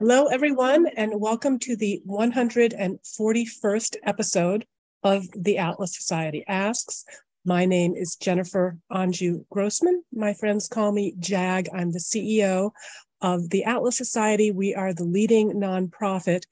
Hello, 0.00 0.26
everyone, 0.26 0.86
and 0.96 1.20
welcome 1.20 1.58
to 1.58 1.74
the 1.74 2.00
141st 2.06 3.96
episode 4.04 4.64
of 5.02 5.26
the 5.36 5.58
Atlas 5.58 5.96
Society 5.96 6.44
Asks. 6.46 7.04
My 7.44 7.64
name 7.64 7.96
is 7.96 8.14
Jennifer 8.14 8.78
Anju 8.92 9.44
Grossman. 9.50 10.04
My 10.12 10.34
friends 10.34 10.68
call 10.68 10.92
me 10.92 11.16
JAG. 11.18 11.68
I'm 11.74 11.90
the 11.90 11.98
CEO 11.98 12.70
of 13.22 13.50
the 13.50 13.64
Atlas 13.64 13.96
Society. 13.96 14.52
We 14.52 14.72
are 14.72 14.94
the 14.94 15.02
leading 15.02 15.54
nonprofit 15.54 16.44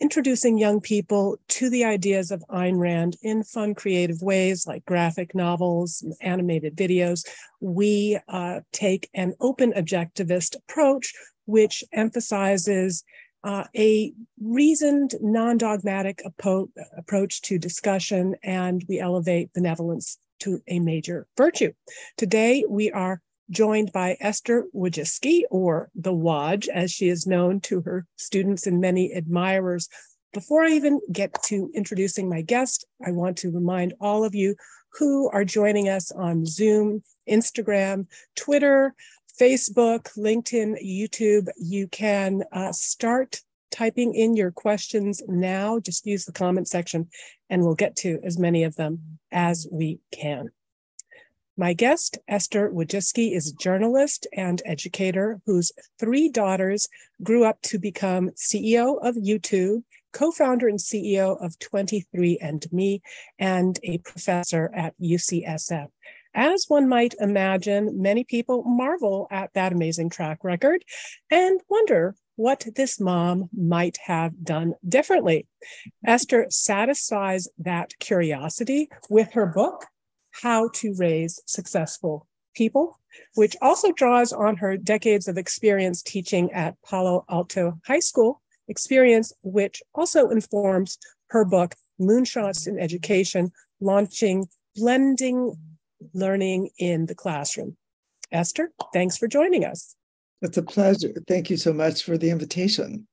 introducing 0.00 0.56
young 0.56 0.80
people 0.80 1.36
to 1.48 1.68
the 1.70 1.84
ideas 1.84 2.30
of 2.30 2.44
Ayn 2.48 2.78
Rand 2.78 3.16
in 3.22 3.42
fun, 3.42 3.74
creative 3.74 4.22
ways 4.22 4.68
like 4.68 4.84
graphic 4.84 5.34
novels, 5.34 6.06
animated 6.20 6.76
videos. 6.76 7.26
We 7.60 8.20
uh, 8.28 8.60
take 8.70 9.10
an 9.14 9.34
open 9.40 9.72
objectivist 9.72 10.54
approach 10.54 11.12
which 11.48 11.82
emphasizes 11.92 13.04
uh, 13.42 13.64
a 13.74 14.12
reasoned, 14.38 15.14
non 15.22 15.56
dogmatic 15.56 16.22
appo- 16.26 16.68
approach 16.96 17.40
to 17.40 17.58
discussion, 17.58 18.36
and 18.42 18.84
we 18.86 19.00
elevate 19.00 19.52
benevolence 19.54 20.18
to 20.40 20.60
a 20.68 20.78
major 20.78 21.26
virtue. 21.38 21.72
Today, 22.18 22.64
we 22.68 22.92
are 22.92 23.22
joined 23.50 23.92
by 23.92 24.18
Esther 24.20 24.66
Wojcicki, 24.74 25.44
or 25.50 25.88
the 25.94 26.12
Woj, 26.12 26.68
as 26.68 26.92
she 26.92 27.08
is 27.08 27.26
known 27.26 27.60
to 27.60 27.80
her 27.80 28.06
students 28.16 28.66
and 28.66 28.78
many 28.78 29.10
admirers. 29.12 29.88
Before 30.34 30.64
I 30.64 30.72
even 30.72 31.00
get 31.10 31.42
to 31.44 31.70
introducing 31.74 32.28
my 32.28 32.42
guest, 32.42 32.84
I 33.06 33.12
want 33.12 33.38
to 33.38 33.50
remind 33.50 33.94
all 34.02 34.22
of 34.22 34.34
you 34.34 34.54
who 34.98 35.30
are 35.30 35.44
joining 35.44 35.88
us 35.88 36.10
on 36.10 36.44
Zoom, 36.44 37.02
Instagram, 37.28 38.06
Twitter, 38.36 38.94
Facebook, 39.40 40.08
LinkedIn, 40.16 40.76
YouTube. 40.84 41.48
You 41.56 41.86
can 41.88 42.42
uh, 42.52 42.72
start 42.72 43.40
typing 43.70 44.14
in 44.14 44.36
your 44.36 44.50
questions 44.50 45.22
now. 45.28 45.78
Just 45.78 46.06
use 46.06 46.24
the 46.24 46.32
comment 46.32 46.68
section 46.68 47.08
and 47.48 47.62
we'll 47.62 47.74
get 47.74 47.96
to 47.96 48.18
as 48.24 48.38
many 48.38 48.64
of 48.64 48.74
them 48.76 49.18
as 49.30 49.66
we 49.70 50.00
can. 50.12 50.50
My 51.56 51.72
guest, 51.72 52.18
Esther 52.28 52.70
Wojcicki, 52.70 53.34
is 53.34 53.48
a 53.48 53.56
journalist 53.56 54.28
and 54.32 54.62
educator 54.64 55.40
whose 55.44 55.72
three 55.98 56.28
daughters 56.28 56.88
grew 57.22 57.44
up 57.44 57.60
to 57.62 57.78
become 57.80 58.30
CEO 58.30 58.98
of 59.02 59.16
YouTube, 59.16 59.82
co-founder 60.12 60.68
and 60.68 60.78
CEO 60.78 61.44
of 61.44 61.58
23andMe, 61.58 63.00
and 63.40 63.78
a 63.82 63.98
professor 63.98 64.70
at 64.72 64.94
UCSF. 65.00 65.88
As 66.34 66.66
one 66.68 66.88
might 66.88 67.14
imagine, 67.20 68.00
many 68.00 68.24
people 68.24 68.62
marvel 68.64 69.26
at 69.30 69.52
that 69.54 69.72
amazing 69.72 70.10
track 70.10 70.44
record 70.44 70.84
and 71.30 71.60
wonder 71.68 72.14
what 72.36 72.66
this 72.76 73.00
mom 73.00 73.48
might 73.52 73.98
have 74.04 74.44
done 74.44 74.74
differently. 74.88 75.46
Esther 76.06 76.46
satisfies 76.50 77.48
that 77.58 77.98
curiosity 77.98 78.88
with 79.10 79.32
her 79.32 79.46
book, 79.46 79.86
How 80.30 80.68
to 80.74 80.94
Raise 80.94 81.40
Successful 81.46 82.28
People, 82.54 83.00
which 83.34 83.56
also 83.60 83.90
draws 83.92 84.32
on 84.32 84.56
her 84.56 84.76
decades 84.76 85.26
of 85.26 85.36
experience 85.36 86.02
teaching 86.02 86.52
at 86.52 86.76
Palo 86.82 87.24
Alto 87.28 87.80
High 87.86 88.00
School, 88.00 88.40
experience 88.68 89.32
which 89.42 89.82
also 89.94 90.28
informs 90.28 90.98
her 91.30 91.44
book, 91.44 91.74
Moonshots 92.00 92.68
in 92.68 92.78
Education, 92.78 93.50
launching 93.80 94.46
blending 94.76 95.56
learning 96.14 96.70
in 96.78 97.06
the 97.06 97.14
classroom. 97.14 97.76
Esther, 98.30 98.70
thanks 98.92 99.16
for 99.16 99.26
joining 99.26 99.64
us. 99.64 99.94
It's 100.42 100.56
a 100.56 100.62
pleasure. 100.62 101.12
Thank 101.26 101.50
you 101.50 101.56
so 101.56 101.72
much 101.72 102.04
for 102.04 102.16
the 102.16 102.30
invitation. 102.30 103.06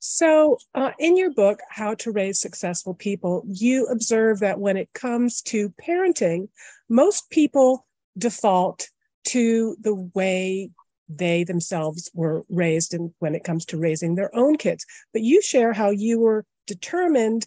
So, 0.00 0.58
uh, 0.74 0.92
in 0.98 1.16
your 1.16 1.32
book, 1.32 1.58
How 1.68 1.94
to 1.96 2.12
Raise 2.12 2.40
Successful 2.40 2.94
People, 2.94 3.42
you 3.46 3.86
observe 3.86 4.40
that 4.40 4.60
when 4.60 4.76
it 4.76 4.92
comes 4.92 5.42
to 5.42 5.70
parenting, 5.70 6.48
most 6.88 7.30
people 7.30 7.84
default 8.16 8.88
to 9.24 9.76
the 9.80 9.94
way 10.14 10.70
they 11.08 11.42
themselves 11.42 12.10
were 12.14 12.44
raised 12.48 12.94
and 12.94 13.12
when 13.18 13.34
it 13.34 13.44
comes 13.44 13.64
to 13.66 13.78
raising 13.78 14.14
their 14.14 14.34
own 14.36 14.56
kids. 14.56 14.84
But 15.12 15.22
you 15.22 15.42
share 15.42 15.72
how 15.72 15.90
you 15.90 16.20
were 16.20 16.44
determined 16.66 17.46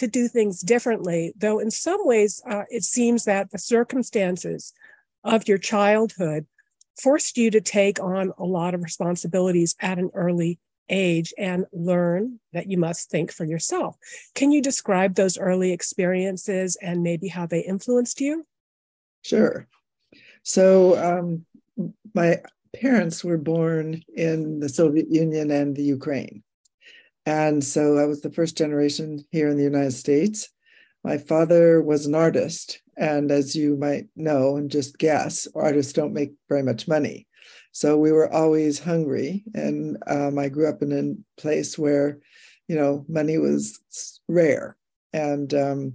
to 0.00 0.08
do 0.08 0.28
things 0.28 0.60
differently, 0.60 1.32
though 1.36 1.58
in 1.58 1.70
some 1.70 2.00
ways 2.06 2.42
uh, 2.48 2.64
it 2.70 2.82
seems 2.84 3.24
that 3.24 3.50
the 3.50 3.58
circumstances 3.58 4.72
of 5.24 5.46
your 5.46 5.58
childhood 5.58 6.46
forced 7.00 7.36
you 7.36 7.50
to 7.50 7.60
take 7.60 8.00
on 8.00 8.32
a 8.38 8.44
lot 8.44 8.74
of 8.74 8.82
responsibilities 8.82 9.76
at 9.80 9.98
an 9.98 10.10
early 10.14 10.58
age 10.88 11.34
and 11.38 11.66
learn 11.72 12.40
that 12.54 12.70
you 12.70 12.78
must 12.78 13.10
think 13.10 13.30
for 13.30 13.44
yourself. 13.44 13.94
Can 14.34 14.50
you 14.50 14.62
describe 14.62 15.14
those 15.14 15.38
early 15.38 15.70
experiences 15.72 16.76
and 16.80 17.02
maybe 17.02 17.28
how 17.28 17.46
they 17.46 17.60
influenced 17.60 18.20
you? 18.20 18.46
Sure. 19.22 19.68
So, 20.42 20.96
um, 20.98 21.44
my 22.14 22.40
parents 22.74 23.22
were 23.22 23.38
born 23.38 24.02
in 24.16 24.60
the 24.60 24.68
Soviet 24.68 25.10
Union 25.10 25.50
and 25.50 25.76
the 25.76 25.82
Ukraine. 25.82 26.42
And 27.30 27.62
so 27.62 27.96
I 27.96 28.06
was 28.06 28.22
the 28.22 28.32
first 28.32 28.58
generation 28.58 29.24
here 29.30 29.48
in 29.50 29.56
the 29.56 29.62
United 29.62 29.92
States. 29.92 30.48
My 31.04 31.16
father 31.16 31.80
was 31.80 32.04
an 32.04 32.16
artist. 32.16 32.82
And 32.96 33.30
as 33.30 33.54
you 33.54 33.76
might 33.76 34.08
know 34.16 34.56
and 34.56 34.68
just 34.68 34.98
guess, 34.98 35.46
artists 35.54 35.92
don't 35.92 36.12
make 36.12 36.32
very 36.48 36.64
much 36.64 36.88
money. 36.88 37.28
So 37.70 37.96
we 37.96 38.10
were 38.10 38.32
always 38.32 38.80
hungry. 38.80 39.44
And 39.54 39.96
um, 40.08 40.40
I 40.40 40.48
grew 40.48 40.68
up 40.68 40.82
in 40.82 40.90
a 40.90 41.40
place 41.40 41.78
where, 41.78 42.18
you 42.66 42.74
know, 42.74 43.06
money 43.08 43.38
was 43.38 43.78
rare. 44.26 44.76
And 45.12 45.54
um, 45.54 45.94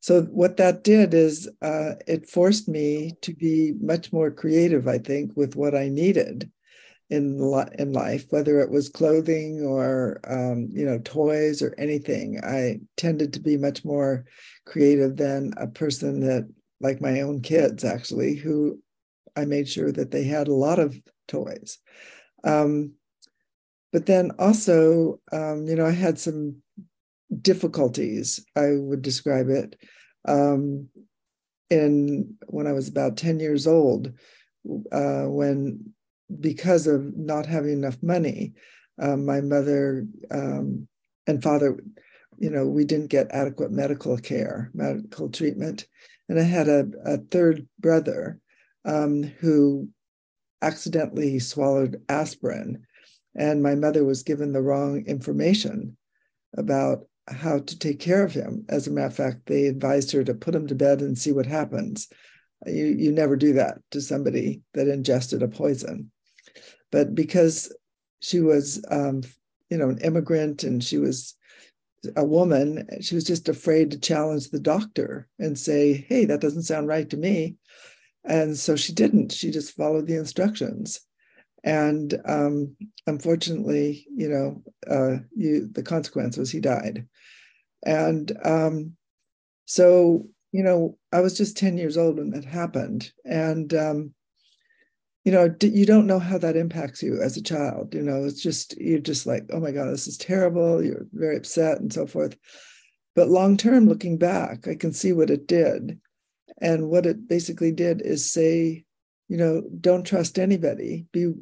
so 0.00 0.22
what 0.22 0.56
that 0.56 0.82
did 0.82 1.14
is 1.14 1.48
uh, 1.62 1.92
it 2.08 2.28
forced 2.28 2.68
me 2.68 3.12
to 3.22 3.32
be 3.32 3.74
much 3.80 4.12
more 4.12 4.32
creative, 4.32 4.88
I 4.88 4.98
think, 4.98 5.30
with 5.36 5.54
what 5.54 5.76
I 5.76 5.90
needed 5.90 6.50
in 7.08 7.38
in 7.78 7.92
life, 7.92 8.24
whether 8.30 8.60
it 8.60 8.70
was 8.70 8.88
clothing 8.88 9.62
or 9.62 10.20
um, 10.26 10.68
you 10.72 10.84
know 10.84 10.98
toys 10.98 11.62
or 11.62 11.74
anything. 11.78 12.40
I 12.42 12.80
tended 12.96 13.32
to 13.34 13.40
be 13.40 13.56
much 13.56 13.84
more 13.84 14.24
creative 14.64 15.16
than 15.16 15.52
a 15.56 15.68
person 15.68 16.20
that, 16.20 16.48
like 16.80 17.00
my 17.00 17.20
own 17.20 17.42
kids, 17.42 17.84
actually, 17.84 18.34
who 18.34 18.80
I 19.36 19.44
made 19.44 19.68
sure 19.68 19.92
that 19.92 20.10
they 20.10 20.24
had 20.24 20.48
a 20.48 20.54
lot 20.54 20.78
of 20.78 21.00
toys. 21.28 21.78
Um, 22.42 22.92
but 23.92 24.06
then 24.06 24.32
also, 24.38 25.20
um, 25.32 25.66
you 25.66 25.76
know, 25.76 25.86
I 25.86 25.92
had 25.92 26.18
some 26.18 26.56
difficulties. 27.40 28.44
I 28.56 28.72
would 28.72 29.02
describe 29.02 29.48
it 29.48 29.76
um, 30.26 30.88
in 31.70 32.36
when 32.48 32.66
I 32.66 32.72
was 32.72 32.88
about 32.88 33.16
ten 33.16 33.38
years 33.38 33.68
old, 33.68 34.12
uh, 34.90 35.24
when 35.24 35.92
because 36.40 36.86
of 36.86 37.16
not 37.16 37.46
having 37.46 37.72
enough 37.72 38.02
money, 38.02 38.52
um, 39.00 39.24
my 39.24 39.40
mother 39.40 40.06
um, 40.30 40.88
and 41.26 41.42
father, 41.42 41.78
you 42.38 42.50
know, 42.50 42.66
we 42.66 42.84
didn't 42.84 43.08
get 43.08 43.30
adequate 43.30 43.70
medical 43.70 44.16
care, 44.18 44.70
medical 44.74 45.28
treatment. 45.28 45.86
And 46.28 46.38
I 46.38 46.42
had 46.42 46.68
a, 46.68 46.86
a 47.04 47.18
third 47.18 47.66
brother 47.78 48.40
um, 48.84 49.22
who 49.22 49.88
accidentally 50.62 51.38
swallowed 51.38 52.02
aspirin. 52.08 52.86
And 53.34 53.62
my 53.62 53.74
mother 53.74 54.04
was 54.04 54.22
given 54.22 54.52
the 54.52 54.62
wrong 54.62 55.04
information 55.06 55.96
about 56.56 57.06
how 57.28 57.58
to 57.58 57.78
take 57.78 58.00
care 58.00 58.24
of 58.24 58.32
him. 58.32 58.64
As 58.68 58.86
a 58.86 58.90
matter 58.90 59.08
of 59.08 59.14
fact, 59.14 59.46
they 59.46 59.66
advised 59.66 60.12
her 60.12 60.24
to 60.24 60.34
put 60.34 60.54
him 60.54 60.66
to 60.68 60.74
bed 60.74 61.00
and 61.00 61.18
see 61.18 61.32
what 61.32 61.46
happens. 61.46 62.08
You, 62.64 62.86
you 62.86 63.12
never 63.12 63.36
do 63.36 63.54
that 63.54 63.78
to 63.90 64.00
somebody 64.00 64.62
that 64.74 64.88
ingested 64.88 65.42
a 65.42 65.48
poison 65.48 66.10
but 66.90 67.14
because 67.14 67.74
she 68.20 68.40
was 68.40 68.84
um, 68.90 69.22
you 69.70 69.78
know 69.78 69.88
an 69.88 69.98
immigrant 69.98 70.64
and 70.64 70.82
she 70.82 70.98
was 70.98 71.34
a 72.14 72.24
woman 72.24 72.86
she 73.00 73.14
was 73.14 73.24
just 73.24 73.48
afraid 73.48 73.90
to 73.90 73.98
challenge 73.98 74.50
the 74.50 74.60
doctor 74.60 75.28
and 75.38 75.58
say 75.58 76.06
hey 76.08 76.24
that 76.24 76.40
doesn't 76.40 76.62
sound 76.62 76.88
right 76.88 77.10
to 77.10 77.16
me. 77.16 77.56
And 78.28 78.56
so 78.58 78.74
she 78.74 78.92
didn't. 78.92 79.32
She 79.32 79.52
just 79.52 79.76
followed 79.76 80.08
the 80.08 80.16
instructions. 80.16 81.00
And 81.62 82.20
um, 82.24 82.76
unfortunately 83.06 84.06
you 84.14 84.28
know 84.28 84.62
uh, 84.88 85.18
you, 85.34 85.68
the 85.72 85.82
consequence 85.82 86.36
was 86.36 86.50
he 86.50 86.60
died. 86.60 87.06
And 87.84 88.32
um, 88.44 88.96
so 89.64 90.28
you 90.52 90.62
know 90.62 90.96
i 91.12 91.20
was 91.20 91.36
just 91.36 91.56
10 91.56 91.76
years 91.76 91.96
old 91.96 92.18
when 92.18 92.30
that 92.30 92.44
happened. 92.44 93.10
And 93.24 93.72
um, 93.74 94.14
you 95.26 95.32
know 95.32 95.54
you 95.60 95.84
don't 95.84 96.06
know 96.06 96.18
how 96.18 96.38
that 96.38 96.56
impacts 96.56 97.02
you 97.02 97.20
as 97.20 97.36
a 97.36 97.42
child 97.42 97.94
you 97.94 98.02
know 98.02 98.24
it's 98.24 98.40
just 98.40 98.76
you're 98.78 98.98
just 98.98 99.26
like 99.26 99.44
oh 99.52 99.60
my 99.60 99.72
god 99.72 99.86
this 99.86 100.06
is 100.06 100.16
terrible 100.16 100.82
you're 100.82 101.06
very 101.12 101.36
upset 101.36 101.80
and 101.80 101.92
so 101.92 102.06
forth 102.06 102.36
but 103.14 103.28
long 103.28 103.56
term 103.56 103.86
looking 103.86 104.16
back 104.16 104.66
i 104.66 104.74
can 104.74 104.92
see 104.92 105.12
what 105.12 105.30
it 105.30 105.46
did 105.46 106.00
and 106.62 106.88
what 106.88 107.04
it 107.04 107.28
basically 107.28 107.72
did 107.72 108.00
is 108.00 108.30
say 108.30 108.84
you 109.28 109.36
know 109.36 109.62
don't 109.80 110.06
trust 110.06 110.38
anybody 110.38 111.06
be 111.12 111.34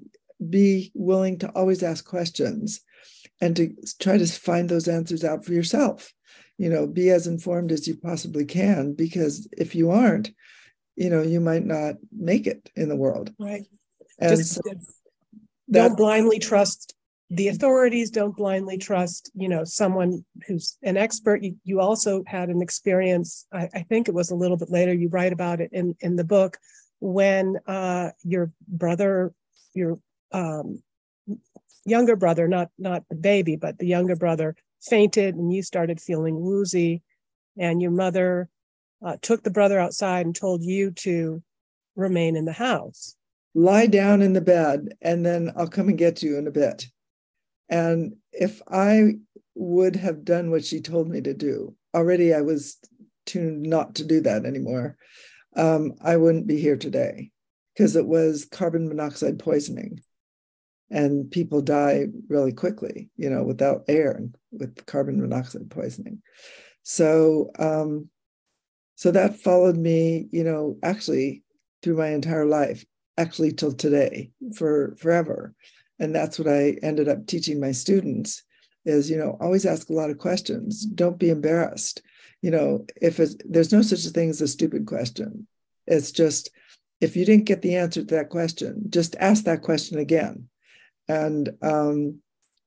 be 0.50 0.90
willing 0.94 1.38
to 1.38 1.48
always 1.50 1.82
ask 1.82 2.04
questions 2.04 2.81
and 3.40 3.56
to 3.56 3.75
try 4.00 4.19
to 4.19 4.26
find 4.26 4.69
those 4.69 4.88
answers 4.88 5.25
out 5.25 5.44
for 5.44 5.52
yourself. 5.52 6.12
You 6.58 6.70
know, 6.70 6.86
be 6.86 7.10
as 7.10 7.26
informed 7.26 7.72
as 7.72 7.88
you 7.88 7.96
possibly 7.96 8.44
can, 8.44 8.94
because 8.94 9.48
if 9.52 9.75
you 9.75 9.90
aren't, 9.90 10.31
you 10.94 11.10
know, 11.10 11.22
you 11.22 11.40
might 11.40 11.64
not 11.64 11.96
make 12.16 12.46
it 12.46 12.70
in 12.76 12.88
the 12.88 12.96
world. 12.96 13.32
Right. 13.40 13.66
And 14.19 14.37
Just 14.37 14.55
so 14.55 14.62
don't 15.70 15.96
blindly 15.96 16.38
trust 16.38 16.94
the 17.31 17.49
authorities. 17.49 18.11
Don't 18.11 18.37
blindly 18.37 18.78
trust 18.78 19.31
you 19.34 19.49
know 19.49 19.64
someone 19.64 20.25
who's 20.46 20.76
an 20.82 20.96
expert. 20.96 21.43
You, 21.43 21.56
you 21.64 21.81
also 21.81 22.22
had 22.26 22.49
an 22.49 22.62
experience 22.62 23.46
I, 23.52 23.69
I, 23.75 23.82
think 23.82 24.08
it 24.08 24.14
was 24.14 24.31
a 24.31 24.37
little 24.37 24.56
bit 24.56 24.70
later 24.70 24.93
you 24.93 25.08
write 25.08 25.32
about 25.32 25.61
it 25.61 25.70
in 25.72 25.96
in 26.00 26.16
the 26.16 26.25
book 26.25 26.58
when 27.00 27.56
uh, 27.66 28.11
your 28.22 28.52
brother 28.69 29.32
your 29.72 29.99
um, 30.32 30.82
younger 31.84 32.17
brother 32.17 32.46
not 32.46 32.70
not 32.78 33.05
the 33.08 33.17
baby 33.17 33.56
but 33.56 33.78
the 33.78 33.87
younger 33.87 34.17
brother 34.17 34.55
fainted 34.84 35.34
and 35.34 35.52
you 35.52 35.62
started 35.62 36.00
feeling 36.00 36.40
woozy. 36.40 37.02
And 37.56 37.81
your 37.81 37.90
mother 37.90 38.49
uh, 39.05 39.17
took 39.22 39.43
the 39.43 39.50
brother 39.50 39.78
outside 39.78 40.26
and 40.26 40.34
told 40.34 40.62
you 40.62 40.90
to 40.90 41.43
remain 41.96 42.37
in 42.37 42.44
the 42.44 42.52
house 42.52 43.17
lie 43.54 43.86
down 43.86 44.20
in 44.20 44.32
the 44.32 44.40
bed 44.40 44.88
and 45.00 45.24
then 45.24 45.52
i'll 45.56 45.68
come 45.68 45.88
and 45.88 45.98
get 45.98 46.22
you 46.22 46.36
in 46.36 46.46
a 46.46 46.50
bit 46.50 46.86
and 47.68 48.16
if 48.32 48.60
I 48.68 49.14
would 49.54 49.96
have 49.96 50.24
done 50.24 50.50
what 50.50 50.64
she 50.64 50.80
told 50.80 51.08
me 51.08 51.20
to 51.22 51.34
do, 51.34 51.74
already 51.94 52.34
I 52.34 52.42
was 52.42 52.78
tuned 53.26 53.62
not 53.62 53.96
to 53.96 54.04
do 54.04 54.20
that 54.22 54.44
anymore, 54.44 54.96
um, 55.56 55.94
I 56.02 56.16
wouldn't 56.16 56.46
be 56.46 56.60
here 56.60 56.76
today 56.76 57.30
because 57.74 57.96
it 57.96 58.06
was 58.06 58.44
carbon 58.44 58.88
monoxide 58.88 59.38
poisoning. 59.38 60.00
And 60.90 61.30
people 61.30 61.62
die 61.62 62.06
really 62.28 62.52
quickly, 62.52 63.10
you 63.16 63.30
know, 63.30 63.42
without 63.42 63.84
air 63.88 64.12
and 64.12 64.36
with 64.52 64.84
carbon 64.86 65.20
monoxide 65.20 65.70
poisoning. 65.70 66.22
So, 66.82 67.50
um, 67.58 68.10
so 68.94 69.10
that 69.10 69.40
followed 69.40 69.76
me, 69.76 70.28
you 70.30 70.44
know, 70.44 70.76
actually 70.82 71.42
through 71.82 71.96
my 71.96 72.08
entire 72.08 72.46
life, 72.46 72.84
actually 73.16 73.52
till 73.52 73.72
today, 73.72 74.31
for 74.56 74.94
forever. 74.99 75.55
And 75.99 76.14
that's 76.14 76.38
what 76.38 76.49
i 76.49 76.76
ended 76.82 77.08
up 77.08 77.26
teaching 77.26 77.61
my 77.61 77.72
students 77.72 78.43
is 78.84 79.08
you 79.08 79.16
know 79.16 79.37
always 79.40 79.64
ask 79.64 79.88
a 79.88 79.94
lot 79.94 80.11
of 80.11 80.19
questions. 80.19 80.84
Don't 80.84 81.19
be 81.19 81.31
embarrassed. 81.31 82.02
You 82.43 82.50
know 82.50 82.87
if 83.00 83.16
there's 83.16 83.72
no 83.72 83.82
such 83.82 84.00
thing 84.12 84.31
as 84.31 84.40
a 84.40 84.49
stupid 84.49 84.87
question. 84.87 85.46
It's 85.87 86.12
just 86.12 86.50
if 87.00 87.16
you 87.16 87.25
didn't 87.25 87.46
get 87.46 87.62
the 87.62 87.76
answer 87.76 88.00
to 88.00 88.14
that 88.14 88.31
question 88.31 88.84
just 88.88 89.17
ask 89.17 89.44
that 89.44 89.62
question 89.62 89.99
again. 89.99 90.49
And 91.08 91.50
um 91.62 92.20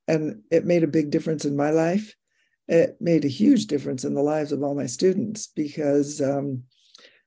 and 0.08 0.42
it 0.52 0.66
made 0.66 0.84
a 0.84 0.88
big 0.88 1.10
difference 1.10 1.46
in 1.46 1.56
my 1.56 1.72
life. 1.72 2.16
It 2.68 2.98
made 3.00 3.26
a 3.26 3.30
huge 3.30 3.68
difference 3.68 4.04
in 4.04 4.14
the 4.14 4.22
lives 4.22 4.52
of 4.52 4.64
all 4.64 4.76
my 4.76 4.86
students 4.86 5.48
because 5.48 6.22
um, 6.22 6.64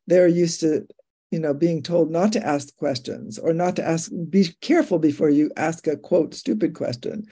they're 0.06 0.28
used 0.28 0.60
to 0.60 0.86
you 1.30 1.38
know 1.38 1.54
being 1.54 1.82
told 1.82 2.10
not 2.10 2.32
to 2.32 2.46
ask 2.46 2.76
questions 2.76 3.38
or 3.38 3.52
not 3.52 3.76
to 3.76 3.86
ask 3.86 4.10
be 4.28 4.48
careful 4.60 4.98
before 4.98 5.30
you 5.30 5.50
ask 5.56 5.86
a 5.86 5.96
quote 5.96 6.34
stupid 6.34 6.74
question. 6.74 7.26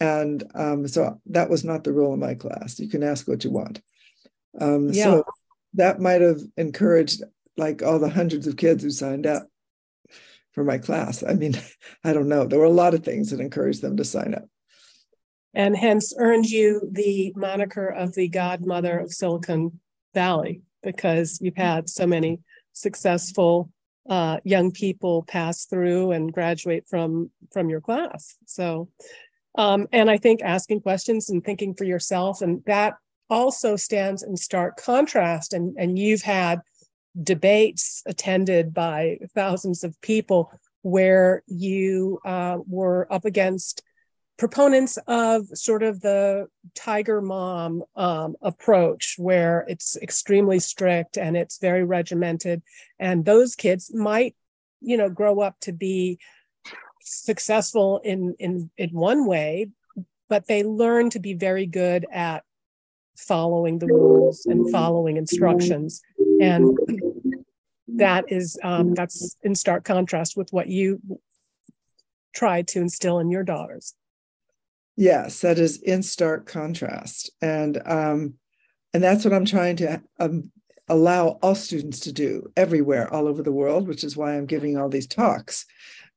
And 0.00 0.44
um, 0.54 0.86
so 0.86 1.20
that 1.26 1.50
was 1.50 1.64
not 1.64 1.82
the 1.82 1.92
rule 1.92 2.14
in 2.14 2.20
my 2.20 2.34
class. 2.34 2.78
You 2.78 2.88
can 2.88 3.02
ask 3.02 3.26
what 3.26 3.42
you 3.42 3.50
want. 3.50 3.80
Um, 4.60 4.90
yeah. 4.90 5.04
so 5.04 5.24
that 5.74 6.00
might 6.00 6.20
have 6.20 6.40
encouraged 6.56 7.22
like 7.56 7.82
all 7.82 7.98
the 7.98 8.08
hundreds 8.08 8.46
of 8.46 8.56
kids 8.56 8.82
who 8.82 8.90
signed 8.90 9.26
up 9.26 9.48
for 10.52 10.64
my 10.64 10.78
class. 10.78 11.22
I 11.22 11.34
mean 11.34 11.54
i 12.04 12.12
don't 12.12 12.28
know. 12.28 12.46
There 12.46 12.58
were 12.58 12.64
a 12.64 12.70
lot 12.70 12.94
of 12.94 13.04
things 13.04 13.30
that 13.30 13.40
encouraged 13.40 13.82
them 13.82 13.96
to 13.96 14.04
sign 14.04 14.34
up. 14.34 14.44
And 15.54 15.76
hence 15.76 16.14
earned 16.16 16.46
you 16.46 16.88
the 16.92 17.32
moniker 17.34 17.88
of 17.88 18.14
the 18.14 18.28
godmother 18.28 18.98
of 18.98 19.12
silicon 19.12 19.80
valley 20.14 20.62
because 20.82 21.38
you've 21.40 21.56
had 21.56 21.88
so 21.88 22.06
many 22.06 22.40
successful 22.80 23.70
uh, 24.08 24.38
young 24.44 24.70
people 24.70 25.22
pass 25.24 25.66
through 25.66 26.12
and 26.12 26.32
graduate 26.32 26.84
from 26.88 27.30
from 27.52 27.68
your 27.68 27.80
class. 27.80 28.36
So, 28.46 28.88
um, 29.56 29.86
and 29.92 30.10
I 30.10 30.16
think 30.16 30.40
asking 30.42 30.80
questions 30.80 31.28
and 31.30 31.44
thinking 31.44 31.74
for 31.74 31.84
yourself, 31.84 32.40
and 32.40 32.62
that 32.64 32.94
also 33.28 33.76
stands 33.76 34.22
in 34.22 34.36
stark 34.36 34.76
contrast. 34.76 35.52
And 35.52 35.76
and 35.78 35.98
you've 35.98 36.22
had 36.22 36.60
debates 37.22 38.02
attended 38.06 38.72
by 38.72 39.18
thousands 39.34 39.84
of 39.84 40.00
people 40.00 40.52
where 40.82 41.42
you 41.46 42.20
uh, 42.24 42.58
were 42.66 43.06
up 43.12 43.24
against 43.24 43.82
proponents 44.38 44.98
of 45.06 45.46
sort 45.48 45.82
of 45.82 46.00
the 46.00 46.46
tiger 46.74 47.20
mom 47.20 47.82
um, 47.96 48.36
approach 48.40 49.16
where 49.18 49.64
it's 49.68 49.96
extremely 49.96 50.60
strict 50.60 51.18
and 51.18 51.36
it's 51.36 51.58
very 51.58 51.84
regimented. 51.84 52.62
And 52.98 53.24
those 53.24 53.54
kids 53.54 53.92
might 53.92 54.34
you 54.80 54.96
know 54.96 55.10
grow 55.10 55.40
up 55.40 55.58
to 55.60 55.72
be 55.72 56.18
successful 57.00 58.00
in 58.04 58.34
in 58.38 58.70
in 58.78 58.90
one 58.90 59.26
way 59.26 59.66
but 60.28 60.46
they 60.46 60.62
learn 60.62 61.10
to 61.10 61.18
be 61.18 61.34
very 61.34 61.66
good 61.66 62.06
at 62.12 62.44
following 63.16 63.78
the 63.78 63.86
rules 63.86 64.46
and 64.46 64.70
following 64.70 65.16
instructions. 65.16 66.02
And 66.40 66.78
that 67.96 68.26
is 68.28 68.58
um, 68.62 68.94
that's 68.94 69.36
in 69.42 69.54
stark 69.54 69.84
contrast 69.84 70.36
with 70.36 70.52
what 70.52 70.68
you 70.68 71.00
tried 72.34 72.68
to 72.68 72.80
instill 72.80 73.18
in 73.18 73.30
your 73.30 73.42
daughters 73.42 73.94
Yes, 74.98 75.42
that 75.42 75.60
is 75.60 75.80
in 75.80 76.02
stark 76.02 76.46
contrast, 76.46 77.30
and 77.40 77.80
um, 77.86 78.34
and 78.92 79.00
that's 79.00 79.24
what 79.24 79.32
I'm 79.32 79.44
trying 79.44 79.76
to 79.76 80.02
um, 80.18 80.50
allow 80.88 81.38
all 81.40 81.54
students 81.54 82.00
to 82.00 82.12
do 82.12 82.50
everywhere, 82.56 83.08
all 83.14 83.28
over 83.28 83.40
the 83.44 83.52
world, 83.52 83.86
which 83.86 84.02
is 84.02 84.16
why 84.16 84.34
I'm 84.34 84.46
giving 84.46 84.76
all 84.76 84.88
these 84.88 85.06
talks 85.06 85.66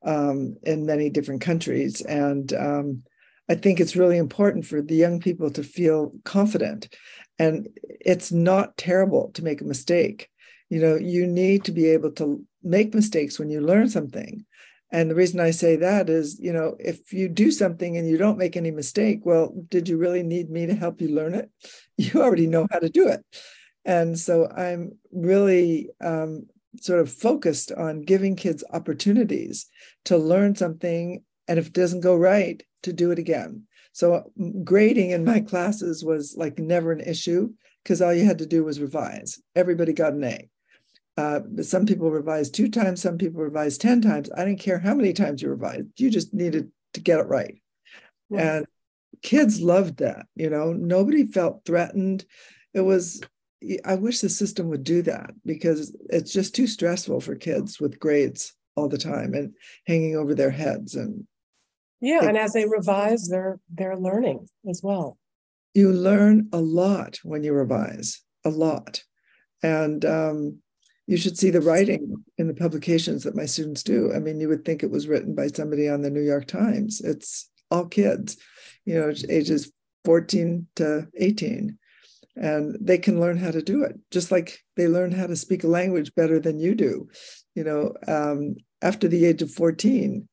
um, 0.04 0.56
in 0.64 0.88
many 0.88 1.12
different 1.12 1.42
countries. 1.42 2.02
And 2.02 2.52
um, 2.54 3.04
I 3.48 3.54
think 3.54 3.80
it's 3.80 3.96
really 3.96 4.18
important 4.18 4.66
for 4.66 4.82
the 4.82 4.96
young 4.96 5.20
people 5.20 5.52
to 5.52 5.62
feel 5.62 6.14
confident, 6.24 6.92
and 7.38 7.70
it's 7.86 8.32
not 8.32 8.78
terrible 8.78 9.30
to 9.36 9.44
make 9.44 9.62
a 9.62 9.66
mistake. 9.66 10.28
You 10.70 10.82
know, 10.82 10.96
you 10.96 11.28
need 11.28 11.66
to 11.66 11.72
be 11.72 11.86
able 11.90 12.14
to 12.14 12.44
make 12.64 12.96
mistakes 12.96 13.38
when 13.38 13.52
you 13.52 13.62
learn 13.62 13.90
something 13.90 14.44
and 14.92 15.10
the 15.10 15.16
reason 15.16 15.40
I 15.40 15.52
say 15.52 15.78
that 15.78 16.10
is, 16.10 16.38
you 16.40 16.52
know, 16.52 16.76
if 16.80 17.14
you 17.14 17.30
do 17.30 17.50
something 17.50 17.96
and 17.96 18.08
you 18.08 18.18
don't 18.18 18.38
make 18.38 18.58
any 18.58 18.72
mistake, 18.72 19.22
well, 19.24 19.54
did 19.70 19.88
you 19.88 19.98
really 19.98 20.22
need 20.22 20.50
me 20.50 20.66
to 20.66 20.76
help 20.76 21.02
you 21.02 21.10
learn 21.10 21.34
it? 21.34 21.50
You 21.98 22.24
already 22.24 22.48
know 22.48 22.68
how 22.72 22.80
to 22.80 22.90
do 22.90 23.10
it. 23.10 23.24
And 23.86 24.18
so 24.18 24.50
I'm 24.50 24.98
really 25.12 25.90
um, 26.04 26.48
sort 26.80 27.00
of 27.00 27.12
focused 27.12 27.72
on 27.72 28.02
giving 28.02 28.36
kids 28.36 28.64
opportunities 28.74 29.68
to 30.06 30.18
learn 30.18 30.56
something. 30.56 31.24
And 31.48 31.60
if 31.60 31.68
it 31.68 31.74
doesn't 31.74 32.02
go 32.02 32.16
right, 32.16 32.64
to 32.84 32.94
do 32.94 33.12
it 33.12 33.20
again. 33.20 33.68
So 33.94 34.32
grading 34.64 35.12
in 35.12 35.26
my 35.26 35.42
classes 35.42 36.04
was 36.04 36.36
like 36.36 36.58
never 36.58 36.92
an 36.92 37.02
issue 37.02 37.52
because 37.84 38.02
all 38.02 38.14
you 38.14 38.26
had 38.26 38.40
to 38.40 38.46
do 38.46 38.64
was 38.64 38.80
revise. 38.80 39.40
Everybody 39.56 39.94
got 39.94 40.14
an 40.14 40.24
A. 40.24 40.50
Uh, 41.18 41.42
some 41.62 41.86
people 41.86 42.10
revise 42.10 42.50
two 42.50 42.70
times, 42.70 43.02
some 43.02 43.18
people 43.18 43.42
revise 43.42 43.78
10 43.78 44.02
times. 44.02 44.30
I 44.36 44.46
didn't 44.46 44.60
care 44.60 44.80
how 44.80 44.94
many 44.94 45.14
times 45.14 45.42
you 45.42 45.50
revised, 45.50 45.88
you 45.98 46.10
just 46.10 46.34
needed 46.34 46.72
to 46.94 47.02
get 47.02 47.20
it 47.20 47.28
right. 47.28 47.62
And 48.34 48.66
kids 49.22 49.62
loved 49.62 49.98
that, 49.98 50.26
you 50.36 50.50
know, 50.50 50.72
nobody 50.72 51.26
felt 51.26 51.66
threatened. 51.66 52.24
It 52.74 52.80
was, 52.80 53.22
I 53.84 53.96
wish 53.96 54.22
the 54.22 54.30
system 54.30 54.70
would 54.70 54.86
do 54.86 55.02
that 55.02 55.32
because 55.46 55.96
it's 56.10 56.32
just 56.32 56.56
too 56.56 56.66
stressful 56.66 57.20
for 57.20 57.36
kids 57.36 57.80
with 57.80 58.00
grades 58.00 58.54
all 58.76 58.88
the 58.88 58.98
time 58.98 59.34
and 59.34 59.54
hanging 59.86 60.16
over 60.16 60.34
their 60.34 60.52
heads 60.52 60.96
and 60.96 61.26
yeah 62.00 62.24
and 62.24 62.38
as 62.38 62.54
they 62.54 62.66
revise 62.66 63.28
they're 63.28 63.60
they're 63.70 63.98
learning 63.98 64.48
as 64.70 64.82
well 64.84 65.18
you 65.74 65.92
learn 65.92 66.48
a 66.54 66.60
lot 66.60 67.20
when 67.24 67.44
you 67.44 67.54
revise 67.54 68.22
a 68.46 68.50
lot 68.50 69.04
and 69.64 70.06
um, 70.06 70.58
you 71.12 71.18
should 71.18 71.38
see 71.38 71.50
the 71.50 71.60
writing 71.60 72.24
in 72.38 72.48
the 72.48 72.54
publications 72.54 73.24
that 73.24 73.36
my 73.36 73.46
students 73.46 73.84
do. 73.84 74.14
I 74.16 74.20
mean, 74.20 74.40
you 74.40 74.48
would 74.48 74.64
think 74.64 74.82
it 74.82 74.92
was 74.92 75.10
written 75.10 75.36
by 75.36 75.48
somebody 75.48 75.90
on 75.90 76.04
the 76.04 76.10
New 76.10 76.22
York 76.22 76.48
Times. 76.48 77.02
It's 77.02 77.50
all 77.70 77.86
kids, 77.86 78.38
you 78.86 78.96
know, 78.96 79.14
ages 79.28 79.74
14 80.06 80.68
to 80.78 81.10
18. 81.18 81.78
And 82.38 82.78
they 82.80 82.98
can 82.98 83.20
learn 83.20 83.36
how 83.36 83.52
to 83.52 83.62
do 83.62 83.84
it, 83.84 84.00
just 84.10 84.32
like 84.32 84.60
they 84.78 84.88
learn 84.88 85.12
how 85.12 85.28
to 85.28 85.36
speak 85.36 85.66
a 85.66 85.68
language 85.68 86.16
better 86.16 86.40
than 86.40 86.62
you 86.62 86.76
do. 86.76 87.10
You 87.56 87.66
know, 87.66 87.94
um, 88.08 88.56
after 88.82 89.10
the 89.10 89.26
age 89.26 89.42
of 89.42 89.52
14, 89.52 90.30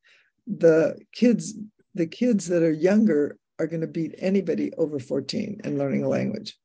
the 0.47 0.97
kids, 1.13 1.55
the 1.97 2.07
kids 2.07 2.47
that 2.47 2.63
are 2.63 2.71
younger 2.71 3.37
are 3.59 3.67
going 3.67 3.81
to 3.81 3.89
beat 3.89 4.15
anybody 4.19 4.73
over 4.75 5.01
14 5.01 5.61
in 5.65 5.77
learning 5.77 6.05
a 6.05 6.09
language. 6.09 6.57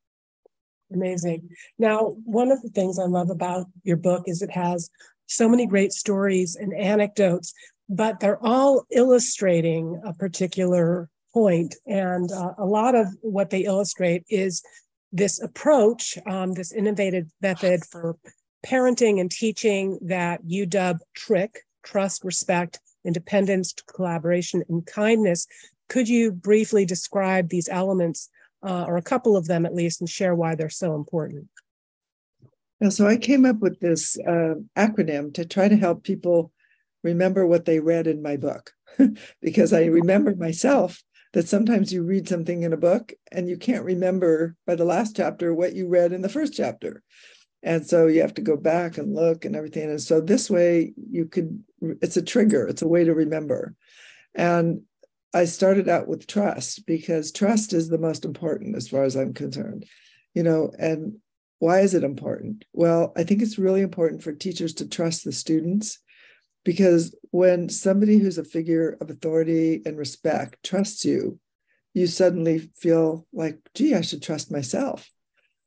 Amazing. 0.91 1.49
Now, 1.79 2.15
one 2.25 2.51
of 2.51 2.61
the 2.61 2.69
things 2.69 2.99
I 2.99 3.05
love 3.05 3.29
about 3.29 3.67
your 3.83 3.97
book 3.97 4.23
is 4.27 4.41
it 4.41 4.51
has 4.51 4.89
so 5.27 5.47
many 5.47 5.65
great 5.65 5.93
stories 5.93 6.55
and 6.55 6.73
anecdotes. 6.73 7.53
but 7.89 8.19
they're 8.19 8.43
all 8.43 8.85
illustrating 8.91 10.01
a 10.05 10.13
particular 10.13 11.09
point. 11.33 11.75
And 11.85 12.31
uh, 12.31 12.53
a 12.57 12.65
lot 12.65 12.95
of 12.95 13.07
what 13.21 13.49
they 13.49 13.65
illustrate 13.65 14.23
is 14.29 14.63
this 15.11 15.41
approach, 15.41 16.17
um, 16.25 16.53
this 16.53 16.71
innovative 16.71 17.27
method 17.41 17.83
for 17.85 18.17
parenting 18.65 19.19
and 19.19 19.29
teaching 19.29 19.99
that 20.01 20.39
you 20.45 20.65
dub 20.65 20.99
TRICK, 21.15 21.59
trust, 21.83 22.23
respect, 22.23 22.79
independence, 23.05 23.73
collaboration, 23.73 24.63
and 24.69 24.85
kindness. 24.85 25.45
Could 25.89 26.07
you 26.07 26.31
briefly 26.31 26.85
describe 26.85 27.49
these 27.49 27.67
elements, 27.67 28.29
uh, 28.63 28.85
or 28.87 28.97
a 28.97 29.01
couple 29.01 29.35
of 29.35 29.47
them 29.47 29.65
at 29.65 29.75
least, 29.75 30.01
and 30.01 30.09
share 30.09 30.35
why 30.35 30.55
they're 30.55 30.69
so 30.69 30.95
important? 30.95 31.47
so 32.89 33.07
I 33.07 33.15
came 33.15 33.45
up 33.45 33.59
with 33.59 33.79
this 33.79 34.17
uh, 34.27 34.55
acronym 34.77 35.33
to 35.35 35.45
try 35.45 35.69
to 35.69 35.77
help 35.77 36.03
people 36.03 36.51
remember 37.01 37.45
what 37.45 37.63
they 37.63 37.79
read 37.79 38.07
in 38.07 38.21
my 38.21 38.35
book, 38.35 38.71
because 39.41 39.71
I 39.71 39.85
remember 39.85 40.35
myself 40.35 41.01
that 41.33 41.47
sometimes 41.47 41.91
you 41.91 42.03
read 42.03 42.27
something 42.27 42.63
in 42.63 42.73
a 42.73 42.77
book 42.77 43.11
and 43.31 43.49
you 43.49 43.57
can't 43.57 43.83
remember 43.83 44.55
by 44.67 44.75
the 44.75 44.85
last 44.85 45.15
chapter 45.15 45.53
what 45.53 45.73
you 45.73 45.87
read 45.87 46.13
in 46.13 46.21
the 46.21 46.29
first 46.29 46.53
chapter. 46.53 47.01
And 47.63 47.85
so 47.87 48.07
you 48.07 48.21
have 48.21 48.35
to 48.35 48.41
go 48.41 48.55
back 48.55 48.97
and 48.97 49.15
look 49.15 49.45
and 49.45 49.55
everything. 49.55 49.89
And 49.89 50.01
so 50.01 50.21
this 50.21 50.49
way 50.49 50.93
you 51.09 51.25
could, 51.25 51.63
it's 52.01 52.17
a 52.17 52.21
trigger, 52.21 52.67
it's 52.67 52.81
a 52.81 52.87
way 52.87 53.03
to 53.03 53.13
remember. 53.13 53.73
And 54.35 54.81
I 55.33 55.45
started 55.45 55.89
out 55.89 56.07
with 56.07 56.27
trust 56.27 56.85
because 56.85 57.31
trust 57.31 57.73
is 57.73 57.89
the 57.89 57.97
most 57.97 58.23
important 58.23 58.75
as 58.75 58.87
far 58.87 59.03
as 59.03 59.15
I'm 59.15 59.33
concerned. 59.33 59.85
You 60.33 60.43
know, 60.43 60.71
and 60.77 61.17
why 61.59 61.79
is 61.79 61.93
it 61.93 62.03
important? 62.03 62.65
Well, 62.73 63.13
I 63.15 63.23
think 63.23 63.41
it's 63.41 63.57
really 63.57 63.81
important 63.81 64.23
for 64.23 64.33
teachers 64.33 64.73
to 64.75 64.87
trust 64.87 65.23
the 65.23 65.31
students 65.31 65.99
because 66.65 67.15
when 67.31 67.69
somebody 67.69 68.17
who's 68.17 68.37
a 68.37 68.43
figure 68.43 68.97
of 69.01 69.09
authority 69.09 69.81
and 69.85 69.97
respect 69.97 70.63
trusts 70.63 71.05
you, 71.05 71.39
you 71.93 72.07
suddenly 72.07 72.71
feel 72.75 73.27
like, 73.33 73.59
gee, 73.75 73.93
I 73.93 74.01
should 74.01 74.21
trust 74.21 74.51
myself. 74.51 75.09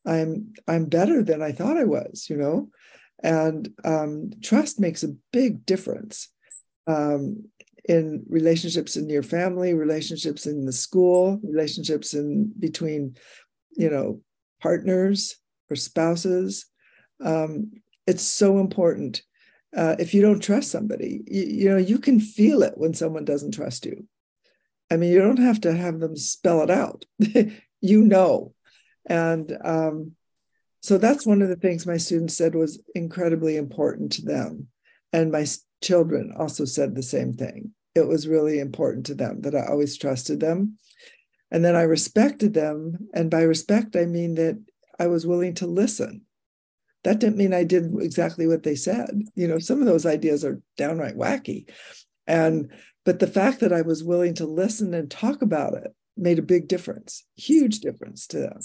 I'm 0.04 0.52
I'm 0.68 0.86
better 0.86 1.22
than 1.22 1.42
I 1.42 1.52
thought 1.52 1.76
I 1.76 1.84
was, 1.84 2.26
you 2.30 2.36
know, 2.36 2.68
and 3.22 3.68
um, 3.84 4.30
trust 4.42 4.78
makes 4.78 5.02
a 5.02 5.16
big 5.32 5.66
difference 5.66 6.28
um, 6.86 7.46
in 7.88 8.24
relationships 8.28 8.96
in 8.96 9.08
your 9.08 9.22
family, 9.22 9.74
relationships 9.74 10.46
in 10.46 10.64
the 10.64 10.72
school, 10.72 11.40
relationships 11.42 12.14
in 12.14 12.52
between, 12.58 13.16
you 13.76 13.88
know, 13.90 14.20
partners 14.60 15.36
or 15.70 15.76
spouses. 15.76 16.66
Um, 17.24 17.72
it's 18.06 18.22
so 18.22 18.58
important. 18.58 19.22
Uh, 19.76 19.96
if 19.98 20.14
you 20.14 20.22
don't 20.22 20.42
trust 20.42 20.70
somebody, 20.70 21.22
you, 21.26 21.42
you 21.42 21.68
know 21.70 21.76
you 21.76 21.98
can 21.98 22.18
feel 22.18 22.62
it 22.62 22.74
when 22.76 22.94
someone 22.94 23.24
doesn't 23.24 23.54
trust 23.54 23.84
you. 23.84 24.06
I 24.90 24.96
mean, 24.96 25.12
you 25.12 25.20
don't 25.20 25.38
have 25.38 25.60
to 25.62 25.74
have 25.74 26.00
them 26.00 26.16
spell 26.16 26.62
it 26.62 26.70
out. 26.70 27.04
you 27.80 28.02
know 28.02 28.54
and 29.06 29.56
um, 29.64 30.12
so 30.80 30.98
that's 30.98 31.26
one 31.26 31.42
of 31.42 31.48
the 31.48 31.56
things 31.56 31.86
my 31.86 31.96
students 31.96 32.36
said 32.36 32.54
was 32.54 32.82
incredibly 32.94 33.56
important 33.56 34.12
to 34.12 34.22
them. 34.22 34.68
And 35.12 35.30
my 35.30 35.46
children 35.82 36.32
also 36.36 36.64
said 36.64 36.94
the 36.94 37.02
same 37.02 37.32
thing. 37.32 37.72
It 37.94 38.06
was 38.06 38.28
really 38.28 38.58
important 38.58 39.06
to 39.06 39.14
them 39.14 39.42
that 39.42 39.54
I 39.54 39.66
always 39.66 39.96
trusted 39.96 40.40
them. 40.40 40.78
And 41.50 41.64
then 41.64 41.76
I 41.76 41.82
respected 41.82 42.54
them. 42.54 43.08
And 43.14 43.30
by 43.30 43.42
respect, 43.42 43.96
I 43.96 44.04
mean 44.04 44.34
that 44.34 44.62
I 44.98 45.06
was 45.06 45.26
willing 45.26 45.54
to 45.54 45.66
listen. 45.66 46.22
That 47.04 47.20
didn't 47.20 47.36
mean 47.36 47.54
I 47.54 47.64
did 47.64 47.92
exactly 48.00 48.46
what 48.46 48.64
they 48.64 48.74
said. 48.74 49.22
You 49.34 49.46
know, 49.46 49.58
some 49.58 49.80
of 49.80 49.86
those 49.86 50.06
ideas 50.06 50.44
are 50.44 50.60
downright 50.76 51.16
wacky. 51.16 51.70
And, 52.26 52.72
but 53.04 53.20
the 53.20 53.28
fact 53.28 53.60
that 53.60 53.72
I 53.72 53.82
was 53.82 54.02
willing 54.02 54.34
to 54.34 54.46
listen 54.46 54.92
and 54.92 55.10
talk 55.10 55.40
about 55.40 55.74
it 55.74 55.94
made 56.16 56.38
a 56.38 56.42
big 56.42 56.66
difference, 56.66 57.24
huge 57.36 57.78
difference 57.80 58.26
to 58.28 58.38
them 58.38 58.58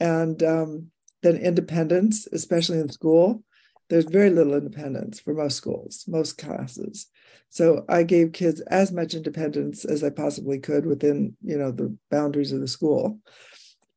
and 0.00 0.42
um, 0.42 0.90
then 1.22 1.36
independence, 1.36 2.26
especially 2.32 2.78
in 2.78 2.88
school. 2.88 3.42
There's 3.88 4.04
very 4.04 4.30
little 4.30 4.54
independence 4.54 5.18
for 5.20 5.32
most 5.32 5.56
schools, 5.56 6.04
most 6.06 6.36
classes. 6.36 7.06
So 7.48 7.84
I 7.88 8.02
gave 8.02 8.32
kids 8.32 8.60
as 8.62 8.92
much 8.92 9.14
independence 9.14 9.84
as 9.84 10.04
I 10.04 10.10
possibly 10.10 10.58
could 10.58 10.84
within, 10.84 11.36
you 11.42 11.56
know, 11.56 11.70
the 11.70 11.96
boundaries 12.10 12.52
of 12.52 12.60
the 12.60 12.68
school, 12.68 13.20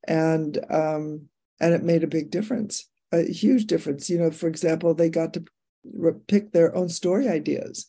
and 0.07 0.57
um, 0.69 1.27
and 1.59 1.73
it 1.73 1.83
made 1.83 2.03
a 2.03 2.07
big 2.07 2.31
difference, 2.31 2.87
a 3.11 3.29
huge 3.29 3.65
difference. 3.65 4.09
You 4.09 4.19
know, 4.19 4.31
for 4.31 4.47
example, 4.47 4.93
they 4.93 5.09
got 5.09 5.33
to 5.33 5.43
pick 6.27 6.51
their 6.51 6.73
own 6.75 6.87
story 6.87 7.27
ideas. 7.27 7.85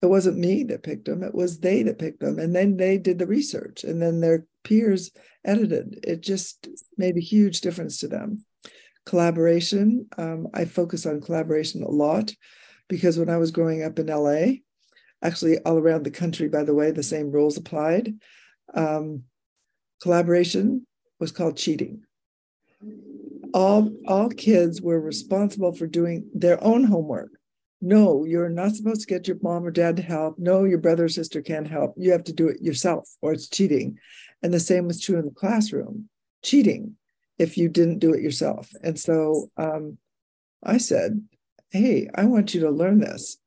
It 0.00 0.06
wasn't 0.06 0.38
me 0.38 0.64
that 0.64 0.82
picked 0.82 1.04
them; 1.04 1.22
it 1.22 1.34
was 1.34 1.60
they 1.60 1.82
that 1.82 1.98
picked 1.98 2.20
them, 2.20 2.38
and 2.38 2.56
then 2.56 2.78
they 2.78 2.96
did 2.96 3.18
the 3.18 3.26
research, 3.26 3.84
and 3.84 4.00
then 4.00 4.20
their 4.20 4.46
peers 4.64 5.10
edited. 5.44 6.00
It 6.02 6.22
just 6.22 6.68
made 6.96 7.16
a 7.16 7.20
huge 7.20 7.60
difference 7.60 7.98
to 7.98 8.08
them. 8.08 8.44
Collaboration, 9.04 10.06
um, 10.16 10.48
I 10.54 10.64
focus 10.64 11.06
on 11.06 11.20
collaboration 11.20 11.82
a 11.82 11.88
lot 11.88 12.32
because 12.88 13.18
when 13.18 13.30
I 13.30 13.36
was 13.36 13.50
growing 13.50 13.82
up 13.82 13.98
in 13.98 14.06
LA, 14.06 14.58
actually 15.22 15.58
all 15.60 15.78
around 15.78 16.04
the 16.04 16.10
country, 16.10 16.48
by 16.48 16.64
the 16.64 16.74
way, 16.74 16.90
the 16.90 17.02
same 17.02 17.30
rules 17.30 17.56
applied. 17.56 18.14
Um, 18.74 19.24
collaboration 20.00 20.86
was 21.18 21.32
called 21.32 21.56
cheating. 21.56 22.02
All, 23.54 23.90
all 24.06 24.28
kids 24.28 24.80
were 24.80 25.00
responsible 25.00 25.72
for 25.72 25.86
doing 25.86 26.28
their 26.34 26.62
own 26.62 26.84
homework. 26.84 27.30
No, 27.80 28.24
you're 28.24 28.48
not 28.48 28.76
supposed 28.76 29.00
to 29.00 29.06
get 29.06 29.26
your 29.26 29.38
mom 29.42 29.64
or 29.64 29.72
dad 29.72 29.96
to 29.96 30.02
help. 30.02 30.38
No, 30.38 30.64
your 30.64 30.78
brother 30.78 31.06
or 31.06 31.08
sister 31.08 31.42
can't 31.42 31.66
help. 31.66 31.94
You 31.96 32.12
have 32.12 32.24
to 32.24 32.32
do 32.32 32.48
it 32.48 32.62
yourself, 32.62 33.08
or 33.20 33.32
it's 33.32 33.48
cheating. 33.48 33.98
And 34.42 34.54
the 34.54 34.60
same 34.60 34.86
was 34.86 35.00
true 35.00 35.18
in 35.18 35.24
the 35.24 35.32
classroom 35.32 36.08
cheating 36.42 36.96
if 37.38 37.56
you 37.56 37.68
didn't 37.68 37.98
do 37.98 38.12
it 38.12 38.22
yourself. 38.22 38.70
And 38.82 38.98
so 38.98 39.48
um, 39.56 39.98
I 40.62 40.78
said, 40.78 41.26
Hey, 41.70 42.08
I 42.14 42.24
want 42.24 42.54
you 42.54 42.60
to 42.62 42.70
learn 42.70 43.00
this. 43.00 43.38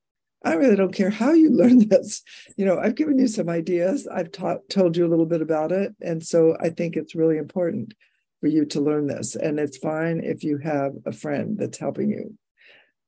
I 0.43 0.53
really 0.53 0.75
don't 0.75 0.93
care 0.93 1.09
how 1.09 1.33
you 1.33 1.49
learn 1.55 1.87
this. 1.89 2.21
You 2.57 2.65
know, 2.65 2.79
I've 2.79 2.95
given 2.95 3.19
you 3.19 3.27
some 3.27 3.49
ideas, 3.49 4.07
I've 4.07 4.31
taught, 4.31 4.67
told 4.69 4.95
you 4.95 5.05
a 5.05 5.09
little 5.09 5.25
bit 5.25 5.41
about 5.41 5.71
it. 5.71 5.95
And 6.01 6.23
so 6.23 6.55
I 6.59 6.69
think 6.69 6.95
it's 6.95 7.15
really 7.15 7.37
important 7.37 7.93
for 8.41 8.47
you 8.47 8.65
to 8.65 8.81
learn 8.81 9.07
this. 9.07 9.35
And 9.35 9.59
it's 9.59 9.77
fine 9.77 10.21
if 10.23 10.43
you 10.43 10.57
have 10.59 10.93
a 11.05 11.11
friend 11.11 11.57
that's 11.57 11.77
helping 11.77 12.09
you. 12.11 12.37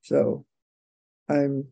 So 0.02 0.44
I'm 1.28 1.68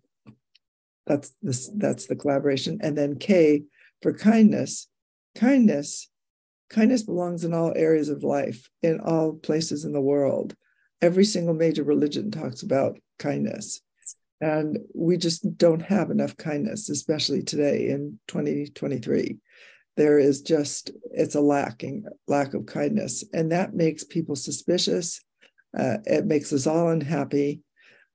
that's 1.07 1.33
this 1.41 1.71
that's 1.77 2.07
the 2.07 2.17
collaboration. 2.17 2.79
And 2.83 2.99
then 2.99 3.17
K 3.19 3.63
for 4.03 4.13
kindness 4.13 4.89
kindness 5.37 6.09
kindness 6.69 7.03
belongs 7.03 7.45
in 7.45 7.55
all 7.55 7.73
areas 7.77 8.09
of 8.09 8.23
life 8.23 8.69
in 8.83 9.01
all 9.01 9.35
places 9.35 9.85
in 9.85 9.93
the 9.93 10.01
world. 10.01 10.55
Every 11.03 11.25
single 11.25 11.55
major 11.55 11.85
religion 11.85 12.31
talks 12.31 12.63
about 12.63 12.99
kindness. 13.19 13.81
And 14.41 14.79
we 14.95 15.17
just 15.17 15.57
don't 15.57 15.81
have 15.81 16.11
enough 16.11 16.37
kindness 16.37 16.91
especially 16.91 17.43
today 17.43 17.89
in 17.89 18.19
2023 18.29 19.39
there 19.97 20.19
is 20.19 20.43
just 20.43 20.91
it's 21.11 21.35
a 21.35 21.41
lacking 21.41 22.05
lack 22.29 22.55
of 22.55 22.67
kindness 22.67 23.25
and 23.33 23.53
that 23.53 23.75
makes 23.75 24.05
people 24.05 24.37
suspicious. 24.37 25.21
Uh, 25.77 25.99
it 26.05 26.27
makes 26.27 26.53
us 26.53 26.67
all 26.67 26.91
unhappy. 26.91 27.63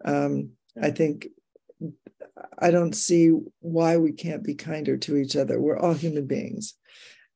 Um, 0.05 0.51
i 0.81 0.89
think 0.89 1.27
I 2.57 2.71
don't 2.71 2.93
see 2.93 3.31
why 3.59 3.97
we 3.97 4.13
can't 4.13 4.43
be 4.43 4.55
kinder 4.55 4.97
to 4.97 5.17
each 5.17 5.35
other. 5.35 5.59
We're 5.59 5.77
all 5.77 5.93
human 5.93 6.27
beings 6.27 6.75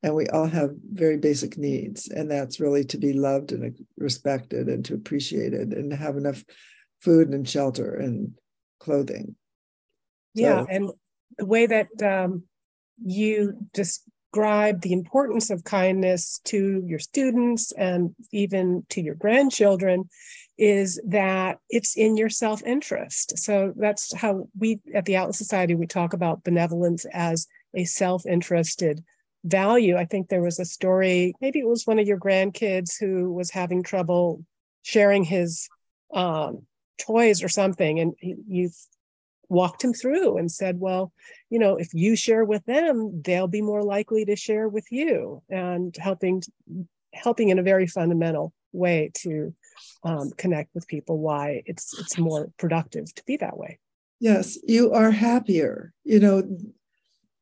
and 0.05 0.13
we 0.13 0.27
all 0.27 0.45
have 0.45 0.69
very 0.93 1.17
basic 1.17 1.57
needs. 1.57 2.09
And 2.09 2.29
that's 2.29 2.59
really 2.59 2.83
to 2.85 2.97
be 2.99 3.11
loved 3.11 3.51
and 3.51 3.75
respected 3.97 4.67
and 4.67 4.85
to 4.85 4.93
appreciated 4.93 5.73
and 5.73 5.89
to 5.89 5.97
have 5.97 6.15
enough 6.15 6.43
food 7.01 7.29
and 7.29 7.49
shelter 7.49 7.95
and 7.95 8.35
clothing. 8.79 9.35
Yeah. 10.35 10.61
So, 10.61 10.67
and 10.69 10.91
the 11.39 11.47
way 11.47 11.65
that 11.65 11.87
um, 12.03 12.43
you 13.03 13.53
describe 13.73 14.81
the 14.81 14.93
importance 14.93 15.49
of 15.49 15.63
kindness 15.63 16.39
to 16.45 16.83
your 16.85 16.99
students 16.99 17.71
and 17.71 18.13
even 18.31 18.85
to 18.89 19.01
your 19.01 19.15
grandchildren 19.15 20.07
is 20.59 21.01
that 21.07 21.57
it's 21.71 21.97
in 21.97 22.15
your 22.15 22.29
self-interest. 22.29 23.39
So 23.39 23.73
that's 23.75 24.13
how 24.13 24.49
we 24.55 24.81
at 24.93 25.05
the 25.05 25.15
Atlas 25.15 25.39
Society 25.39 25.73
we 25.73 25.87
talk 25.87 26.13
about 26.13 26.43
benevolence 26.43 27.07
as 27.11 27.47
a 27.73 27.85
self-interested 27.85 29.03
value. 29.45 29.95
I 29.95 30.05
think 30.05 30.27
there 30.27 30.41
was 30.41 30.59
a 30.59 30.65
story, 30.65 31.33
maybe 31.39 31.59
it 31.59 31.67
was 31.67 31.85
one 31.85 31.99
of 31.99 32.07
your 32.07 32.19
grandkids 32.19 32.99
who 32.99 33.31
was 33.31 33.51
having 33.51 33.83
trouble 33.83 34.43
sharing 34.81 35.23
his 35.23 35.69
um, 36.13 36.65
toys 36.99 37.43
or 37.43 37.49
something, 37.49 37.99
and 37.99 38.13
you 38.21 38.69
walked 39.47 39.83
him 39.83 39.93
through 39.93 40.37
and 40.37 40.51
said, 40.51 40.79
well, 40.79 41.11
you 41.49 41.59
know, 41.59 41.75
if 41.77 41.93
you 41.93 42.15
share 42.15 42.43
with 42.43 42.65
them, 42.65 43.21
they'll 43.23 43.47
be 43.47 43.61
more 43.61 43.83
likely 43.83 44.25
to 44.25 44.35
share 44.35 44.67
with 44.67 44.85
you, 44.91 45.41
and 45.49 45.95
helping 45.97 46.41
helping 47.13 47.49
in 47.49 47.59
a 47.59 47.63
very 47.63 47.87
fundamental 47.87 48.53
way 48.73 49.09
to 49.13 49.53
um, 50.03 50.31
connect 50.37 50.73
with 50.75 50.87
people 50.87 51.17
why 51.17 51.63
it's 51.65 51.97
it's 51.99 52.17
more 52.17 52.49
productive 52.57 53.13
to 53.15 53.23
be 53.25 53.37
that 53.37 53.57
way 53.57 53.79
Yes, 54.19 54.57
you 54.63 54.93
are 54.93 55.11
happier. 55.11 55.93
You 56.03 56.19
know, 56.19 56.43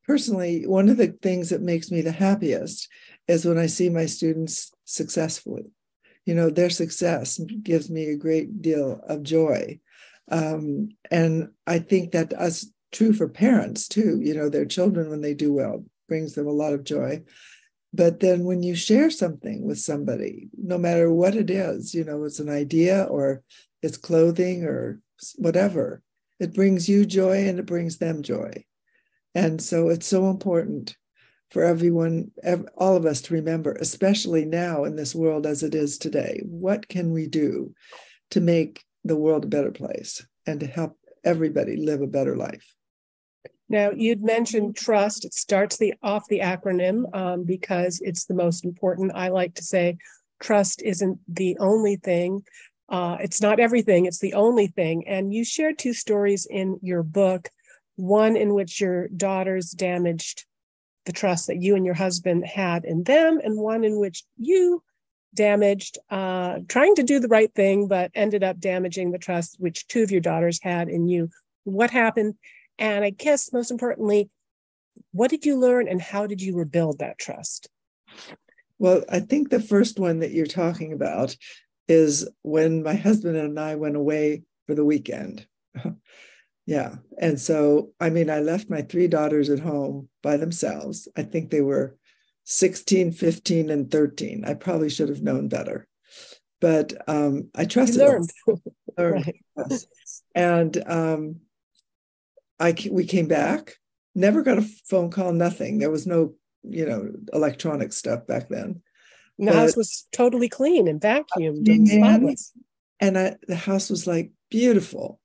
personally, 0.06 0.66
one 0.66 0.88
of 0.88 0.96
the 0.96 1.08
things 1.22 1.50
that 1.50 1.62
makes 1.62 1.90
me 1.90 2.00
the 2.00 2.12
happiest 2.12 2.88
is 3.28 3.44
when 3.44 3.58
I 3.58 3.66
see 3.66 3.88
my 3.88 4.06
students 4.06 4.72
successfully. 4.84 5.64
You 6.26 6.34
know, 6.34 6.50
their 6.50 6.70
success 6.70 7.38
gives 7.62 7.90
me 7.90 8.06
a 8.06 8.16
great 8.16 8.62
deal 8.62 9.00
of 9.08 9.22
joy. 9.22 9.80
Um, 10.30 10.90
and 11.10 11.50
I 11.66 11.78
think 11.78 12.12
that 12.12 12.30
that's 12.30 12.70
true 12.92 13.12
for 13.12 13.28
parents 13.28 13.88
too. 13.88 14.20
You 14.22 14.34
know, 14.34 14.48
their 14.48 14.64
children, 14.64 15.10
when 15.10 15.20
they 15.20 15.34
do 15.34 15.52
well, 15.52 15.84
brings 16.08 16.34
them 16.34 16.46
a 16.46 16.52
lot 16.52 16.72
of 16.72 16.84
joy. 16.84 17.22
But 17.92 18.20
then 18.20 18.44
when 18.44 18.62
you 18.62 18.74
share 18.74 19.10
something 19.10 19.64
with 19.64 19.78
somebody, 19.78 20.48
no 20.56 20.78
matter 20.78 21.12
what 21.12 21.36
it 21.36 21.50
is, 21.50 21.94
you 21.94 22.04
know, 22.04 22.24
it's 22.24 22.40
an 22.40 22.48
idea 22.48 23.04
or 23.04 23.42
it's 23.82 23.96
clothing 23.96 24.64
or 24.64 25.00
whatever, 25.36 26.02
it 26.40 26.54
brings 26.54 26.88
you 26.88 27.04
joy 27.04 27.46
and 27.46 27.58
it 27.58 27.66
brings 27.66 27.98
them 27.98 28.22
joy. 28.22 28.64
And 29.34 29.60
so 29.60 29.88
it's 29.88 30.06
so 30.06 30.30
important 30.30 30.96
for 31.50 31.62
everyone, 31.62 32.30
all 32.76 32.96
of 32.96 33.06
us 33.06 33.20
to 33.22 33.34
remember, 33.34 33.72
especially 33.74 34.44
now 34.44 34.84
in 34.84 34.96
this 34.96 35.14
world 35.14 35.46
as 35.46 35.62
it 35.62 35.74
is 35.74 35.98
today. 35.98 36.40
What 36.44 36.88
can 36.88 37.12
we 37.12 37.26
do 37.26 37.74
to 38.30 38.40
make 38.40 38.84
the 39.04 39.16
world 39.16 39.44
a 39.44 39.48
better 39.48 39.70
place 39.70 40.26
and 40.46 40.60
to 40.60 40.66
help 40.66 40.98
everybody 41.24 41.76
live 41.76 42.00
a 42.00 42.06
better 42.06 42.36
life? 42.36 42.74
Now, 43.68 43.90
you'd 43.90 44.22
mentioned 44.22 44.76
trust. 44.76 45.24
It 45.24 45.32
starts 45.32 45.76
the 45.76 45.94
off 46.02 46.26
the 46.28 46.40
acronym 46.40 47.14
um, 47.16 47.44
because 47.44 48.00
it's 48.02 48.24
the 48.24 48.34
most 48.34 48.64
important. 48.64 49.12
I 49.14 49.28
like 49.28 49.54
to 49.54 49.62
say 49.62 49.96
trust 50.40 50.82
isn't 50.82 51.18
the 51.28 51.56
only 51.58 51.96
thing. 51.96 52.42
Uh, 52.88 53.16
it's 53.20 53.40
not 53.40 53.60
everything, 53.60 54.04
it's 54.04 54.18
the 54.18 54.34
only 54.34 54.66
thing. 54.66 55.08
And 55.08 55.32
you 55.32 55.44
shared 55.44 55.78
two 55.78 55.94
stories 55.94 56.46
in 56.50 56.78
your 56.82 57.02
book 57.02 57.48
one 57.96 58.36
in 58.36 58.54
which 58.54 58.80
your 58.80 59.08
daughters 59.08 59.70
damaged 59.70 60.44
the 61.04 61.12
trust 61.12 61.46
that 61.46 61.60
you 61.60 61.76
and 61.76 61.84
your 61.84 61.94
husband 61.94 62.46
had 62.46 62.84
in 62.84 63.02
them, 63.04 63.40
and 63.42 63.58
one 63.58 63.84
in 63.84 63.98
which 63.98 64.24
you 64.38 64.82
damaged 65.34 65.98
uh, 66.10 66.58
trying 66.68 66.94
to 66.94 67.02
do 67.02 67.18
the 67.18 67.28
right 67.28 67.52
thing, 67.54 67.88
but 67.88 68.10
ended 68.14 68.42
up 68.42 68.58
damaging 68.58 69.10
the 69.10 69.18
trust 69.18 69.56
which 69.58 69.86
two 69.88 70.02
of 70.02 70.10
your 70.10 70.20
daughters 70.20 70.60
had 70.62 70.88
in 70.88 71.08
you. 71.08 71.28
What 71.64 71.90
happened? 71.90 72.34
And 72.78 73.04
I 73.04 73.10
guess 73.10 73.52
most 73.52 73.70
importantly, 73.70 74.30
what 75.12 75.30
did 75.30 75.44
you 75.44 75.58
learn 75.58 75.88
and 75.88 76.00
how 76.00 76.26
did 76.26 76.40
you 76.40 76.56
rebuild 76.56 77.00
that 77.00 77.18
trust? 77.18 77.68
Well, 78.78 79.04
I 79.08 79.20
think 79.20 79.50
the 79.50 79.60
first 79.60 79.98
one 79.98 80.20
that 80.20 80.32
you're 80.32 80.46
talking 80.46 80.92
about 80.92 81.36
is 81.88 82.28
when 82.42 82.82
my 82.82 82.94
husband 82.94 83.36
and 83.36 83.58
I 83.58 83.74
went 83.76 83.96
away 83.96 84.42
for 84.66 84.74
the 84.74 84.84
weekend. 84.84 85.46
yeah. 86.66 86.96
And 87.18 87.40
so, 87.40 87.90
I 88.00 88.10
mean, 88.10 88.30
I 88.30 88.40
left 88.40 88.70
my 88.70 88.82
three 88.82 89.08
daughters 89.08 89.50
at 89.50 89.60
home 89.60 90.08
by 90.22 90.36
themselves. 90.36 91.08
I 91.16 91.22
think 91.22 91.50
they 91.50 91.60
were 91.60 91.96
16, 92.44 93.12
15, 93.12 93.70
and 93.70 93.90
13. 93.90 94.44
I 94.44 94.54
probably 94.54 94.90
should 94.90 95.08
have 95.08 95.22
known 95.22 95.48
better. 95.48 95.86
But 96.60 96.94
um, 97.08 97.50
I 97.54 97.66
trusted 97.66 97.96
you 97.96 98.06
learned. 98.06 98.30
them. 98.46 98.62
learned. 98.98 99.26
right. 99.26 99.36
yes. 99.70 99.86
And 100.34 100.82
um, 100.86 101.40
I 102.58 102.74
we 102.90 103.04
came 103.04 103.28
back, 103.28 103.74
never 104.14 104.42
got 104.42 104.58
a 104.58 104.68
phone 104.88 105.10
call, 105.10 105.32
nothing. 105.32 105.78
There 105.78 105.90
was 105.90 106.06
no, 106.06 106.34
you 106.62 106.86
know, 106.86 107.12
electronic 107.32 107.92
stuff 107.92 108.26
back 108.26 108.48
then. 108.48 108.82
The 109.38 109.46
but, 109.46 109.54
house 109.54 109.76
was 109.76 110.06
totally 110.12 110.48
clean 110.48 110.88
and 110.88 111.00
vacuumed 111.00 111.68
and 111.68 111.88
spotless. 111.88 112.52
And 113.00 113.18
I, 113.18 113.36
the 113.46 113.56
house 113.56 113.90
was 113.90 114.06
like 114.06 114.30
beautiful, 114.50 115.20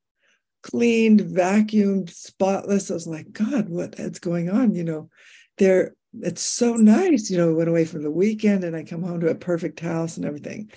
cleaned, 0.62 1.22
vacuumed, 1.22 2.10
spotless. 2.10 2.92
I 2.92 2.94
was 2.96 3.08
like, 3.08 3.32
God, 3.32 3.70
what 3.70 4.00
is 4.00 4.20
going 4.20 4.50
on? 4.50 4.76
You 4.76 4.84
know, 4.84 5.10
there 5.58 5.96
it's 6.14 6.42
so 6.42 6.74
nice. 6.74 7.30
You 7.30 7.38
know, 7.38 7.48
we 7.48 7.54
went 7.54 7.70
away 7.70 7.86
for 7.86 8.00
the 8.00 8.12
weekend 8.12 8.64
and 8.64 8.76
I 8.76 8.84
come 8.84 9.04
home 9.04 9.20
to 9.22 9.30
a 9.30 9.36
perfect 9.36 9.80
house 9.80 10.18
and 10.18 10.26
everything. 10.26 10.72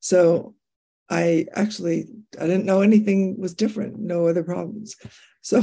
So 0.00 0.54
I 1.08 1.46
actually 1.52 2.06
I 2.38 2.46
didn't 2.46 2.66
know 2.66 2.80
anything 2.80 3.38
was 3.38 3.54
different, 3.54 3.98
no 3.98 4.26
other 4.26 4.42
problems. 4.42 4.96
So 5.44 5.60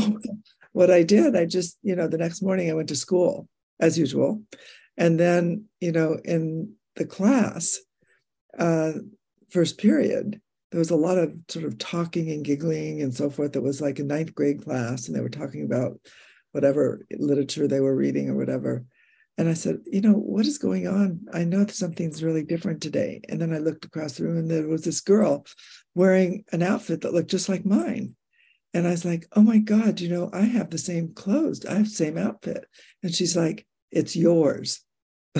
what 0.73 0.91
I 0.91 1.03
did, 1.03 1.37
I 1.37 1.45
just, 1.45 1.77
you 1.81 1.95
know, 1.95 2.09
the 2.09 2.17
next 2.17 2.41
morning 2.41 2.69
I 2.69 2.73
went 2.73 2.89
to 2.89 2.97
school 2.97 3.47
as 3.79 3.97
usual. 3.97 4.43
And 4.97 5.17
then, 5.17 5.67
you 5.79 5.93
know, 5.93 6.19
in 6.25 6.73
the 6.97 7.05
class, 7.05 7.79
uh, 8.57 8.91
first 9.49 9.77
period, 9.77 10.41
there 10.71 10.79
was 10.79 10.91
a 10.91 10.95
lot 10.95 11.17
of 11.17 11.33
sort 11.47 11.65
of 11.65 11.77
talking 11.77 12.29
and 12.31 12.45
giggling 12.45 13.01
and 13.01 13.13
so 13.13 13.29
forth. 13.29 13.53
That 13.53 13.61
was 13.61 13.81
like 13.81 13.99
a 13.99 14.03
ninth 14.03 14.35
grade 14.35 14.63
class, 14.63 15.07
and 15.07 15.15
they 15.15 15.21
were 15.21 15.29
talking 15.29 15.63
about 15.63 15.99
whatever 16.51 17.05
literature 17.17 17.67
they 17.67 17.79
were 17.79 17.95
reading 17.95 18.29
or 18.29 18.35
whatever. 18.35 18.85
And 19.37 19.47
I 19.47 19.53
said, 19.53 19.79
you 19.85 20.01
know, 20.01 20.13
what 20.13 20.45
is 20.45 20.57
going 20.57 20.85
on? 20.85 21.21
I 21.33 21.45
know 21.45 21.63
that 21.63 21.73
something's 21.73 22.23
really 22.23 22.43
different 22.43 22.81
today. 22.81 23.21
And 23.29 23.39
then 23.39 23.53
I 23.53 23.59
looked 23.59 23.85
across 23.85 24.13
the 24.13 24.25
room 24.25 24.37
and 24.37 24.51
there 24.51 24.67
was 24.67 24.83
this 24.83 24.99
girl 24.99 25.45
wearing 25.95 26.43
an 26.51 26.61
outfit 26.61 27.01
that 27.01 27.13
looked 27.13 27.31
just 27.31 27.47
like 27.47 27.65
mine. 27.65 28.15
And 28.73 28.85
I 28.85 28.91
was 28.91 29.05
like, 29.05 29.27
oh 29.37 29.41
my 29.41 29.59
God, 29.59 30.01
you 30.01 30.09
know, 30.09 30.29
I 30.33 30.41
have 30.41 30.69
the 30.69 30.77
same 30.77 31.13
clothes. 31.13 31.65
I 31.65 31.75
have 31.75 31.85
the 31.85 31.89
same 31.89 32.17
outfit. 32.17 32.65
And 33.01 33.15
she's 33.15 33.37
like, 33.37 33.65
it's 33.91 34.13
yours. 34.13 34.81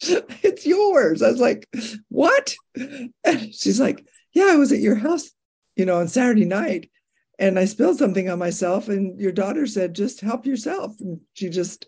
it's 0.00 0.66
yours. 0.66 1.22
I 1.22 1.30
was 1.30 1.40
like, 1.40 1.68
what? 2.08 2.54
And 3.24 3.54
she's 3.54 3.80
like, 3.80 4.04
yeah, 4.32 4.48
I 4.50 4.56
was 4.56 4.72
at 4.72 4.80
your 4.80 4.96
house, 4.96 5.30
you 5.76 5.84
know, 5.84 5.98
on 5.98 6.08
Saturday 6.08 6.44
night 6.44 6.90
and 7.38 7.58
I 7.58 7.64
spilled 7.64 7.98
something 7.98 8.28
on 8.28 8.38
myself. 8.38 8.88
And 8.88 9.18
your 9.20 9.32
daughter 9.32 9.66
said, 9.66 9.94
just 9.94 10.20
help 10.20 10.46
yourself. 10.46 10.92
And 11.00 11.20
she 11.34 11.48
just, 11.48 11.86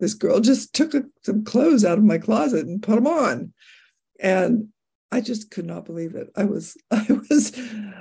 this 0.00 0.14
girl 0.14 0.40
just 0.40 0.74
took 0.74 0.92
some 1.22 1.44
clothes 1.44 1.84
out 1.84 1.98
of 1.98 2.04
my 2.04 2.18
closet 2.18 2.66
and 2.66 2.82
put 2.82 2.94
them 2.96 3.06
on. 3.06 3.52
And 4.20 4.68
I 5.12 5.20
just 5.20 5.50
could 5.50 5.66
not 5.66 5.84
believe 5.84 6.14
it. 6.14 6.28
I 6.36 6.44
was, 6.44 6.76
I 6.90 7.06
was, 7.30 7.52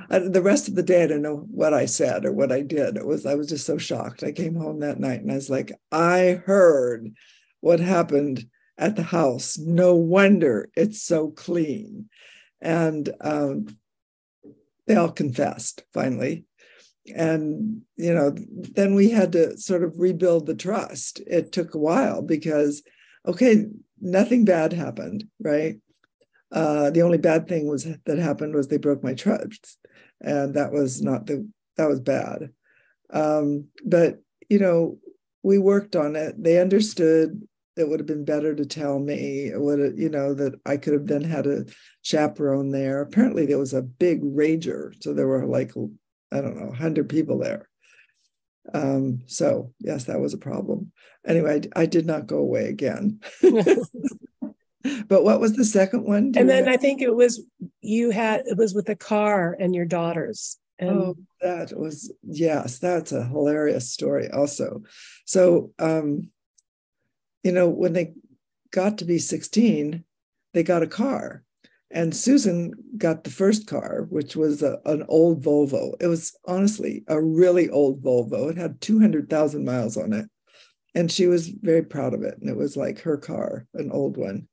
I, 0.10 0.19
the 0.19 0.41
rest 0.41 0.67
of 0.67 0.76
the 0.76 0.84
day, 0.84 1.04
I 1.04 1.08
didn't 1.08 1.24
know 1.24 1.45
what 1.50 1.74
I 1.74 1.86
said 1.86 2.26
or 2.26 2.32
what 2.32 2.52
I 2.52 2.62
did. 2.62 2.98
It 2.98 3.06
was, 3.06 3.26
I 3.26 3.36
was 3.36 3.50
just 3.50 3.65
so 3.65 3.78
shocked. 3.78 4.24
I 4.24 4.32
came 4.32 4.56
home 4.56 4.80
that 4.80 5.00
night 5.00 5.21
and 5.21 5.32
I 5.32 5.36
was 5.36 5.50
like, 5.50 5.71
I 5.91 6.41
heard 6.45 7.13
what 7.62 7.80
happened 7.80 8.45
at 8.78 8.95
the 8.95 9.04
house. 9.04 9.58
No 9.58 9.95
wonder 9.95 10.69
it's 10.76 11.02
so 11.02 11.30
clean. 11.30 12.10
And 12.62 13.10
um, 13.22 13.68
they 14.88 14.96
all 14.96 15.12
confessed 15.12 15.84
finally. 15.94 16.46
And, 17.15 17.82
you 17.98 18.13
know, 18.13 18.36
then 18.36 18.96
we 18.96 19.10
had 19.10 19.32
to 19.34 19.58
sort 19.58 19.84
of 19.84 20.00
rebuild 20.00 20.48
the 20.48 20.56
trust. 20.56 21.22
It 21.28 21.52
took 21.52 21.76
a 21.76 21.80
while 21.80 22.22
because, 22.22 22.82
okay, 23.28 23.65
nothing 24.02 24.46
bad 24.46 24.74
happened, 24.74 25.26
right? 25.39 25.76
Uh, 26.52 26.89
the 26.89 27.02
only 27.02 27.18
bad 27.18 27.48
thing 27.48 27.68
was 27.68 27.86
that 28.06 28.18
happened 28.18 28.56
was 28.56 28.68
they 28.68 28.78
broke 28.78 29.04
my 29.04 29.13
trust, 29.13 29.78
and 30.22 30.54
that 30.54 30.72
was 30.72 31.02
not 31.02 31.26
the 31.26 31.48
that 31.78 31.89
was 31.89 32.00
bad. 32.00 32.52
Um, 33.12 33.68
but 33.84 34.22
you 34.50 34.60
know, 34.60 34.98
we 35.44 35.58
worked 35.58 35.96
on 35.96 36.15
it. 36.15 36.41
They 36.41 36.60
understood 36.60 37.46
it 37.78 37.88
would 37.88 38.00
have 38.00 38.08
been 38.08 38.26
better 38.26 38.56
to 38.56 38.66
tell 38.66 39.00
me. 39.00 39.52
Would 39.54 39.80
have, 39.80 40.00
you 40.00 40.10
know, 40.10 40.34
that 40.34 40.60
I 40.66 40.78
could 40.78 40.94
have 40.94 41.08
then 41.08 41.24
had 41.24 41.48
a 41.48 41.66
chaperone 42.02 42.72
there. 42.72 43.02
Apparently, 43.02 43.46
there 43.46 43.60
was 43.60 43.74
a 43.74 43.82
big 43.82 44.24
rager, 44.24 44.92
so 45.02 45.14
there 45.14 45.28
were 45.28 45.46
like 45.46 45.72
I 46.32 46.42
don't 46.42 46.58
know, 46.58 46.72
hundred 46.72 47.10
people 47.10 47.40
there. 47.40 47.70
Um, 48.74 49.22
so 49.28 49.74
yes, 49.80 50.06
that 50.06 50.20
was 50.20 50.34
a 50.34 50.40
problem. 50.40 50.92
Anyway, 51.26 51.62
I, 51.76 51.82
I 51.82 51.86
did 51.86 52.06
not 52.06 52.28
go 52.28 52.38
away 52.38 52.66
again. 52.68 53.20
but 55.08 55.24
what 55.24 55.40
was 55.40 55.54
the 55.54 55.66
second 55.66 56.04
one? 56.04 56.34
and 56.36 56.50
then 56.50 56.68
I 56.68 56.78
think 56.78 57.02
it 57.02 57.14
was 57.16 57.44
you 57.82 58.12
had 58.12 58.44
it 58.46 58.58
was 58.58 58.74
with 58.74 58.86
the 58.86 58.96
car 58.96 59.56
and 59.60 59.76
your 59.76 59.86
daughters. 59.86 60.58
And 60.78 60.90
oh, 60.90 61.16
that 61.42 61.78
was 61.78 62.14
yes, 62.24 62.80
that's 62.80 63.12
a 63.12 63.24
hilarious 63.24 63.92
story 63.92 64.30
also. 64.30 64.84
So 65.26 65.72
um, 65.80 66.30
you 67.46 67.52
know, 67.52 67.70
when 67.70 67.94
they 67.94 68.12
got 68.72 68.98
to 68.98 69.06
be 69.06 69.20
16, 69.20 70.04
they 70.56 70.64
got 70.64 70.82
a 70.82 70.88
car. 70.88 71.44
And 71.92 72.14
Susan 72.14 72.74
got 72.98 73.24
the 73.24 73.30
first 73.30 73.68
car, 73.68 74.08
which 74.10 74.36
was 74.36 74.64
a, 74.64 74.80
an 74.86 75.06
old 75.08 75.44
Volvo. 75.44 75.94
It 76.02 76.08
was 76.08 76.36
honestly 76.46 77.04
a 77.08 77.22
really 77.22 77.70
old 77.70 78.02
Volvo. 78.02 78.50
It 78.50 78.58
had 78.58 78.82
200,000 78.82 79.64
miles 79.64 79.96
on 79.96 80.12
it. 80.12 80.26
And 80.96 81.12
she 81.12 81.28
was 81.28 81.50
very 81.50 81.84
proud 81.84 82.16
of 82.16 82.24
it. 82.24 82.36
And 82.42 82.50
it 82.50 82.58
was 82.58 82.76
like 82.76 83.02
her 83.02 83.18
car, 83.18 83.68
an 83.76 83.92
old 83.92 84.18
one. 84.18 84.48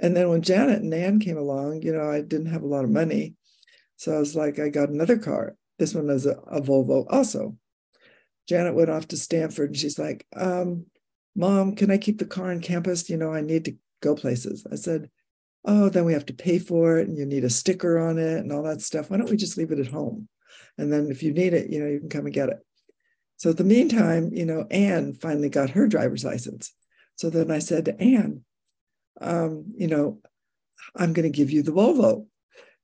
And 0.00 0.16
then 0.16 0.28
when 0.28 0.42
Janet 0.42 0.82
and 0.82 0.92
Anne 0.92 1.20
came 1.20 1.38
along, 1.38 1.82
you 1.82 1.92
know, 1.92 2.10
I 2.10 2.20
didn't 2.20 2.52
have 2.52 2.62
a 2.62 2.66
lot 2.66 2.82
of 2.82 2.90
money. 2.90 3.34
So 3.94 4.12
I 4.12 4.18
was 4.18 4.34
like, 4.34 4.58
I 4.58 4.70
got 4.70 4.88
another 4.88 5.18
car. 5.18 5.54
This 5.78 5.94
one 5.94 6.10
is 6.10 6.26
a, 6.26 6.32
a 6.50 6.60
Volvo 6.60 7.06
also. 7.08 7.56
Janet 8.48 8.74
went 8.74 8.90
off 8.90 9.06
to 9.08 9.16
Stanford 9.16 9.70
and 9.70 9.78
she's 9.78 10.00
like, 10.00 10.26
um, 10.34 10.86
Mom, 11.36 11.74
can 11.74 11.90
I 11.90 11.98
keep 11.98 12.18
the 12.18 12.24
car 12.24 12.50
on 12.50 12.60
campus? 12.60 13.08
You 13.10 13.16
know, 13.16 13.32
I 13.32 13.40
need 13.40 13.64
to 13.66 13.76
go 14.02 14.14
places. 14.14 14.66
I 14.70 14.76
said, 14.76 15.10
Oh, 15.64 15.88
then 15.88 16.04
we 16.04 16.12
have 16.12 16.26
to 16.26 16.34
pay 16.34 16.58
for 16.58 16.98
it 16.98 17.08
and 17.08 17.16
you 17.16 17.24
need 17.24 17.44
a 17.44 17.50
sticker 17.50 17.98
on 17.98 18.18
it 18.18 18.38
and 18.38 18.52
all 18.52 18.62
that 18.64 18.82
stuff. 18.82 19.10
Why 19.10 19.16
don't 19.16 19.30
we 19.30 19.36
just 19.36 19.56
leave 19.56 19.72
it 19.72 19.78
at 19.78 19.86
home? 19.86 20.28
And 20.76 20.92
then 20.92 21.10
if 21.10 21.22
you 21.22 21.32
need 21.32 21.54
it, 21.54 21.70
you 21.70 21.80
know, 21.80 21.86
you 21.86 22.00
can 22.00 22.10
come 22.10 22.26
and 22.26 22.34
get 22.34 22.50
it. 22.50 22.58
So 23.38 23.52
the 23.52 23.64
meantime, 23.64 24.30
you 24.32 24.44
know, 24.44 24.66
Anne 24.70 25.14
finally 25.14 25.48
got 25.48 25.70
her 25.70 25.86
driver's 25.86 26.24
license. 26.24 26.72
So 27.16 27.30
then 27.30 27.50
I 27.50 27.60
said 27.60 27.86
to 27.86 28.00
Anne, 28.00 28.44
um, 29.20 29.72
you 29.76 29.86
know, 29.86 30.20
I'm 30.94 31.14
going 31.14 31.30
to 31.30 31.36
give 31.36 31.50
you 31.50 31.62
the 31.62 31.72
Volvo 31.72 32.26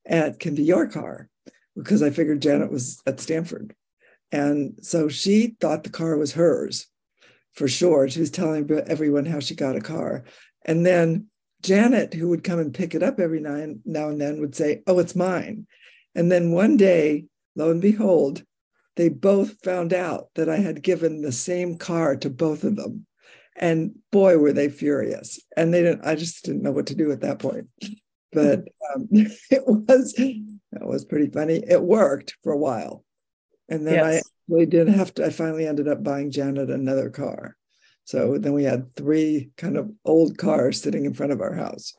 and 0.07 0.35
it 0.35 0.41
can 0.41 0.55
be 0.55 0.63
your 0.63 0.89
car 0.89 1.29
because 1.77 2.03
I 2.03 2.11
figured 2.11 2.43
Janet 2.43 2.71
was 2.71 3.01
at 3.07 3.21
Stanford. 3.21 3.75
And 4.33 4.79
so 4.83 5.09
she 5.09 5.57
thought 5.61 5.85
the 5.85 5.91
car 5.91 6.17
was 6.17 6.33
hers 6.33 6.87
for 7.55 7.69
sure. 7.69 8.09
She 8.09 8.21
was 8.21 8.31
telling 8.31 8.71
everyone 8.87 9.27
how 9.27 9.41
she 9.41 9.55
got 9.55 9.77
a 9.77 9.81
car. 9.81 10.25
And 10.65 10.85
then 10.85 11.27
Janet, 11.63 12.15
who 12.15 12.29
would 12.29 12.45
come 12.45 12.59
and 12.59 12.73
pick 12.73 12.95
it 12.95 13.03
up 13.03 13.21
every 13.21 13.41
now 13.41 13.55
and, 13.55 13.81
now 13.85 14.09
and 14.09 14.21
then, 14.21 14.41
would 14.41 14.55
say, 14.55 14.83
Oh, 14.87 14.99
it's 14.99 15.17
mine. 15.17 15.67
And 16.15 16.31
then 16.31 16.53
one 16.53 16.77
day, 16.77 17.27
lo 17.55 17.71
and 17.71 17.81
behold, 17.81 18.45
they 18.97 19.09
both 19.09 19.63
found 19.63 19.93
out 19.93 20.29
that 20.35 20.49
I 20.49 20.57
had 20.57 20.83
given 20.83 21.23
the 21.23 21.33
same 21.33 21.77
car 21.77 22.17
to 22.17 22.31
both 22.31 22.65
of 22.65 22.77
them. 22.77 23.07
And 23.57 23.97
boy, 24.11 24.39
were 24.39 24.53
they 24.53 24.69
furious. 24.69 25.41
And 25.57 25.73
they 25.73 25.83
didn't, 25.83 26.07
I 26.07 26.15
just 26.15 26.45
didn't 26.45 26.63
know 26.63 26.73
what 26.73 26.87
to 26.87 26.95
do 26.95 27.13
at 27.13 27.21
that 27.21 27.39
point. 27.39 27.69
But 28.33 28.61
um, 28.95 29.09
it 29.11 29.63
was, 29.67 30.13
that 30.15 30.87
was 30.87 31.05
pretty 31.05 31.31
funny. 31.31 31.63
It 31.67 31.83
worked 31.83 32.37
for 32.43 32.53
a 32.53 32.59
while. 32.59 33.05
And 33.71 33.87
then 33.87 33.95
yes. 33.95 34.05
I 34.05 34.53
really 34.53 34.67
did 34.67 34.89
have 34.89 35.15
to, 35.15 35.27
I 35.27 35.31
finally 35.31 35.67
ended 35.67 35.89
up 35.89 36.03
buying 36.03 36.31
Janet 36.31 36.71
another 36.71 37.09
car. 37.09 37.57
So 38.05 38.39
then 38.39 38.53
we 38.53 38.65
had 38.65 38.95
three 38.97 39.51
kind 39.57 39.77
of 39.77 39.91
old 40.05 40.37
cars 40.37 40.83
sitting 40.83 41.05
in 41.05 41.15
front 41.15 41.33
of 41.33 41.41
our 41.41 41.55
house. 41.55 41.95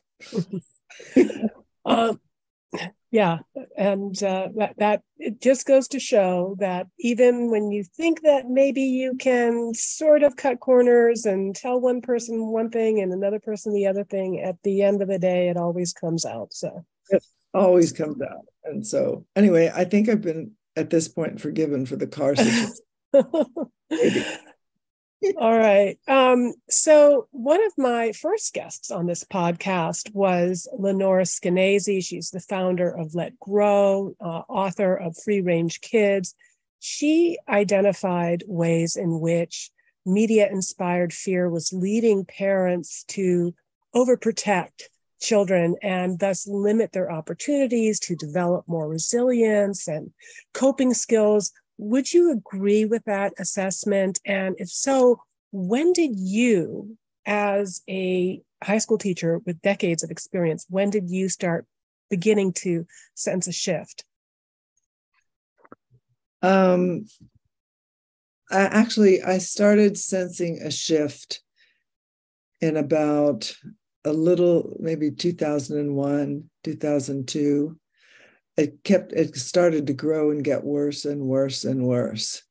um, 1.85 2.19
yeah, 3.11 3.39
and 3.77 4.21
uh, 4.23 4.47
that 4.55 4.75
that 4.77 5.01
it 5.17 5.41
just 5.41 5.65
goes 5.65 5.89
to 5.89 5.99
show 5.99 6.55
that 6.59 6.87
even 6.99 7.51
when 7.51 7.69
you 7.69 7.83
think 7.83 8.21
that 8.21 8.49
maybe 8.49 8.83
you 8.83 9.15
can 9.17 9.73
sort 9.73 10.23
of 10.23 10.37
cut 10.37 10.61
corners 10.61 11.25
and 11.25 11.53
tell 11.53 11.81
one 11.81 12.01
person 12.01 12.47
one 12.47 12.69
thing 12.69 13.01
and 13.01 13.11
another 13.11 13.39
person 13.39 13.73
the 13.73 13.87
other 13.87 14.05
thing, 14.05 14.39
at 14.39 14.55
the 14.63 14.81
end 14.81 15.01
of 15.01 15.09
the 15.09 15.19
day, 15.19 15.49
it 15.49 15.57
always 15.57 15.91
comes 15.91 16.25
out. 16.25 16.53
So 16.53 16.85
it 17.09 17.23
always 17.53 17.91
comes 17.91 18.21
out. 18.21 18.45
And 18.63 18.87
so, 18.87 19.25
anyway, 19.35 19.69
I 19.73 19.83
think 19.83 20.07
I've 20.07 20.21
been 20.21 20.51
at 20.75 20.89
this 20.89 21.07
point 21.07 21.41
forgiven 21.41 21.85
for 21.85 21.95
the 21.95 22.07
car. 22.07 22.33
All 25.37 25.55
right. 25.55 25.99
Um, 26.07 26.53
so, 26.67 27.27
one 27.29 27.63
of 27.63 27.73
my 27.77 28.11
first 28.11 28.53
guests 28.53 28.89
on 28.89 29.05
this 29.05 29.23
podcast 29.23 30.11
was 30.15 30.67
Lenore 30.75 31.21
Skenazy. 31.21 32.03
She's 32.03 32.31
the 32.31 32.39
founder 32.39 32.89
of 32.89 33.13
Let 33.13 33.39
Grow, 33.39 34.15
uh, 34.19 34.41
author 34.49 34.95
of 34.95 35.15
Free 35.23 35.41
Range 35.41 35.79
Kids. 35.81 36.33
She 36.79 37.37
identified 37.47 38.43
ways 38.47 38.95
in 38.95 39.19
which 39.19 39.69
media 40.07 40.49
inspired 40.49 41.13
fear 41.13 41.47
was 41.47 41.71
leading 41.71 42.25
parents 42.25 43.03
to 43.09 43.53
overprotect 43.95 44.83
children 45.21 45.75
and 45.81 46.19
thus 46.19 46.47
limit 46.47 46.91
their 46.91 47.11
opportunities 47.11 47.99
to 47.99 48.15
develop 48.15 48.67
more 48.67 48.87
resilience 48.87 49.87
and 49.87 50.11
coping 50.53 50.93
skills 50.93 51.51
would 51.81 52.13
you 52.13 52.31
agree 52.31 52.85
with 52.85 53.03
that 53.05 53.33
assessment? 53.39 54.19
And 54.23 54.55
if 54.59 54.69
so, 54.69 55.19
when 55.51 55.93
did 55.93 56.11
you, 56.15 56.95
as 57.25 57.81
a 57.89 58.41
high 58.63 58.77
school 58.77 58.99
teacher 58.99 59.39
with 59.45 59.61
decades 59.61 60.03
of 60.03 60.11
experience, 60.11 60.65
when 60.69 60.91
did 60.91 61.09
you 61.09 61.27
start 61.27 61.65
beginning 62.11 62.53
to 62.53 62.85
sense 63.15 63.47
a 63.47 63.51
shift? 63.51 64.05
Um, 66.43 67.05
I 68.51 68.61
actually, 68.61 69.23
I 69.23 69.39
started 69.39 69.97
sensing 69.97 70.59
a 70.61 70.69
shift 70.69 71.41
in 72.59 72.77
about 72.77 73.55
a 74.05 74.13
little, 74.13 74.75
maybe 74.79 75.11
2001, 75.11 76.49
2002 76.63 77.77
it 78.57 78.83
kept 78.83 79.13
it 79.13 79.35
started 79.35 79.87
to 79.87 79.93
grow 79.93 80.31
and 80.31 80.43
get 80.43 80.63
worse 80.63 81.05
and 81.05 81.21
worse 81.21 81.63
and 81.63 81.83
worse 81.83 82.43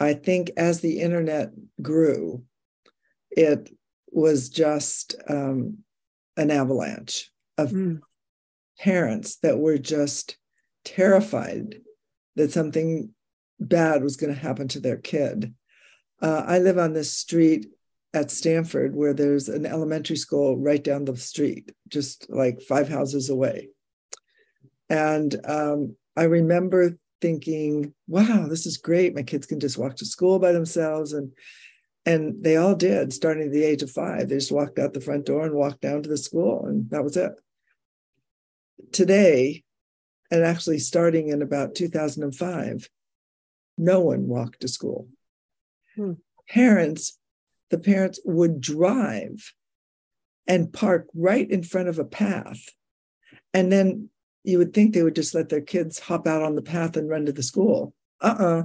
i 0.00 0.12
think 0.12 0.50
as 0.56 0.80
the 0.80 1.00
internet 1.00 1.50
grew 1.82 2.42
it 3.30 3.70
was 4.10 4.48
just 4.48 5.14
um, 5.28 5.78
an 6.36 6.50
avalanche 6.50 7.30
of 7.58 7.70
mm. 7.70 7.98
parents 8.78 9.36
that 9.42 9.58
were 9.58 9.78
just 9.78 10.38
terrified 10.84 11.76
that 12.36 12.50
something 12.50 13.10
bad 13.60 14.02
was 14.02 14.16
going 14.16 14.34
to 14.34 14.40
happen 14.40 14.68
to 14.68 14.80
their 14.80 14.96
kid 14.96 15.54
uh, 16.22 16.44
i 16.46 16.58
live 16.58 16.78
on 16.78 16.92
this 16.92 17.12
street 17.12 17.66
at 18.16 18.30
stanford 18.30 18.96
where 18.96 19.14
there's 19.14 19.48
an 19.48 19.66
elementary 19.66 20.16
school 20.16 20.56
right 20.56 20.82
down 20.82 21.04
the 21.04 21.16
street 21.16 21.70
just 21.88 22.28
like 22.30 22.60
five 22.62 22.88
houses 22.88 23.30
away 23.30 23.68
and 24.88 25.34
um, 25.44 25.96
I 26.16 26.24
remember 26.24 26.96
thinking, 27.20 27.92
wow, 28.06 28.46
this 28.48 28.66
is 28.66 28.76
great. 28.76 29.14
My 29.14 29.22
kids 29.22 29.46
can 29.46 29.60
just 29.60 29.78
walk 29.78 29.96
to 29.96 30.06
school 30.06 30.38
by 30.38 30.52
themselves. 30.52 31.12
And 31.12 31.32
and 32.04 32.42
they 32.42 32.56
all 32.56 32.76
did, 32.76 33.12
starting 33.12 33.46
at 33.46 33.52
the 33.52 33.64
age 33.64 33.82
of 33.82 33.90
five. 33.90 34.28
They 34.28 34.36
just 34.36 34.52
walked 34.52 34.78
out 34.78 34.94
the 34.94 35.00
front 35.00 35.26
door 35.26 35.44
and 35.44 35.54
walked 35.54 35.80
down 35.80 36.04
to 36.04 36.08
the 36.08 36.16
school, 36.16 36.64
and 36.66 36.88
that 36.90 37.02
was 37.02 37.16
it. 37.16 37.32
Today, 38.92 39.64
and 40.30 40.44
actually 40.44 40.78
starting 40.78 41.30
in 41.30 41.42
about 41.42 41.74
2005, 41.74 42.88
no 43.76 44.00
one 44.00 44.28
walked 44.28 44.60
to 44.60 44.68
school. 44.68 45.08
Hmm. 45.96 46.12
Parents, 46.48 47.18
the 47.70 47.78
parents 47.78 48.20
would 48.24 48.60
drive 48.60 49.52
and 50.46 50.72
park 50.72 51.08
right 51.14 51.50
in 51.50 51.62
front 51.62 51.88
of 51.88 51.98
a 51.98 52.04
path. 52.04 52.60
And 53.52 53.72
then 53.72 54.10
you 54.44 54.58
would 54.58 54.72
think 54.72 54.94
they 54.94 55.02
would 55.02 55.16
just 55.16 55.34
let 55.34 55.48
their 55.48 55.60
kids 55.60 55.98
hop 55.98 56.26
out 56.26 56.42
on 56.42 56.54
the 56.54 56.62
path 56.62 56.96
and 56.96 57.08
run 57.08 57.26
to 57.26 57.32
the 57.32 57.42
school. 57.42 57.94
Uh 58.20 58.36
uh-uh. 58.38 58.58
uh 58.60 58.62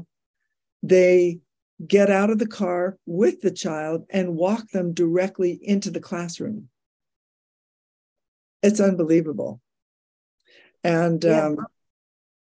They 0.83 1.39
get 1.85 2.11
out 2.11 2.29
of 2.29 2.37
the 2.37 2.47
car 2.47 2.97
with 3.05 3.41
the 3.41 3.51
child 3.51 4.05
and 4.09 4.35
walk 4.35 4.69
them 4.69 4.93
directly 4.93 5.59
into 5.61 5.89
the 5.89 5.99
classroom. 5.99 6.69
It's 8.61 8.79
unbelievable. 8.79 9.59
And 10.83 11.23
yeah. 11.23 11.47
um, 11.47 11.57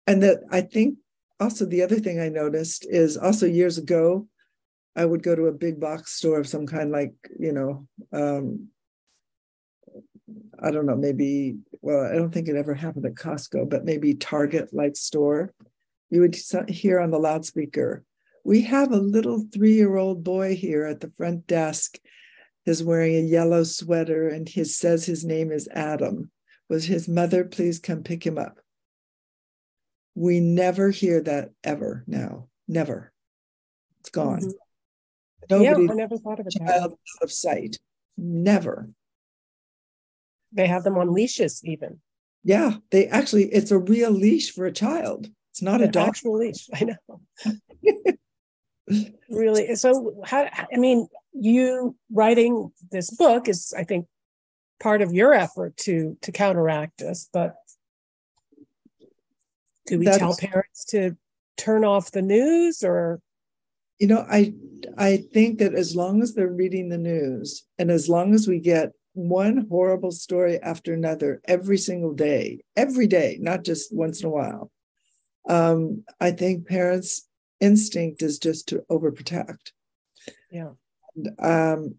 and 0.07 0.23
that 0.23 0.41
I 0.51 0.63
think 0.63 0.99
also 1.41 1.65
the 1.65 1.83
other 1.83 1.99
thing 1.99 2.21
I 2.21 2.29
noticed 2.29 2.87
is 2.89 3.17
also 3.17 3.47
years 3.47 3.79
ago, 3.79 4.29
I 4.95 5.05
would 5.05 5.23
go 5.23 5.35
to 5.35 5.47
a 5.47 5.53
big 5.53 5.81
box 5.81 6.13
store 6.13 6.39
of 6.41 6.49
some 6.49 6.67
kind, 6.67 6.91
like 6.91 7.15
you 7.39 7.53
know, 7.53 7.87
um, 8.13 8.69
I 10.61 10.71
don't 10.71 10.87
know, 10.87 10.97
maybe, 10.97 11.57
well, 11.81 12.05
I 12.05 12.15
don't 12.15 12.33
think 12.33 12.49
it 12.49 12.57
ever 12.57 12.75
happened 12.75 13.07
at 13.07 13.15
Costco, 13.15 13.69
but 13.69 13.85
maybe 13.85 14.15
Target 14.15 14.73
like 14.73 14.97
store. 14.97 15.53
You 16.11 16.21
would 16.21 16.37
hear 16.69 17.01
on 17.01 17.11
the 17.11 17.19
loudspeaker, 17.19 18.05
we 18.45 18.63
have 18.63 18.93
a 18.93 18.97
little 18.97 19.47
three 19.53 19.75
year 19.75 19.97
old 19.97 20.25
boy 20.25 20.57
here 20.57 20.85
at 20.85 21.01
the 21.01 21.11
front 21.11 21.47
desk 21.47 21.99
is 22.67 22.85
wearing 22.85 23.17
a 23.17 23.21
yellow 23.21 23.65
sweater 23.65 24.29
and 24.29 24.49
he 24.49 24.65
says 24.65 25.05
his 25.05 25.25
name 25.25 25.51
is 25.51 25.69
Adam. 25.73 26.31
Was 26.69 26.85
his 26.85 27.09
mother 27.09 27.45
please 27.45 27.79
come 27.79 28.03
pick 28.03 28.25
him 28.25 28.39
up? 28.39 28.59
We 30.15 30.41
never 30.41 30.91
hear 30.91 31.21
that 31.23 31.51
ever 31.65 32.05
now. 32.07 32.49
Never. 32.69 33.13
It's 34.01 34.11
gone. 34.11 34.41
Mm-hmm. 34.41 34.51
Nobody 35.59 35.85
yeah, 35.85 35.93
I 35.93 35.95
never 35.95 36.17
thought 36.17 36.41
of 36.41 36.47
it. 36.47 36.55
Child 36.59 36.93
out 36.93 37.23
of 37.23 37.31
sight. 37.31 37.77
Never. 38.17 38.89
They 40.53 40.67
have 40.67 40.85
them 40.85 40.97
on 40.99 41.13
leashes 41.13 41.61
even. 41.65 42.01
Yeah 42.45 42.77
they 42.91 43.07
actually 43.09 43.45
it's 43.53 43.71
a 43.71 43.79
real 43.79 44.11
leash 44.11 44.51
for 44.53 44.67
a 44.67 44.73
child. 44.73 45.29
It's 45.51 45.63
not 45.63 45.81
An 45.83 45.89
a 45.89 45.93
dog. 45.93 46.09
actual 46.09 46.39
leash 46.39 46.69
i 46.75 46.85
know. 46.85 47.21
Really 49.31 49.75
so 49.77 50.21
how 50.25 50.49
i 50.75 50.77
mean 50.77 51.07
you 51.33 51.97
writing 52.11 52.71
this 52.91 53.11
book 53.11 53.49
is 53.49 53.73
i 53.79 53.85
think 53.85 54.07
part 54.81 55.01
of 55.01 55.13
your 55.13 55.33
effort 55.33 55.77
to 55.79 56.19
to 56.23 56.33
counteract 56.33 56.99
this 56.99 57.29
but 57.33 57.55
do 59.87 59.99
we 59.99 60.05
That's, 60.05 60.19
tell 60.19 60.37
parents 60.37 60.85
to 60.87 61.17
turn 61.57 61.85
off 61.85 62.11
the 62.11 62.23
news 62.23 62.83
or 62.83 63.21
you 64.03 64.09
know 64.09 64.27
i 64.29 64.53
i 64.99 65.17
think 65.33 65.59
that 65.61 65.75
as 65.75 65.97
long 65.97 66.23
as 66.23 66.35
they're 66.35 66.61
reading 66.63 66.89
the 66.89 66.99
news 66.99 67.65
and 67.79 67.91
as 67.91 68.09
long 68.09 68.35
as 68.35 68.49
we 68.49 68.59
get 68.59 68.93
one 69.15 69.67
horrible 69.69 70.11
story 70.11 70.59
after 70.63 70.95
another 70.95 71.41
every 71.47 71.79
single 71.79 72.15
day, 72.15 72.63
every 72.77 73.07
day, 73.07 73.39
not 73.41 73.65
just 73.65 73.95
once 73.95 74.21
in 74.21 74.27
a 74.27 74.31
while. 74.31 74.71
Um, 75.49 76.05
I 76.21 76.31
think 76.31 76.67
parents' 76.67 77.29
instinct 77.61 78.23
is 78.23 78.39
just 78.39 78.69
to 78.69 78.85
overprotect. 78.91 79.73
Yeah. 80.51 80.71
And, 81.17 81.31
um, 81.39 81.95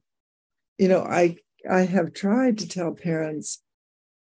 you 0.77 0.87
know, 0.87 1.03
I 1.03 1.37
I 1.69 1.81
have 1.81 2.13
tried 2.13 2.57
to 2.59 2.67
tell 2.67 2.93
parents 2.93 3.61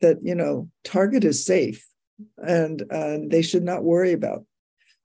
that 0.00 0.18
you 0.22 0.34
know 0.34 0.70
Target 0.84 1.24
is 1.24 1.44
safe 1.44 1.86
and 2.38 2.82
uh, 2.90 3.18
they 3.26 3.42
should 3.42 3.64
not 3.64 3.84
worry 3.84 4.12
about 4.12 4.44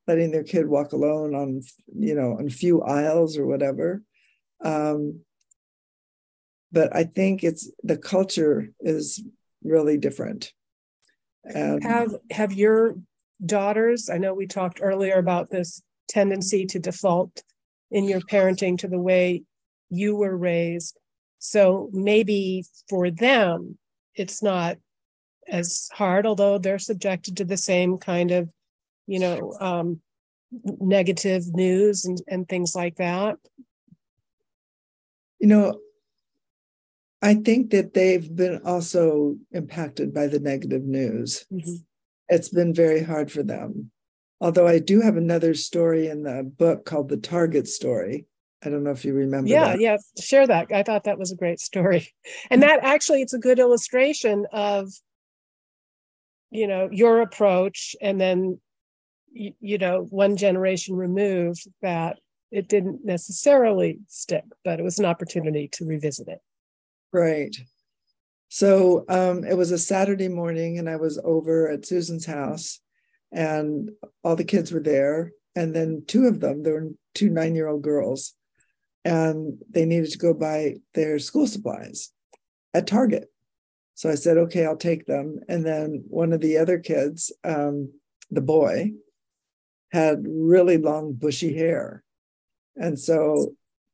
letting 0.07 0.31
their 0.31 0.43
kid 0.43 0.67
walk 0.67 0.91
alone 0.93 1.33
on 1.35 1.61
you 1.97 2.15
know 2.15 2.37
on 2.37 2.49
few 2.49 2.81
aisles 2.81 3.37
or 3.37 3.45
whatever. 3.45 4.03
Um, 4.63 5.21
but 6.71 6.93
i 6.95 7.03
think 7.03 7.43
it's 7.43 7.71
the 7.83 7.97
culture 7.97 8.69
is 8.81 9.23
really 9.63 9.97
different. 9.97 10.51
And 11.45 11.83
have 11.83 12.15
have 12.31 12.53
your 12.53 12.95
daughters 13.45 14.09
i 14.09 14.17
know 14.17 14.33
we 14.33 14.47
talked 14.47 14.79
earlier 14.81 15.15
about 15.15 15.49
this 15.49 15.81
tendency 16.07 16.65
to 16.65 16.79
default 16.79 17.43
in 17.91 18.05
your 18.05 18.21
parenting 18.21 18.77
to 18.79 18.87
the 18.87 18.99
way 18.99 19.43
you 19.89 20.15
were 20.15 20.35
raised. 20.35 20.97
So 21.39 21.89
maybe 21.93 22.65
for 22.89 23.11
them 23.11 23.77
it's 24.15 24.41
not 24.41 24.77
as 25.47 25.89
hard 25.91 26.25
although 26.25 26.57
they're 26.57 26.79
subjected 26.79 27.35
to 27.37 27.45
the 27.45 27.57
same 27.57 27.97
kind 27.97 28.31
of 28.31 28.49
you 29.07 29.19
know 29.19 29.53
um, 29.59 30.01
negative 30.79 31.43
news 31.53 32.05
and, 32.05 32.21
and 32.27 32.47
things 32.47 32.75
like 32.75 32.95
that? 32.95 33.37
You 35.39 35.47
know 35.47 35.79
i 37.23 37.33
think 37.33 37.71
that 37.71 37.93
they've 37.93 38.35
been 38.35 38.61
also 38.65 39.37
impacted 39.51 40.13
by 40.13 40.27
the 40.27 40.39
negative 40.39 40.83
news. 40.83 41.45
Mm-hmm. 41.51 41.75
it's 42.29 42.49
been 42.49 42.73
very 42.73 43.01
hard 43.01 43.31
for 43.31 43.41
them. 43.41 43.89
Although 44.41 44.67
i 44.67 44.79
do 44.79 45.01
have 45.01 45.17
another 45.17 45.53
story 45.53 46.07
in 46.07 46.23
the 46.23 46.43
book 46.43 46.85
called 46.85 47.09
the 47.09 47.17
target 47.17 47.67
story. 47.67 48.27
I 48.63 48.69
don't 48.69 48.83
know 48.83 48.91
if 48.91 49.05
you 49.05 49.13
remember 49.13 49.49
yeah 49.49 49.69
that. 49.71 49.79
yeah 49.79 49.97
share 50.19 50.45
that. 50.45 50.71
I 50.71 50.83
thought 50.83 51.05
that 51.05 51.17
was 51.17 51.31
a 51.31 51.37
great 51.37 51.59
story. 51.59 52.13
And 52.51 52.61
that 52.61 52.83
actually 52.83 53.21
it's 53.21 53.33
a 53.33 53.39
good 53.39 53.59
illustration 53.59 54.45
of 54.51 54.91
you 56.51 56.67
know 56.67 56.89
your 56.91 57.21
approach 57.21 57.95
and 58.01 58.19
then 58.19 58.59
you, 59.33 59.77
know 59.77 60.07
one 60.09 60.37
generation 60.37 60.95
removed 60.95 61.67
that 61.81 62.19
it 62.51 62.67
didn't 62.67 63.03
necessarily 63.03 63.99
stick 64.07 64.43
but 64.63 64.79
it 64.79 64.83
was 64.83 64.99
an 64.99 65.05
opportunity 65.05 65.67
to 65.73 65.85
revisit 65.85 66.27
it. 66.27 66.39
Right. 67.11 67.55
So 68.49 69.05
um, 69.09 69.43
it 69.43 69.57
was 69.57 69.71
a 69.71 69.77
saturday 69.77 70.27
morning 70.27 70.77
and 70.77 70.89
i 70.89 70.95
was 70.95 71.19
over 71.23 71.69
at 71.69 71.85
susan's 71.85 72.25
house 72.25 72.79
and 73.31 73.89
all 74.23 74.35
the 74.35 74.43
kids 74.43 74.71
were 74.71 74.79
there. 74.79 75.31
And 75.55 75.75
then 75.75 76.03
two 76.07 76.25
of 76.25 76.39
them 76.39 76.63
there 76.63 76.73
were 76.73 76.89
two 77.15 77.29
nine 77.29 77.55
year 77.55 77.67
old 77.67 77.81
girls 77.81 78.33
and 79.05 79.59
they 79.69 79.85
needed 79.85 80.11
to 80.11 80.17
go 80.17 80.33
buy 80.33 80.75
their 80.93 81.19
school 81.19 81.47
supplies 81.47 82.11
at 82.73 82.87
target. 82.87 83.29
So 83.95 84.09
I 84.09 84.15
said, 84.15 84.37
okay, 84.37 84.65
I'll 84.65 84.77
take 84.77 85.05
them. 85.05 85.39
And 85.47 85.65
then 85.65 86.03
one 86.07 86.33
of 86.33 86.41
the 86.41 86.57
other 86.57 86.79
kids, 86.79 87.31
um, 87.43 87.91
the 88.31 88.41
boy, 88.41 88.91
had 89.93 90.25
really 90.27 90.77
long, 90.77 91.13
bushy 91.13 91.53
hair. 91.53 92.03
And 92.75 92.99
so 92.99 93.53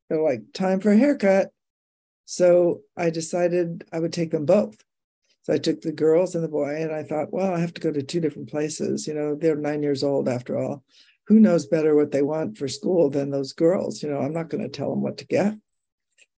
they're 0.09 0.21
like, 0.21 0.41
time 0.53 0.79
for 0.79 0.91
a 0.91 0.97
haircut. 0.97 1.51
So 2.23 2.81
I 2.95 3.09
decided 3.09 3.83
I 3.91 3.99
would 3.99 4.13
take 4.13 4.31
them 4.31 4.45
both. 4.45 4.77
So 5.43 5.53
I 5.53 5.57
took 5.57 5.81
the 5.81 5.91
girls 5.91 6.35
and 6.35 6.43
the 6.43 6.47
boy, 6.47 6.81
and 6.81 6.93
I 6.93 7.03
thought, 7.03 7.33
well, 7.33 7.53
I 7.53 7.59
have 7.59 7.73
to 7.73 7.81
go 7.81 7.91
to 7.91 8.01
two 8.01 8.21
different 8.21 8.49
places. 8.49 9.07
You 9.07 9.13
know, 9.13 9.35
they're 9.35 9.55
nine 9.55 9.83
years 9.83 10.03
old 10.03 10.29
after 10.29 10.57
all. 10.57 10.83
Who 11.27 11.39
knows 11.39 11.67
better 11.67 11.95
what 11.95 12.11
they 12.11 12.21
want 12.21 12.57
for 12.57 12.67
school 12.67 13.09
than 13.09 13.29
those 13.29 13.51
girls? 13.51 14.01
You 14.01 14.09
know, 14.09 14.19
I'm 14.19 14.33
not 14.33 14.49
going 14.49 14.63
to 14.63 14.69
tell 14.69 14.89
them 14.89 15.01
what 15.01 15.17
to 15.17 15.27
get. 15.27 15.53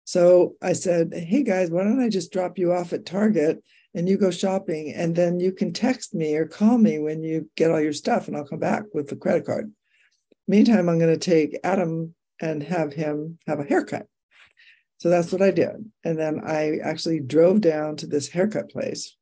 So 0.05 0.55
I 0.63 0.73
said, 0.73 1.13
Hey 1.15 1.43
guys, 1.43 1.71
why 1.71 1.85
don't 1.85 2.03
I 2.03 2.09
just 2.09 2.33
drop 2.33 2.59
you 2.59 2.73
off 2.73 2.93
at 2.93 3.07
Target 3.07 3.63
and 3.95 4.09
you 4.09 4.17
go 4.17 4.31
shopping 4.31 4.93
and 4.95 5.15
then 5.17 5.41
you 5.41 5.53
can 5.53 5.73
text 5.73 6.15
me 6.15 6.35
or 6.37 6.47
call 6.47 6.79
me 6.79 6.99
when 6.99 7.23
you 7.23 7.51
get 7.57 7.71
all 7.71 7.81
your 7.81 7.93
stuff 7.93 8.29
and 8.29 8.37
I'll 8.37 8.47
come 8.47 8.59
back 8.59 8.85
with 8.95 9.09
the 9.09 9.17
credit 9.17 9.47
card. 9.47 9.73
Meantime, 10.47 10.89
I'm 10.89 10.99
going 10.99 11.13
to 11.13 11.19
take 11.19 11.59
Adam 11.65 12.15
and 12.41 12.63
have 12.63 12.93
him 12.93 13.39
have 13.47 13.61
a 13.61 13.65
haircut. 13.65 14.07
So 14.99 15.09
that's 15.09 15.33
what 15.33 15.43
I 15.43 15.51
did. 15.51 15.91
And 16.05 16.19
then 16.19 16.41
I 16.47 16.79
actually 16.85 17.21
drove 17.21 17.61
down 17.61 17.97
to 17.97 18.07
this 18.07 18.29
haircut 18.29 18.71
place. 18.71 19.17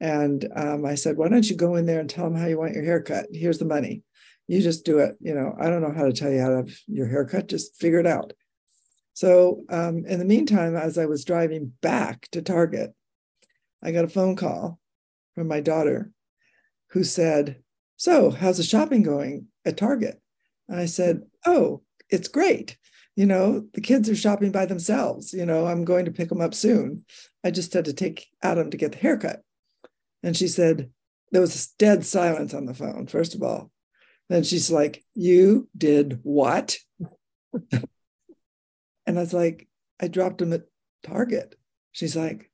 And 0.00 0.46
um, 0.54 0.84
I 0.84 0.96
said, 0.96 1.16
why 1.16 1.28
don't 1.28 1.48
you 1.48 1.56
go 1.56 1.76
in 1.76 1.86
there 1.86 2.00
and 2.00 2.10
tell 2.10 2.24
them 2.24 2.36
how 2.36 2.46
you 2.46 2.58
want 2.58 2.74
your 2.74 2.84
haircut? 2.84 3.26
Here's 3.32 3.58
the 3.58 3.64
money. 3.64 4.02
You 4.48 4.60
just 4.60 4.84
do 4.84 4.98
it. 4.98 5.16
You 5.20 5.34
know, 5.34 5.54
I 5.58 5.70
don't 5.70 5.80
know 5.80 5.94
how 5.96 6.04
to 6.04 6.12
tell 6.12 6.30
you 6.30 6.40
how 6.40 6.50
to 6.50 6.56
have 6.56 6.78
your 6.86 7.08
haircut. 7.08 7.48
Just 7.48 7.76
figure 7.76 8.00
it 8.00 8.06
out. 8.06 8.34
So, 9.14 9.62
um, 9.70 10.04
in 10.06 10.18
the 10.18 10.24
meantime, 10.24 10.76
as 10.76 10.98
I 10.98 11.06
was 11.06 11.24
driving 11.24 11.72
back 11.80 12.28
to 12.32 12.42
Target, 12.42 12.92
I 13.84 13.92
got 13.92 14.04
a 14.04 14.08
phone 14.08 14.36
call 14.36 14.78
from 15.34 15.48
my 15.48 15.60
daughter 15.60 16.10
who 16.90 17.04
said, 17.04 17.62
So, 17.96 18.30
how's 18.30 18.56
the 18.56 18.62
shopping 18.62 19.02
going 19.02 19.48
at 19.64 19.76
Target? 19.76 20.20
And 20.68 20.80
I 20.80 20.86
said, 20.86 21.22
Oh, 21.44 21.82
it's 22.08 22.28
great. 22.28 22.76
You 23.16 23.26
know, 23.26 23.66
the 23.74 23.80
kids 23.80 24.08
are 24.08 24.16
shopping 24.16 24.50
by 24.50 24.66
themselves. 24.66 25.32
You 25.32 25.46
know, 25.46 25.66
I'm 25.66 25.84
going 25.84 26.06
to 26.06 26.12
pick 26.12 26.28
them 26.28 26.40
up 26.40 26.54
soon. 26.54 27.04
I 27.44 27.50
just 27.50 27.72
had 27.72 27.84
to 27.84 27.92
take 27.92 28.26
Adam 28.42 28.70
to 28.70 28.76
get 28.76 28.92
the 28.92 28.98
haircut. 28.98 29.42
And 30.22 30.36
she 30.36 30.48
said, 30.48 30.90
There 31.30 31.40
was 31.40 31.68
dead 31.78 32.04
silence 32.06 32.54
on 32.54 32.66
the 32.66 32.74
phone, 32.74 33.06
first 33.06 33.34
of 33.34 33.42
all. 33.42 33.70
Then 34.28 34.42
she's 34.42 34.70
like, 34.70 35.04
You 35.14 35.68
did 35.76 36.20
what? 36.22 36.78
And 39.06 39.18
I 39.18 39.20
was 39.20 39.34
like, 39.34 39.68
I 40.00 40.08
dropped 40.08 40.38
them 40.38 40.52
at 40.52 40.64
Target. 41.02 41.56
She's 41.92 42.16
like, 42.16 42.50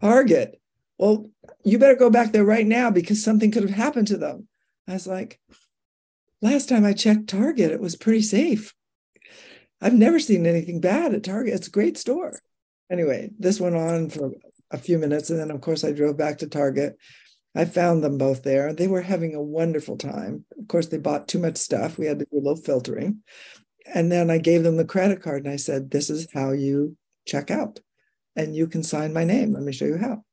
Target? 0.00 0.60
Well, 0.98 1.26
you 1.64 1.78
better 1.78 1.96
go 1.96 2.10
back 2.10 2.32
there 2.32 2.44
right 2.44 2.66
now 2.66 2.90
because 2.90 3.22
something 3.22 3.50
could 3.50 3.62
have 3.62 3.72
happened 3.72 4.08
to 4.08 4.16
them. 4.16 4.48
I 4.86 4.94
was 4.94 5.06
like, 5.06 5.40
last 6.42 6.68
time 6.68 6.84
I 6.84 6.92
checked 6.92 7.28
Target, 7.28 7.70
it 7.70 7.80
was 7.80 7.96
pretty 7.96 8.22
safe. 8.22 8.74
I've 9.80 9.94
never 9.94 10.18
seen 10.18 10.46
anything 10.46 10.80
bad 10.80 11.14
at 11.14 11.24
Target. 11.24 11.54
It's 11.54 11.68
a 11.68 11.70
great 11.70 11.96
store. 11.96 12.40
Anyway, 12.90 13.30
this 13.38 13.60
went 13.60 13.76
on 13.76 14.10
for 14.10 14.32
a 14.70 14.78
few 14.78 14.98
minutes. 14.98 15.30
And 15.30 15.38
then, 15.38 15.50
of 15.50 15.60
course, 15.60 15.84
I 15.84 15.92
drove 15.92 16.16
back 16.16 16.38
to 16.38 16.46
Target. 16.46 16.96
I 17.54 17.64
found 17.64 18.04
them 18.04 18.18
both 18.18 18.42
there. 18.42 18.72
They 18.72 18.86
were 18.86 19.00
having 19.00 19.34
a 19.34 19.42
wonderful 19.42 19.96
time. 19.96 20.44
Of 20.58 20.68
course, 20.68 20.86
they 20.86 20.98
bought 20.98 21.28
too 21.28 21.38
much 21.38 21.56
stuff. 21.56 21.98
We 21.98 22.06
had 22.06 22.18
to 22.18 22.26
do 22.26 22.36
a 22.36 22.38
little 22.38 22.56
filtering. 22.56 23.22
And 23.92 24.12
then 24.12 24.30
I 24.30 24.38
gave 24.38 24.62
them 24.62 24.76
the 24.76 24.84
credit 24.84 25.22
card 25.22 25.44
and 25.44 25.52
I 25.52 25.56
said, 25.56 25.90
This 25.90 26.10
is 26.10 26.28
how 26.32 26.52
you 26.52 26.96
check 27.26 27.50
out. 27.50 27.80
And 28.36 28.54
you 28.54 28.66
can 28.66 28.82
sign 28.82 29.12
my 29.12 29.24
name. 29.24 29.52
Let 29.52 29.62
me 29.62 29.72
show 29.72 29.86
you 29.86 29.98
how. 29.98 30.24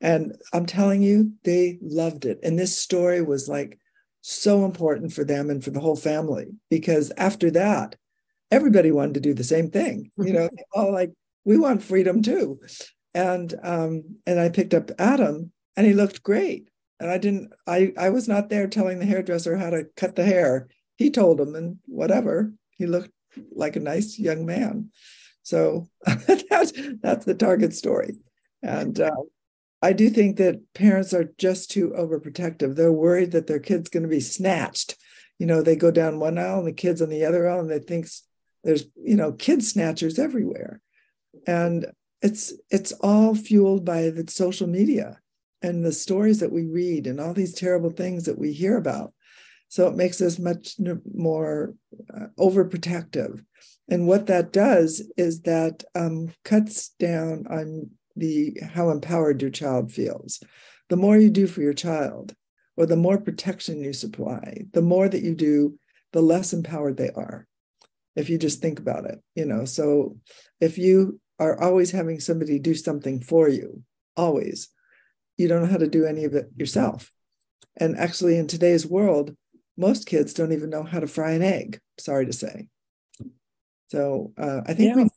And 0.00 0.36
I'm 0.52 0.66
telling 0.66 1.02
you, 1.02 1.32
they 1.44 1.78
loved 1.80 2.24
it. 2.24 2.40
And 2.42 2.58
this 2.58 2.78
story 2.78 3.22
was 3.22 3.48
like 3.48 3.78
so 4.20 4.64
important 4.64 5.12
for 5.12 5.24
them 5.24 5.50
and 5.50 5.62
for 5.62 5.70
the 5.70 5.80
whole 5.80 5.96
family 5.96 6.46
because 6.70 7.12
after 7.16 7.50
that, 7.52 7.96
everybody 8.50 8.90
wanted 8.90 9.14
to 9.14 9.20
do 9.20 9.34
the 9.34 9.44
same 9.44 9.70
thing. 9.70 10.10
You 10.18 10.32
know, 10.32 10.48
all 10.74 10.92
like, 10.92 11.12
we 11.44 11.58
want 11.58 11.82
freedom 11.82 12.22
too. 12.22 12.60
And 13.14 13.54
um, 13.62 14.16
and 14.26 14.40
I 14.40 14.48
picked 14.48 14.74
up 14.74 14.90
Adam 14.98 15.52
and 15.76 15.86
he 15.86 15.92
looked 15.92 16.22
great. 16.22 16.68
And 17.00 17.10
I 17.10 17.18
didn't, 17.18 17.52
I 17.66 17.92
I 17.98 18.10
was 18.10 18.28
not 18.28 18.48
there 18.48 18.66
telling 18.66 18.98
the 18.98 19.06
hairdresser 19.06 19.56
how 19.56 19.70
to 19.70 19.86
cut 19.96 20.16
the 20.16 20.24
hair 20.24 20.68
he 20.96 21.10
told 21.10 21.40
him, 21.40 21.54
and 21.54 21.78
whatever, 21.86 22.52
he 22.70 22.86
looked 22.86 23.10
like 23.52 23.76
a 23.76 23.80
nice 23.80 24.18
young 24.18 24.46
man. 24.46 24.90
So 25.44 25.88
that's 26.06 26.72
that's 27.00 27.24
the 27.24 27.36
target 27.38 27.74
story, 27.74 28.14
and 28.62 28.98
uh, 28.98 29.10
I 29.80 29.92
do 29.92 30.10
think 30.10 30.38
that 30.38 30.60
parents 30.74 31.14
are 31.14 31.32
just 31.38 31.70
too 31.70 31.94
overprotective. 31.96 32.74
They're 32.74 32.92
worried 32.92 33.30
that 33.32 33.46
their 33.46 33.60
kid's 33.60 33.88
going 33.88 34.02
to 34.02 34.08
be 34.08 34.20
snatched. 34.20 34.96
You 35.38 35.46
know, 35.46 35.62
they 35.62 35.76
go 35.76 35.90
down 35.90 36.18
one 36.18 36.38
aisle 36.38 36.58
and 36.58 36.66
the 36.66 36.72
kids 36.72 37.00
on 37.00 37.10
the 37.10 37.24
other 37.24 37.48
aisle, 37.48 37.60
and 37.60 37.70
they 37.70 37.78
think 37.78 38.08
there's 38.64 38.86
you 38.96 39.16
know 39.16 39.32
kid 39.32 39.62
snatchers 39.62 40.18
everywhere, 40.18 40.80
and 41.46 41.86
it's 42.20 42.52
it's 42.70 42.92
all 43.00 43.36
fueled 43.36 43.84
by 43.84 44.10
the 44.10 44.24
social 44.28 44.66
media 44.66 45.20
and 45.62 45.84
the 45.84 45.92
stories 45.92 46.40
that 46.40 46.52
we 46.52 46.66
read 46.66 47.06
and 47.06 47.20
all 47.20 47.32
these 47.32 47.54
terrible 47.54 47.90
things 47.90 48.24
that 48.24 48.38
we 48.38 48.52
hear 48.52 48.76
about 48.76 49.14
so 49.74 49.88
it 49.88 49.96
makes 49.96 50.20
us 50.20 50.38
much 50.38 50.76
more 51.12 51.74
uh, 52.14 52.26
overprotective. 52.38 53.44
And 53.88 54.06
what 54.06 54.26
that 54.26 54.52
does 54.52 55.02
is 55.16 55.42
that 55.42 55.84
um, 55.94 56.32
cuts 56.44 56.90
down 56.98 57.46
on 57.50 57.90
the 58.16 58.56
how 58.62 58.90
empowered 58.90 59.42
your 59.42 59.50
child 59.50 59.92
feels. 59.92 60.42
The 60.88 60.96
more 60.96 61.16
you 61.16 61.30
do 61.30 61.46
for 61.46 61.60
your 61.60 61.74
child, 61.74 62.34
or 62.76 62.86
the 62.86 62.96
more 62.96 63.18
protection 63.18 63.82
you 63.82 63.92
supply, 63.92 64.64
the 64.72 64.82
more 64.82 65.08
that 65.08 65.22
you 65.22 65.34
do, 65.34 65.78
the 66.12 66.22
less 66.22 66.52
empowered 66.52 66.96
they 66.96 67.10
are. 67.10 67.46
If 68.16 68.30
you 68.30 68.38
just 68.38 68.60
think 68.60 68.78
about 68.78 69.06
it, 69.06 69.20
you 69.34 69.44
know. 69.44 69.64
So 69.64 70.18
if 70.60 70.78
you 70.78 71.20
are 71.38 71.60
always 71.60 71.90
having 71.90 72.20
somebody 72.20 72.58
do 72.58 72.74
something 72.74 73.20
for 73.20 73.48
you, 73.48 73.82
always, 74.16 74.68
you 75.36 75.48
don't 75.48 75.62
know 75.62 75.68
how 75.68 75.78
to 75.78 75.88
do 75.88 76.06
any 76.06 76.24
of 76.24 76.34
it 76.34 76.48
yourself. 76.56 77.10
And 77.76 77.96
actually, 77.96 78.38
in 78.38 78.46
today's 78.46 78.86
world, 78.86 79.34
most 79.76 80.06
kids 80.06 80.32
don't 80.32 80.52
even 80.52 80.70
know 80.70 80.84
how 80.84 81.00
to 81.00 81.08
fry 81.08 81.32
an 81.32 81.42
egg, 81.42 81.80
sorry 81.98 82.26
to 82.26 82.32
say. 82.32 82.68
So 83.94 84.32
uh, 84.36 84.62
I 84.66 84.74
think 84.74 84.96
yeah. 84.96 85.02
we 85.04 85.08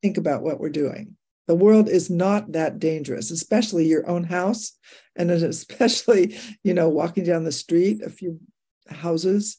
think 0.00 0.16
about 0.16 0.42
what 0.42 0.58
we're 0.58 0.70
doing. 0.70 1.16
The 1.48 1.54
world 1.54 1.86
is 1.86 2.08
not 2.08 2.52
that 2.52 2.78
dangerous, 2.78 3.30
especially 3.30 3.84
your 3.84 4.08
own 4.08 4.24
house, 4.24 4.72
and 5.16 5.30
especially, 5.30 6.38
you 6.64 6.72
know, 6.72 6.88
walking 6.88 7.24
down 7.24 7.44
the 7.44 7.52
street 7.52 8.00
a 8.02 8.08
few 8.08 8.40
houses. 8.88 9.58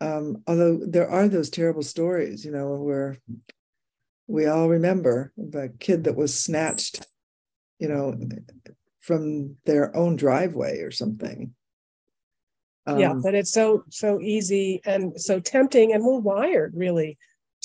Um, 0.00 0.38
although 0.46 0.80
there 0.82 1.10
are 1.10 1.28
those 1.28 1.50
terrible 1.50 1.82
stories, 1.82 2.42
you 2.42 2.52
know, 2.52 2.76
where 2.76 3.18
we 4.28 4.46
all 4.46 4.70
remember 4.70 5.34
the 5.36 5.70
kid 5.78 6.04
that 6.04 6.16
was 6.16 6.32
snatched, 6.32 7.06
you 7.78 7.88
know, 7.88 8.18
from 9.00 9.56
their 9.66 9.94
own 9.94 10.16
driveway 10.16 10.78
or 10.78 10.90
something. 10.90 11.54
Um, 12.86 12.98
yeah, 12.98 13.12
but 13.12 13.34
it's 13.34 13.52
so 13.52 13.84
so 13.90 14.22
easy 14.22 14.80
and 14.86 15.20
so 15.20 15.38
tempting, 15.38 15.92
and 15.92 16.02
we're 16.02 16.18
wired 16.18 16.72
really 16.74 17.18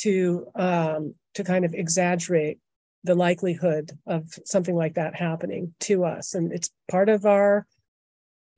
to 0.04 0.48
um, 0.56 1.16
to 1.36 1.44
kind 1.44 1.66
of 1.66 1.74
exaggerate 1.74 2.60
the 3.04 3.16
likelihood 3.16 3.92
of 4.06 4.24
something 4.46 4.76
like 4.76 4.96
that 4.96 5.16
happening 5.16 5.74
to 5.82 6.04
us, 6.06 6.34
and 6.34 6.52
it's 6.52 6.70
part 6.90 7.10
of 7.10 7.26
our 7.26 7.66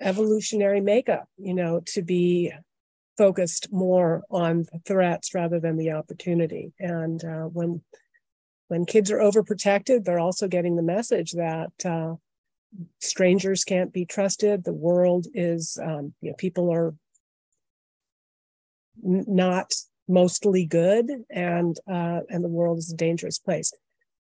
evolutionary 0.02 0.82
makeup, 0.82 1.28
you 1.38 1.54
know, 1.54 1.82
to 1.86 2.02
be 2.02 2.52
focused 3.18 3.72
more 3.72 4.24
on 4.32 4.66
threats 4.88 5.36
rather 5.36 5.60
than 5.60 5.78
the 5.78 5.92
opportunity. 5.92 6.74
And 6.80 7.24
uh, 7.24 7.46
when 7.46 7.82
when 8.68 8.86
kids 8.86 9.12
are 9.12 9.20
overprotected, 9.20 10.04
they're 10.04 10.20
also 10.20 10.48
getting 10.48 10.76
the 10.76 10.82
message 10.82 11.34
that 11.34 11.74
uh, 11.86 12.16
strangers 13.00 13.64
can't 13.64 13.92
be 13.92 14.06
trusted. 14.06 14.64
The 14.64 14.74
world 14.74 15.28
is, 15.34 15.78
um, 15.84 16.14
you 16.22 16.30
know, 16.30 16.36
people 16.38 16.72
are 16.72 16.96
not 19.04 19.74
mostly 20.08 20.66
good, 20.66 21.10
and 21.30 21.78
uh, 21.90 22.22
and 22.30 22.44
the 22.44 22.50
world 22.50 22.78
is 22.78 22.92
a 22.92 22.98
dangerous 22.98 23.40
place. 23.40 23.72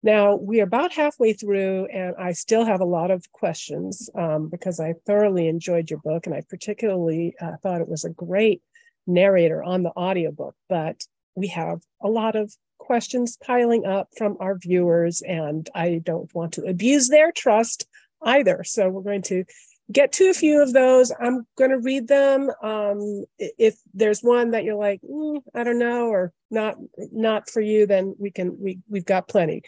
Now 0.02 0.36
we 0.36 0.60
are 0.60 0.64
about 0.64 0.92
halfway 0.92 1.32
through, 1.32 1.86
and 1.86 2.14
I 2.18 2.32
still 2.32 2.64
have 2.64 2.80
a 2.80 2.84
lot 2.84 3.10
of 3.10 3.30
questions 3.32 4.08
um, 4.14 4.48
because 4.48 4.78
I 4.78 4.94
thoroughly 5.06 5.48
enjoyed 5.48 5.90
your 5.90 6.00
book, 6.00 6.26
and 6.26 6.34
I 6.34 6.42
particularly 6.48 7.34
uh, 7.40 7.56
thought 7.62 7.80
it 7.80 7.88
was 7.88 8.04
a 8.04 8.10
great 8.10 8.62
narrator 9.06 9.62
on 9.62 9.82
the 9.82 9.90
audiobook. 9.96 10.54
But 10.68 11.02
we 11.34 11.48
have 11.48 11.80
a 12.00 12.08
lot 12.08 12.36
of 12.36 12.54
questions 12.78 13.36
piling 13.44 13.86
up 13.86 14.08
from 14.16 14.36
our 14.40 14.56
viewers, 14.56 15.20
and 15.22 15.68
I 15.74 16.00
don't 16.04 16.32
want 16.34 16.52
to 16.54 16.62
abuse 16.62 17.08
their 17.08 17.32
trust 17.32 17.86
either. 18.22 18.62
So 18.64 18.88
we're 18.88 19.02
going 19.02 19.22
to 19.22 19.44
get 19.90 20.12
to 20.12 20.30
a 20.30 20.34
few 20.34 20.62
of 20.62 20.72
those. 20.72 21.12
I'm 21.20 21.46
going 21.56 21.70
to 21.70 21.78
read 21.78 22.08
them. 22.08 22.50
Um, 22.62 23.24
if 23.38 23.76
there's 23.94 24.20
one 24.20 24.50
that 24.50 24.64
you're 24.64 24.76
like, 24.76 25.00
mm, 25.02 25.40
I 25.54 25.64
don't 25.64 25.78
know, 25.78 26.08
or 26.08 26.32
not, 26.50 26.76
not 27.12 27.48
for 27.48 27.60
you, 27.60 27.86
then 27.86 28.14
we 28.18 28.30
can, 28.30 28.56
we, 28.60 28.78
we've 28.88 29.04
got 29.04 29.28
plenty. 29.28 29.62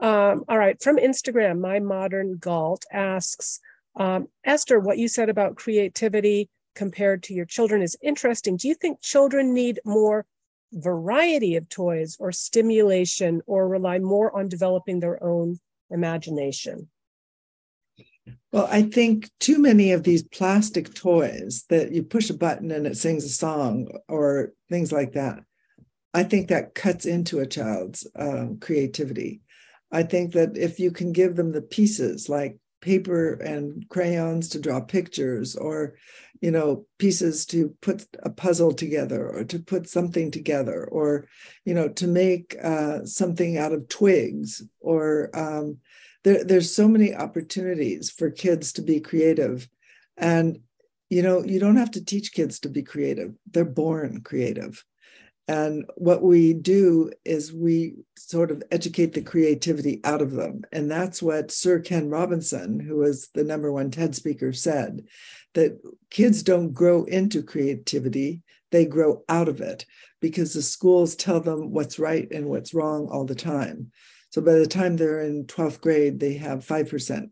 Um, 0.00 0.44
all 0.48 0.58
right. 0.58 0.80
From 0.82 0.96
Instagram, 0.96 1.60
my 1.60 1.80
modern 1.80 2.36
Galt 2.38 2.84
asks, 2.92 3.60
um, 3.96 4.28
Esther, 4.44 4.80
what 4.80 4.98
you 4.98 5.08
said 5.08 5.28
about 5.28 5.56
creativity 5.56 6.48
compared 6.74 7.22
to 7.24 7.34
your 7.34 7.46
children 7.46 7.82
is 7.82 7.96
interesting. 8.02 8.56
Do 8.56 8.68
you 8.68 8.74
think 8.74 9.00
children 9.00 9.54
need 9.54 9.80
more 9.84 10.26
variety 10.72 11.54
of 11.56 11.68
toys 11.68 12.16
or 12.18 12.32
stimulation 12.32 13.40
or 13.46 13.68
rely 13.68 13.98
more 14.00 14.36
on 14.36 14.48
developing 14.48 14.98
their 14.98 15.22
own 15.22 15.58
imagination? 15.90 16.88
Well, 18.54 18.68
I 18.70 18.82
think 18.82 19.28
too 19.40 19.58
many 19.58 19.90
of 19.90 20.04
these 20.04 20.22
plastic 20.22 20.94
toys 20.94 21.64
that 21.70 21.90
you 21.90 22.04
push 22.04 22.30
a 22.30 22.34
button 22.34 22.70
and 22.70 22.86
it 22.86 22.96
sings 22.96 23.24
a 23.24 23.28
song 23.28 23.88
or 24.08 24.52
things 24.70 24.92
like 24.92 25.14
that, 25.14 25.40
I 26.14 26.22
think 26.22 26.46
that 26.48 26.72
cuts 26.72 27.04
into 27.04 27.40
a 27.40 27.48
child's 27.48 28.06
um, 28.14 28.58
creativity. 28.60 29.40
I 29.90 30.04
think 30.04 30.34
that 30.34 30.56
if 30.56 30.78
you 30.78 30.92
can 30.92 31.10
give 31.10 31.34
them 31.34 31.50
the 31.50 31.62
pieces 31.62 32.28
like 32.28 32.56
paper 32.80 33.32
and 33.32 33.88
crayons 33.88 34.50
to 34.50 34.60
draw 34.60 34.78
pictures 34.78 35.56
or 35.56 35.94
you 36.40 36.52
know 36.52 36.86
pieces 36.98 37.46
to 37.46 37.74
put 37.80 38.06
a 38.22 38.30
puzzle 38.30 38.72
together 38.72 39.30
or 39.30 39.42
to 39.42 39.58
put 39.58 39.88
something 39.88 40.30
together 40.30 40.84
or 40.92 41.26
you 41.64 41.74
know 41.74 41.88
to 41.88 42.06
make 42.06 42.54
uh, 42.62 43.04
something 43.04 43.58
out 43.58 43.72
of 43.72 43.88
twigs 43.88 44.62
or 44.80 45.30
um, 45.34 45.78
there, 46.24 46.42
there's 46.42 46.74
so 46.74 46.88
many 46.88 47.14
opportunities 47.14 48.10
for 48.10 48.30
kids 48.30 48.72
to 48.74 48.82
be 48.82 49.00
creative. 49.00 49.68
And 50.16 50.60
you 51.10 51.22
know 51.22 51.44
you 51.44 51.60
don't 51.60 51.76
have 51.76 51.92
to 51.92 52.04
teach 52.04 52.32
kids 52.32 52.58
to 52.60 52.68
be 52.68 52.82
creative. 52.82 53.34
They're 53.50 53.64
born 53.64 54.22
creative. 54.22 54.84
And 55.46 55.84
what 55.96 56.22
we 56.22 56.54
do 56.54 57.10
is 57.24 57.52
we 57.52 57.96
sort 58.16 58.50
of 58.50 58.62
educate 58.70 59.12
the 59.12 59.20
creativity 59.20 60.00
out 60.02 60.22
of 60.22 60.30
them. 60.30 60.62
And 60.72 60.90
that's 60.90 61.22
what 61.22 61.50
sir 61.50 61.78
ken 61.80 62.08
robinson 62.08 62.80
who 62.80 62.96
was 62.96 63.28
the 63.34 63.44
number 63.44 63.70
one 63.70 63.90
ted 63.90 64.14
speaker 64.14 64.52
said 64.52 65.04
that 65.52 65.78
kids 66.10 66.42
don't 66.42 66.72
grow 66.72 67.04
into 67.04 67.42
creativity 67.42 68.42
they 68.72 68.84
grow 68.84 69.22
out 69.28 69.48
of 69.48 69.60
it 69.60 69.86
because 70.20 70.52
the 70.52 70.62
schools 70.62 71.14
tell 71.14 71.38
them 71.38 71.70
what's 71.70 72.00
right 72.00 72.28
and 72.32 72.46
what's 72.46 72.74
wrong 72.74 73.08
all 73.08 73.24
the 73.24 73.34
time 73.34 73.92
so 74.34 74.42
by 74.42 74.54
the 74.54 74.66
time 74.66 74.96
they're 74.96 75.20
in 75.20 75.44
12th 75.44 75.80
grade, 75.80 76.18
they 76.18 76.34
have 76.38 76.66
5% 76.66 77.30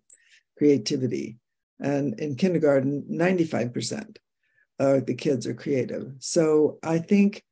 creativity. 0.57 1.41
And 1.81 2.21
in 2.21 2.37
kindergarten, 2.37 3.05
95% 3.11 4.19
of 4.79 5.07
the 5.07 5.15
kids 5.17 5.49
are 5.49 5.53
creative. 5.53 6.13
So 6.21 6.79
I 6.81 6.99
think 6.99 7.43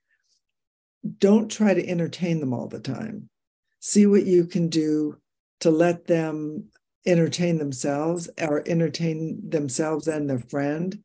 don't 1.19 1.51
try 1.51 1.75
to 1.75 1.85
entertain 1.85 2.39
them 2.39 2.53
all 2.53 2.69
the 2.69 2.79
time. 2.79 3.29
See 3.81 4.07
what 4.07 4.25
you 4.25 4.45
can 4.45 4.69
do 4.69 5.19
to 5.63 5.73
let 5.73 6.07
them 6.07 6.69
entertain 7.05 7.59
themselves 7.59 8.31
or 8.41 8.63
entertain 8.69 9.51
themselves 9.51 10.07
and 10.07 10.31
their 10.31 10.39
friend. 10.39 10.97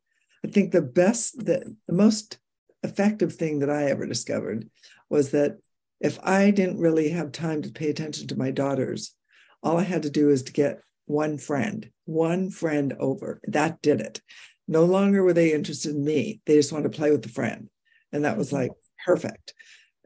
I 0.46 0.50
think 0.50 0.72
the 0.72 0.84
best, 0.84 1.44
the, 1.44 1.76
the 1.88 1.94
most 1.94 2.38
effective 2.84 3.34
thing 3.34 3.58
that 3.62 3.72
I 3.72 3.86
ever 3.86 4.06
discovered 4.06 4.70
was 5.10 5.32
that 5.32 5.58
if 6.00 6.20
I 6.24 6.52
didn't 6.52 6.80
really 6.80 7.10
have 7.10 7.32
time 7.32 7.62
to 7.62 7.72
pay 7.72 7.90
attention 7.90 8.28
to 8.28 8.38
my 8.38 8.52
daughters, 8.52 9.16
all 9.64 9.78
I 9.78 9.84
had 9.84 10.04
to 10.04 10.10
do 10.10 10.30
is 10.30 10.44
to 10.44 10.54
get 10.54 10.82
one 11.06 11.38
friend, 11.38 11.90
one 12.06 12.50
friend 12.50 12.94
over. 13.00 13.40
That 13.48 13.82
did 13.82 14.02
it. 14.02 14.22
No 14.68 14.86
longer 14.86 15.24
were 15.24 15.34
they 15.34 15.54
interested 15.54 15.96
in 15.96 16.04
me. 16.04 16.42
They 16.46 16.56
just 16.56 16.72
wanted 16.72 16.92
to 16.92 16.98
play 16.98 17.12
with 17.12 17.22
the 17.22 17.30
friend. 17.30 17.70
And 18.12 18.26
that 18.26 18.38
was 18.38 18.52
like 18.52 18.72
perfect. 19.06 19.54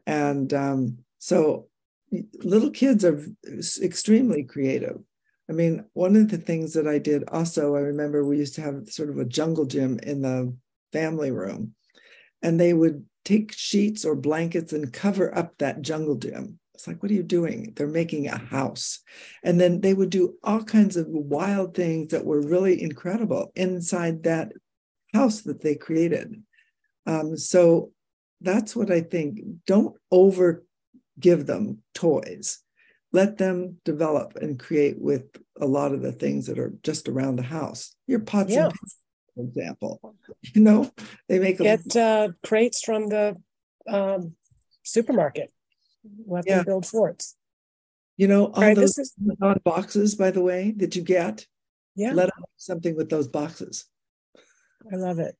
And 0.06 0.52
um, 0.52 0.98
so 1.18 1.68
little 2.42 2.70
kids 2.70 3.04
are 3.04 3.24
extremely 3.82 4.44
creative. 4.44 4.98
I 5.48 5.52
mean, 5.52 5.84
one 5.94 6.14
of 6.16 6.30
the 6.30 6.38
things 6.38 6.74
that 6.74 6.86
I 6.86 6.98
did 6.98 7.24
also, 7.28 7.74
I 7.74 7.80
remember 7.80 8.24
we 8.24 8.38
used 8.38 8.54
to 8.54 8.62
have 8.62 8.88
sort 8.88 9.10
of 9.10 9.18
a 9.18 9.24
jungle 9.24 9.66
gym 9.66 9.98
in 10.02 10.22
the 10.22 10.54
family 10.92 11.32
room, 11.32 11.74
and 12.42 12.58
they 12.58 12.72
would 12.72 13.04
take 13.24 13.52
sheets 13.52 14.04
or 14.04 14.14
blankets 14.14 14.72
and 14.72 14.92
cover 14.92 15.36
up 15.36 15.56
that 15.58 15.82
jungle 15.82 16.16
gym. 16.16 16.58
It's 16.74 16.86
like, 16.86 17.02
what 17.02 17.12
are 17.12 17.14
you 17.14 17.22
doing? 17.22 17.74
They're 17.76 17.86
making 17.86 18.26
a 18.26 18.38
house. 18.38 19.00
And 19.42 19.60
then 19.60 19.82
they 19.82 19.92
would 19.92 20.10
do 20.10 20.36
all 20.42 20.62
kinds 20.62 20.96
of 20.96 21.06
wild 21.08 21.74
things 21.74 22.10
that 22.12 22.24
were 22.24 22.40
really 22.40 22.82
incredible 22.82 23.52
inside 23.54 24.22
that 24.22 24.52
house 25.12 25.42
that 25.42 25.60
they 25.60 25.74
created. 25.74 26.42
Um, 27.06 27.36
so 27.36 27.92
that's 28.40 28.74
what 28.74 28.90
I 28.90 29.02
think. 29.02 29.40
Don't 29.66 29.94
over 30.10 30.64
give 31.18 31.44
them 31.44 31.82
toys. 31.94 32.60
Let 33.12 33.36
them 33.36 33.76
develop 33.84 34.36
and 34.40 34.58
create 34.58 34.98
with 34.98 35.24
a 35.60 35.66
lot 35.66 35.92
of 35.92 36.00
the 36.00 36.12
things 36.12 36.46
that 36.46 36.58
are 36.58 36.72
just 36.82 37.08
around 37.08 37.36
the 37.36 37.42
house. 37.42 37.94
Your 38.06 38.20
pots 38.20 38.52
yeah. 38.52 38.66
and 38.66 38.72
pans 38.72 38.96
for 39.40 39.48
example. 39.48 40.00
You 40.54 40.62
know, 40.62 40.90
they 41.28 41.38
make 41.38 41.58
get 41.58 41.96
uh, 41.96 42.28
crates 42.44 42.82
from 42.82 43.08
the 43.08 43.36
um, 43.88 44.34
supermarket. 44.82 45.52
Let 46.26 46.44
yeah. 46.46 46.56
them 46.56 46.64
build 46.66 46.86
forts. 46.86 47.36
You 48.16 48.28
know, 48.28 48.46
all 48.46 48.62
right, 48.62 48.76
those 48.76 48.98
is... 48.98 49.14
boxes, 49.64 50.14
by 50.14 50.30
the 50.30 50.42
way, 50.42 50.72
that 50.78 50.96
you 50.96 51.02
get. 51.02 51.46
Yeah. 51.94 52.12
Let 52.12 52.26
them 52.26 52.44
something 52.56 52.96
with 52.96 53.10
those 53.10 53.28
boxes. 53.28 53.86
I 54.92 54.96
love 54.96 55.18
it. 55.18 55.36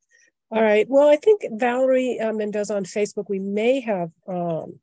All 0.51 0.63
right. 0.63 0.87
Well, 0.89 1.09
I 1.09 1.17
think 1.17 1.43
Valerie 1.53 2.19
uh, 2.19 2.33
Mendoza 2.33 2.75
on 2.75 2.85
Facebook, 2.85 3.27
we 3.29 3.39
may 3.39 3.81
have 3.81 4.11
um, 4.27 4.81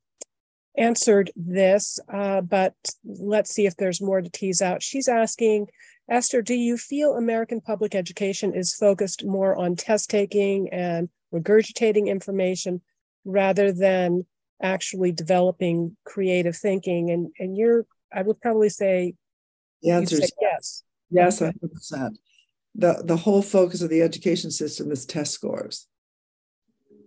answered 0.77 1.31
this, 1.35 1.99
uh, 2.11 2.41
but 2.41 2.73
let's 3.03 3.51
see 3.51 3.65
if 3.65 3.75
there's 3.75 4.01
more 4.01 4.21
to 4.21 4.29
tease 4.29 4.61
out. 4.61 4.81
She's 4.81 5.07
asking 5.07 5.67
Esther, 6.09 6.41
do 6.41 6.53
you 6.53 6.77
feel 6.77 7.15
American 7.15 7.59
public 7.59 7.93
education 7.93 8.53
is 8.53 8.73
focused 8.73 9.25
more 9.25 9.55
on 9.55 9.75
test 9.75 10.09
taking 10.09 10.69
and 10.69 11.09
regurgitating 11.33 12.07
information 12.07 12.81
rather 13.25 13.73
than 13.73 14.25
actually 14.61 15.11
developing 15.11 15.97
creative 16.05 16.55
thinking? 16.55 17.09
And 17.11 17.31
and 17.39 17.57
you're, 17.57 17.85
I 18.13 18.21
would 18.21 18.39
probably 18.39 18.69
say, 18.69 19.15
the 19.81 19.91
answer 19.91 20.15
is 20.15 20.31
yes. 20.41 20.83
Yes, 21.09 21.39
100%. 21.39 22.15
The, 22.75 23.01
the 23.03 23.17
whole 23.17 23.41
focus 23.41 23.81
of 23.81 23.89
the 23.89 24.01
education 24.01 24.51
system 24.51 24.91
is 24.91 25.05
test 25.05 25.33
scores. 25.33 25.87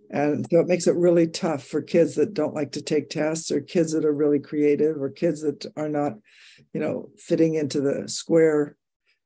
And 0.09 0.45
so 0.51 0.59
it 0.59 0.67
makes 0.67 0.87
it 0.87 0.95
really 0.95 1.27
tough 1.27 1.63
for 1.63 1.81
kids 1.81 2.15
that 2.15 2.33
don't 2.33 2.53
like 2.53 2.73
to 2.73 2.81
take 2.81 3.09
tests 3.09 3.51
or 3.51 3.61
kids 3.61 3.93
that 3.93 4.03
are 4.03 4.13
really 4.13 4.39
creative 4.39 5.01
or 5.01 5.09
kids 5.09 5.41
that 5.41 5.65
are 5.77 5.87
not, 5.87 6.13
you 6.73 6.81
know, 6.81 7.09
fitting 7.17 7.55
into 7.55 7.79
the 7.79 8.09
square 8.09 8.75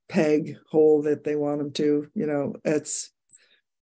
peg 0.07 0.57
hole 0.69 1.01
that 1.03 1.23
they 1.23 1.35
want 1.35 1.57
them 1.57 1.71
to 1.71 2.07
you 2.13 2.25
know 2.25 2.53
it's 2.63 3.11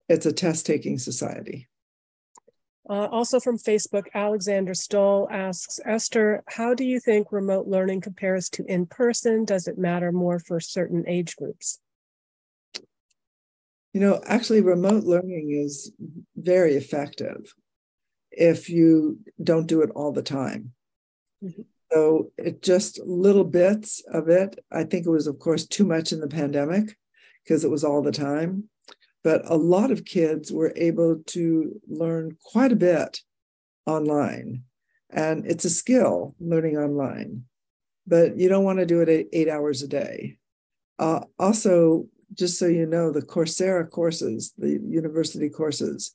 it's 0.10 0.26
a 0.26 0.34
test 0.34 0.66
taking 0.66 0.98
society. 0.98 1.68
Uh, 2.90 3.08
also 3.12 3.40
from 3.40 3.58
Facebook, 3.58 4.06
Alexander 4.14 4.74
Stoll 4.74 5.28
asks 5.30 5.80
Esther, 5.86 6.44
how 6.48 6.74
do 6.74 6.86
you 6.86 7.02
think 7.02 7.32
remote 7.32 7.68
learning 7.68 8.00
compares 8.00 8.50
to 8.52 8.64
in 8.66 8.86
person? 8.86 9.44
Does 9.44 9.68
it 9.68 9.78
matter 9.78 10.14
more 10.14 10.40
for 10.40 10.62
certain 10.62 11.04
age 11.06 11.36
groups? 11.36 11.80
You 13.94 14.02
know, 14.02 14.22
actually, 14.26 14.62
remote 14.62 15.04
learning 15.04 15.52
is 15.52 15.92
very 16.36 16.76
effective 16.76 17.54
if 18.32 18.70
you 18.70 19.20
don't 19.42 19.68
do 19.68 19.82
it 19.82 19.90
all 19.96 20.14
the 20.14 20.22
time. 20.22 20.72
Mm-hmm. 21.44 21.64
So 21.92 22.32
it 22.38 22.62
just 22.62 23.00
little 23.06 23.44
bits 23.44 24.04
of 24.12 24.28
it. 24.30 24.60
I 24.72 24.84
think 24.84 25.06
it 25.06 25.10
was, 25.10 25.28
of 25.28 25.40
course, 25.40 25.66
too 25.66 25.86
much 25.86 26.12
in 26.12 26.20
the 26.20 26.28
pandemic 26.28 26.98
because 27.44 27.64
it 27.64 27.72
was 27.72 27.84
all 27.84 28.02
the 28.02 28.12
time. 28.12 28.66
But 29.24 29.42
a 29.46 29.56
lot 29.56 29.92
of 29.92 30.06
kids 30.06 30.52
were 30.52 30.74
able 30.76 31.22
to 31.28 31.82
learn 31.88 32.38
quite 32.44 32.72
a 32.72 32.78
bit 32.78 33.22
online. 33.86 34.64
And 35.10 35.46
it's 35.46 35.66
a 35.66 35.70
skill 35.70 36.36
learning 36.40 36.78
online, 36.78 37.44
but 38.06 38.38
you 38.38 38.50
don't 38.50 38.66
want 38.66 38.80
to 38.80 38.86
do 38.86 39.02
it 39.02 39.30
eight, 39.32 39.48
hours 39.48 39.82
a 39.82 39.88
day. 39.88 40.38
Uh, 41.00 41.22
also, 41.40 42.08
just 42.34 42.60
so 42.60 42.68
you 42.68 42.86
know, 42.86 43.12
the 43.12 43.22
Coursera 43.22 43.90
courses, 43.90 44.54
the 44.58 44.80
university 44.86 45.50
courses, 45.50 46.14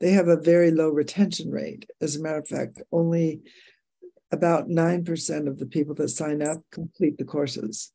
they 0.00 0.12
have 0.12 0.28
a 0.28 0.36
very 0.36 0.70
low 0.70 0.88
retention 0.88 1.50
rate. 1.50 1.90
As 2.00 2.14
a 2.14 2.22
matter 2.22 2.38
of 2.38 2.46
fact, 2.46 2.80
only 2.92 3.40
about 4.30 4.68
9% 4.68 5.48
of 5.48 5.58
the 5.58 5.66
people 5.66 5.94
that 5.96 6.08
sign 6.08 6.42
up 6.42 6.58
complete 6.70 7.18
the 7.18 7.24
courses. 7.24 7.92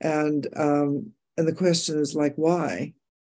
And 0.00 0.46
um, 0.56 1.12
and 1.36 1.48
the 1.48 1.54
question 1.54 1.98
is 1.98 2.14
like, 2.14 2.34
why? 2.36 2.92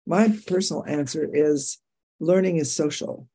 My 0.07 0.29
personal 0.47 0.85
answer 0.85 1.29
is 1.33 1.79
learning 2.21 2.57
is 2.57 2.75
social 2.75 3.29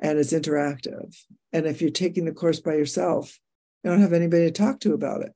and 0.00 0.18
it's 0.18 0.32
interactive. 0.32 1.16
And 1.52 1.66
if 1.66 1.80
you're 1.80 1.90
taking 1.90 2.24
the 2.24 2.32
course 2.32 2.60
by 2.60 2.74
yourself, 2.74 3.38
you 3.82 3.90
don't 3.90 4.00
have 4.00 4.12
anybody 4.12 4.44
to 4.44 4.50
talk 4.50 4.80
to 4.80 4.94
about 4.94 5.22
it. 5.22 5.32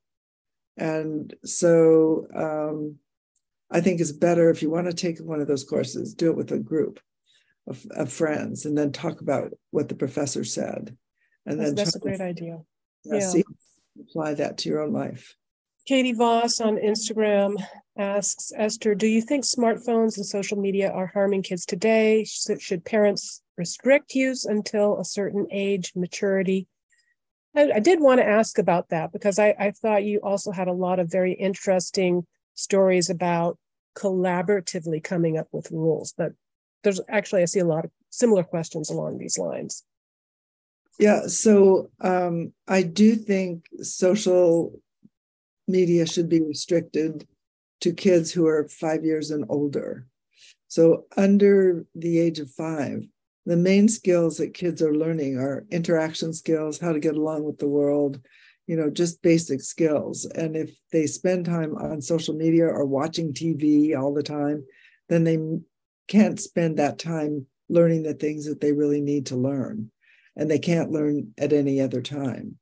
And 0.77 1.35
so 1.45 2.27
um, 2.35 2.97
I 3.71 3.81
think 3.81 4.01
it's 4.01 4.13
better 4.13 4.49
if 4.49 4.63
you 4.63 4.71
want 4.71 4.87
to 4.87 4.95
take 4.95 5.19
one 5.19 5.41
of 5.41 5.49
those 5.49 5.65
courses, 5.65 6.15
do 6.15 6.31
it 6.31 6.37
with 6.37 6.53
a 6.53 6.59
group 6.59 7.01
of, 7.67 7.85
of 7.91 8.13
friends 8.13 8.65
and 8.65 8.77
then 8.77 8.93
talk 8.93 9.21
about 9.21 9.53
what 9.71 9.89
the 9.89 9.95
professor 9.95 10.45
said. 10.45 10.97
And 11.49 11.59
that's, 11.59 11.71
then 11.71 11.75
that's 11.77 11.97
a 11.97 11.99
great 11.99 12.21
idea. 12.21 12.59
Yeah. 13.05 13.21
See, 13.21 13.45
apply 13.99 14.35
that 14.35 14.59
to 14.59 14.69
your 14.69 14.83
own 14.83 14.93
life. 14.93 15.35
Katie 15.87 16.13
Voss 16.13 16.61
on 16.61 16.77
Instagram 16.77 17.57
asks 17.99 18.53
Esther, 18.55 18.95
do 18.95 19.07
you 19.07 19.23
think 19.23 19.45
smartphones 19.45 20.19
and 20.19 20.27
social 20.27 20.59
media 20.59 20.91
are 20.91 21.07
harming 21.07 21.43
kids 21.43 21.65
today? 21.65 22.25
Should 22.25 22.85
parents 22.85 23.43
restrict 23.57 24.15
use 24.15 24.45
until 24.45 24.99
a 24.99 25.05
certain 25.05 25.47
age, 25.51 25.93
maturity? 25.97 26.67
I, 27.57 27.73
I 27.77 27.81
did 27.81 28.01
want 28.01 28.21
to 28.21 28.29
ask 28.29 28.59
about 28.59 28.91
that 28.91 29.13
because 29.13 29.39
I, 29.39 29.55
I 29.59 29.71
thought 29.71 30.05
you 30.05 30.21
also 30.23 30.53
had 30.53 30.69
a 30.69 30.73
lot 30.75 30.99
of 30.99 31.11
very 31.11 31.33
interesting 31.33 32.27
stories 32.55 33.09
about 33.09 33.59
collaboratively 33.97 35.03
coming 35.03 35.39
up 35.39 35.49
with 35.53 35.71
rules. 35.71 36.13
But 36.17 36.33
there's 36.85 37.01
actually, 37.09 37.43
I 37.43 37.47
see 37.47 37.61
a 37.61 37.65
lot 37.65 37.87
of 37.87 37.91
similar 38.11 38.43
questions 38.43 38.91
along 38.91 39.17
these 39.17 39.39
lines. 39.39 39.85
Yeah, 40.99 41.27
so 41.29 41.91
um, 42.01 42.53
I 42.67 42.83
do 42.83 43.15
think 43.15 43.67
social 43.83 44.81
media 45.69 46.07
should 46.07 46.29
be 46.29 46.41
restricted 46.41 47.27
to 47.81 47.93
kids 47.93 48.33
who 48.33 48.47
are 48.47 48.69
five 48.69 49.05
years 49.05 49.31
and 49.31 49.45
older. 49.49 50.07
So, 50.69 51.07
under 51.17 51.87
the 51.95 52.19
age 52.19 52.41
of 52.41 52.51
five, 52.51 53.05
the 53.47 53.57
main 53.57 53.89
skills 53.89 54.39
that 54.39 54.55
kids 54.55 54.83
are 54.83 54.95
learning 54.95 55.39
are 55.39 55.67
interaction 55.71 56.33
skills, 56.35 56.79
how 56.79 56.93
to 56.93 57.01
get 57.01 57.17
along 57.17 57.45
with 57.45 57.59
the 57.59 57.69
world, 57.69 58.21
you 58.67 58.77
know, 58.77 58.91
just 58.91 59.23
basic 59.23 59.63
skills. 59.63 60.27
And 60.27 60.57
if 60.57 60.77
they 60.93 61.07
spend 61.07 61.47
time 61.47 61.77
on 61.77 62.03
social 62.03 62.35
media 62.35 62.67
or 62.67 62.85
watching 62.85 63.33
TV 63.33 63.95
all 63.95 64.15
the 64.15 64.23
time, 64.23 64.65
then 65.09 65.25
they 65.25 65.39
can't 66.09 66.41
spend 66.41 66.79
that 66.79 66.99
time 66.99 67.47
learning 67.69 68.03
the 68.03 68.15
things 68.15 68.47
that 68.47 68.61
they 68.61 68.73
really 68.73 69.01
need 69.01 69.27
to 69.27 69.37
learn. 69.37 69.91
And 70.39 70.51
they 70.51 70.59
can't 70.59 70.91
learn 70.91 71.35
at 71.37 71.53
any 71.53 71.81
other 71.81 72.01
time. 72.01 72.57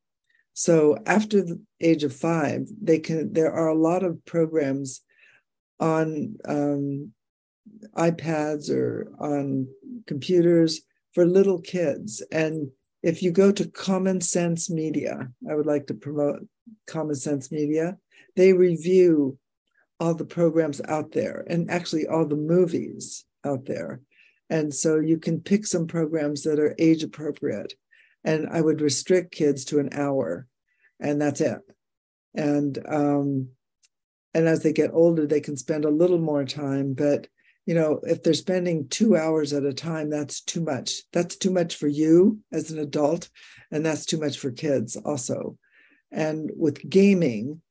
So 0.55 0.97
after 1.07 1.43
the 1.43 1.61
age 1.81 2.03
of 2.03 2.17
five, 2.17 2.67
they 2.83 2.99
can. 2.99 3.33
There 3.33 3.53
are 3.53 3.69
a 3.69 3.79
lot 3.79 4.03
of 4.03 4.25
programs 4.25 5.03
on 5.79 6.37
um, 6.49 7.13
iPads 7.95 8.71
or 8.71 9.13
on 9.21 9.69
computers 10.07 10.81
for 11.13 11.27
little 11.27 11.61
kids. 11.61 12.23
And 12.33 12.71
if 13.03 13.23
you 13.23 13.31
go 13.31 13.53
to 13.53 13.69
Common 13.69 14.21
Sense 14.21 14.71
Media, 14.71 15.29
I 15.49 15.55
would 15.55 15.67
like 15.67 15.87
to 15.89 15.95
promote 15.95 16.47
Common 16.87 17.15
Sense 17.15 17.53
Media. 17.53 17.99
They 18.35 18.53
review 18.53 19.39
all 20.01 20.15
the 20.15 20.25
programs 20.25 20.81
out 20.89 21.13
there 21.13 21.45
and 21.49 21.71
actually 21.71 22.07
all 22.07 22.27
the 22.27 22.37
movies 22.37 23.25
out 23.45 23.67
there. 23.67 24.01
And 24.49 24.73
so 24.73 25.01
you 25.01 25.19
can 25.19 25.41
pick 25.41 25.67
some 25.67 25.87
programs 25.87 26.43
that 26.43 26.59
are 26.59 26.75
age 26.79 27.03
appropriate 27.03 27.75
and 28.27 28.49
I 28.51 28.61
would 28.61 28.81
restrict 28.81 29.33
kids 29.33 29.65
to 29.67 29.79
an 29.79 29.91
hour, 29.93 30.49
and 31.01 31.23
that's 31.23 31.41
it. 31.41 31.59
And 32.35 32.77
um, 32.87 33.49
and 34.35 34.49
as 34.49 34.63
they 34.63 34.73
get 34.73 34.91
older, 34.93 35.27
they 35.27 35.41
can 35.41 35.57
spend 35.57 35.87
a 35.87 35.91
little 35.91 36.19
more 36.19 36.45
time. 36.45 36.93
But 36.93 37.29
you 37.67 37.75
know, 37.75 38.01
if 38.03 38.23
they're 38.23 38.35
spending 38.35 38.89
two 38.89 39.17
hours 39.17 39.53
at 39.53 39.65
a 39.65 39.73
time, 39.73 40.11
that's 40.11 40.41
too 40.41 40.61
much. 40.61 41.03
That's 41.13 41.37
too 41.37 41.51
much 41.51 41.77
for 41.77 41.87
you 41.87 42.41
as 42.53 42.71
an 42.71 42.81
adult, 42.81 43.31
and 43.71 43.87
that's 43.87 44.05
too 44.05 44.19
much 44.19 44.39
for 44.39 44.51
kids 44.51 44.97
also. 44.97 45.57
And 46.11 46.51
with 46.57 46.89
gaming, 46.89 47.63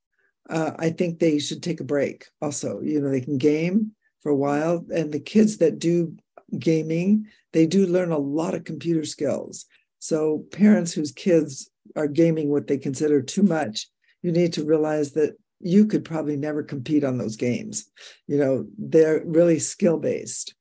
uh, 0.49 0.71
I 0.79 0.89
think 0.89 1.19
they 1.19 1.37
should 1.39 1.63
take 1.63 1.81
a 1.81 1.85
break. 1.85 2.27
Also, 2.41 2.79
you 2.81 3.01
know, 3.01 3.09
they 3.09 3.21
can 3.21 3.37
game 3.37 3.91
for 4.21 4.29
a 4.29 4.35
while, 4.35 4.85
and 4.93 5.11
the 5.11 5.19
kids 5.19 5.57
that 5.57 5.79
do 5.79 6.15
gaming, 6.59 7.27
they 7.53 7.65
do 7.65 7.85
learn 7.85 8.11
a 8.11 8.17
lot 8.17 8.53
of 8.53 8.63
computer 8.63 9.05
skills 9.05 9.65
so, 10.05 10.45
parents 10.51 10.93
whose 10.93 11.11
kids 11.11 11.71
are 11.95 12.07
gaming 12.07 12.51
what 12.51 12.67
they 12.67 12.77
consider 12.77 13.23
too 13.23 13.41
much, 13.41 13.89
you 14.21 14.31
need 14.31 14.53
to 14.53 14.63
realize 14.63 15.13
that 15.13 15.35
you 15.59 15.87
could 15.87 16.05
probably 16.05 16.35
never 16.35 16.61
compete 16.61 17.03
on 17.03 17.17
those 17.17 17.37
games. 17.37 17.89
You 18.27 18.37
know, 18.37 18.67
they're 18.77 19.23
really 19.25 19.57
skill 19.57 19.97
based 19.97 20.53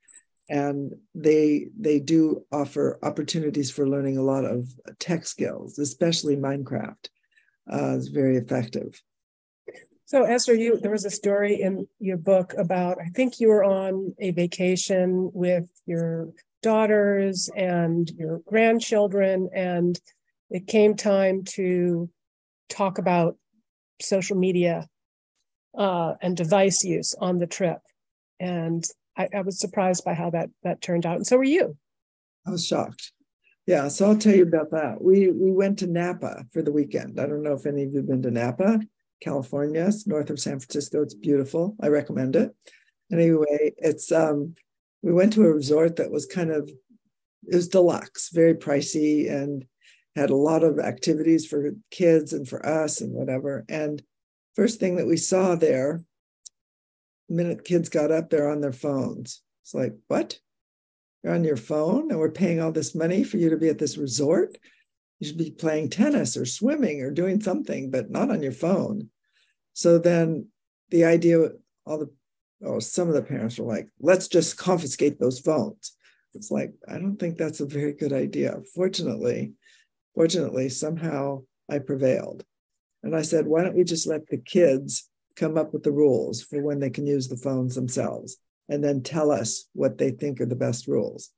and 0.49 0.95
they 1.14 1.66
they 1.78 2.01
do 2.01 2.47
offer 2.51 2.99
opportunities 3.03 3.70
for 3.70 3.87
learning 3.87 4.16
a 4.16 4.22
lot 4.22 4.47
of 4.47 4.66
tech 4.99 5.26
skills, 5.26 5.78
especially 5.78 6.37
Minecraft. 6.37 7.09
Uh, 7.70 7.97
is 7.97 8.09
very 8.09 8.39
effective. 8.39 8.99
So 10.14 10.22
Esther, 10.22 10.54
you 10.54 10.78
there 10.78 10.92
was 10.92 11.04
a 11.04 11.10
story 11.10 11.60
in 11.60 11.88
your 11.98 12.16
book 12.16 12.54
about 12.56 12.98
I 13.00 13.08
think 13.16 13.40
you 13.40 13.48
were 13.48 13.64
on 13.64 14.14
a 14.20 14.30
vacation 14.30 15.28
with 15.34 15.68
your 15.86 16.28
daughters 16.62 17.50
and 17.56 18.08
your 18.16 18.40
grandchildren. 18.46 19.50
And 19.52 20.00
it 20.50 20.68
came 20.68 20.94
time 20.94 21.42
to 21.56 22.08
talk 22.68 22.98
about 22.98 23.36
social 24.00 24.36
media 24.36 24.86
uh, 25.76 26.14
and 26.22 26.36
device 26.36 26.84
use 26.84 27.16
on 27.18 27.40
the 27.40 27.48
trip. 27.48 27.80
And 28.38 28.84
I, 29.18 29.28
I 29.34 29.40
was 29.40 29.58
surprised 29.58 30.04
by 30.04 30.14
how 30.14 30.30
that 30.30 30.48
that 30.62 30.80
turned 30.80 31.06
out. 31.06 31.16
And 31.16 31.26
so 31.26 31.38
were 31.38 31.42
you. 31.42 31.76
I 32.46 32.52
was 32.52 32.64
shocked. 32.64 33.10
Yeah, 33.66 33.88
so 33.88 34.06
I'll 34.06 34.16
tell 34.16 34.36
you 34.36 34.44
about 34.44 34.70
that. 34.70 35.02
We 35.02 35.32
we 35.32 35.50
went 35.50 35.80
to 35.80 35.88
Napa 35.88 36.44
for 36.52 36.62
the 36.62 36.70
weekend. 36.70 37.18
I 37.18 37.26
don't 37.26 37.42
know 37.42 37.54
if 37.54 37.66
any 37.66 37.82
of 37.82 37.92
you've 37.92 38.06
been 38.06 38.22
to 38.22 38.30
Napa, 38.30 38.78
California, 39.22 39.86
it's 39.86 40.06
north 40.06 40.30
of 40.30 40.40
San 40.40 40.58
Francisco. 40.60 41.02
It's 41.02 41.14
beautiful. 41.14 41.76
I 41.80 41.88
recommend 41.88 42.36
it. 42.36 42.54
Anyway, 43.12 43.72
it's 43.78 44.10
um 44.12 44.54
we 45.02 45.12
went 45.12 45.32
to 45.34 45.44
a 45.44 45.52
resort 45.52 45.96
that 45.96 46.10
was 46.10 46.26
kind 46.26 46.50
of 46.50 46.70
it 47.46 47.54
was 47.54 47.68
deluxe, 47.68 48.30
very 48.30 48.54
pricey, 48.54 49.30
and 49.30 49.66
had 50.16 50.30
a 50.30 50.36
lot 50.36 50.62
of 50.62 50.78
activities 50.78 51.46
for 51.46 51.72
kids 51.90 52.32
and 52.32 52.48
for 52.48 52.64
us 52.64 53.00
and 53.00 53.12
whatever. 53.12 53.64
And 53.68 54.02
first 54.54 54.80
thing 54.80 54.96
that 54.96 55.06
we 55.06 55.16
saw 55.16 55.54
there, 55.54 56.02
the 57.28 57.34
minute 57.34 57.64
kids 57.64 57.88
got 57.88 58.10
up, 58.10 58.30
they're 58.30 58.50
on 58.50 58.60
their 58.60 58.72
phones. 58.72 59.42
It's 59.62 59.74
like, 59.74 59.94
what? 60.08 60.38
You're 61.22 61.34
on 61.34 61.44
your 61.44 61.56
phone 61.56 62.10
and 62.10 62.18
we're 62.18 62.30
paying 62.30 62.60
all 62.60 62.72
this 62.72 62.94
money 62.94 63.24
for 63.24 63.38
you 63.38 63.50
to 63.50 63.56
be 63.56 63.68
at 63.68 63.78
this 63.78 63.96
resort? 63.96 64.56
You 65.24 65.28
should 65.28 65.38
be 65.38 65.50
playing 65.50 65.88
tennis 65.88 66.36
or 66.36 66.44
swimming 66.44 67.00
or 67.00 67.10
doing 67.10 67.40
something, 67.40 67.90
but 67.90 68.10
not 68.10 68.30
on 68.30 68.42
your 68.42 68.52
phone. 68.52 69.08
So 69.72 69.96
then 69.96 70.48
the 70.90 71.06
idea, 71.06 71.48
all 71.86 71.98
the 71.98 72.10
oh, 72.62 72.78
some 72.78 73.08
of 73.08 73.14
the 73.14 73.22
parents 73.22 73.58
were 73.58 73.64
like, 73.66 73.88
let's 73.98 74.28
just 74.28 74.58
confiscate 74.58 75.18
those 75.18 75.40
phones. 75.40 75.96
It's 76.34 76.50
like, 76.50 76.74
I 76.86 76.98
don't 76.98 77.16
think 77.16 77.38
that's 77.38 77.60
a 77.60 77.66
very 77.66 77.94
good 77.94 78.12
idea. 78.12 78.60
Fortunately, 78.74 79.52
fortunately, 80.14 80.68
somehow 80.68 81.44
I 81.70 81.78
prevailed. 81.78 82.44
And 83.02 83.16
I 83.16 83.22
said, 83.22 83.46
why 83.46 83.62
don't 83.62 83.76
we 83.76 83.84
just 83.84 84.06
let 84.06 84.28
the 84.28 84.36
kids 84.36 85.08
come 85.36 85.56
up 85.56 85.72
with 85.72 85.84
the 85.84 85.92
rules 85.92 86.42
for 86.42 86.62
when 86.62 86.80
they 86.80 86.90
can 86.90 87.06
use 87.06 87.28
the 87.28 87.36
phones 87.38 87.74
themselves? 87.74 88.36
and 88.68 88.82
then 88.82 89.02
tell 89.02 89.30
us 89.30 89.68
what 89.72 89.98
they 89.98 90.10
think 90.10 90.40
are 90.40 90.46
the 90.46 90.56
best 90.56 90.86
rules. 90.86 91.30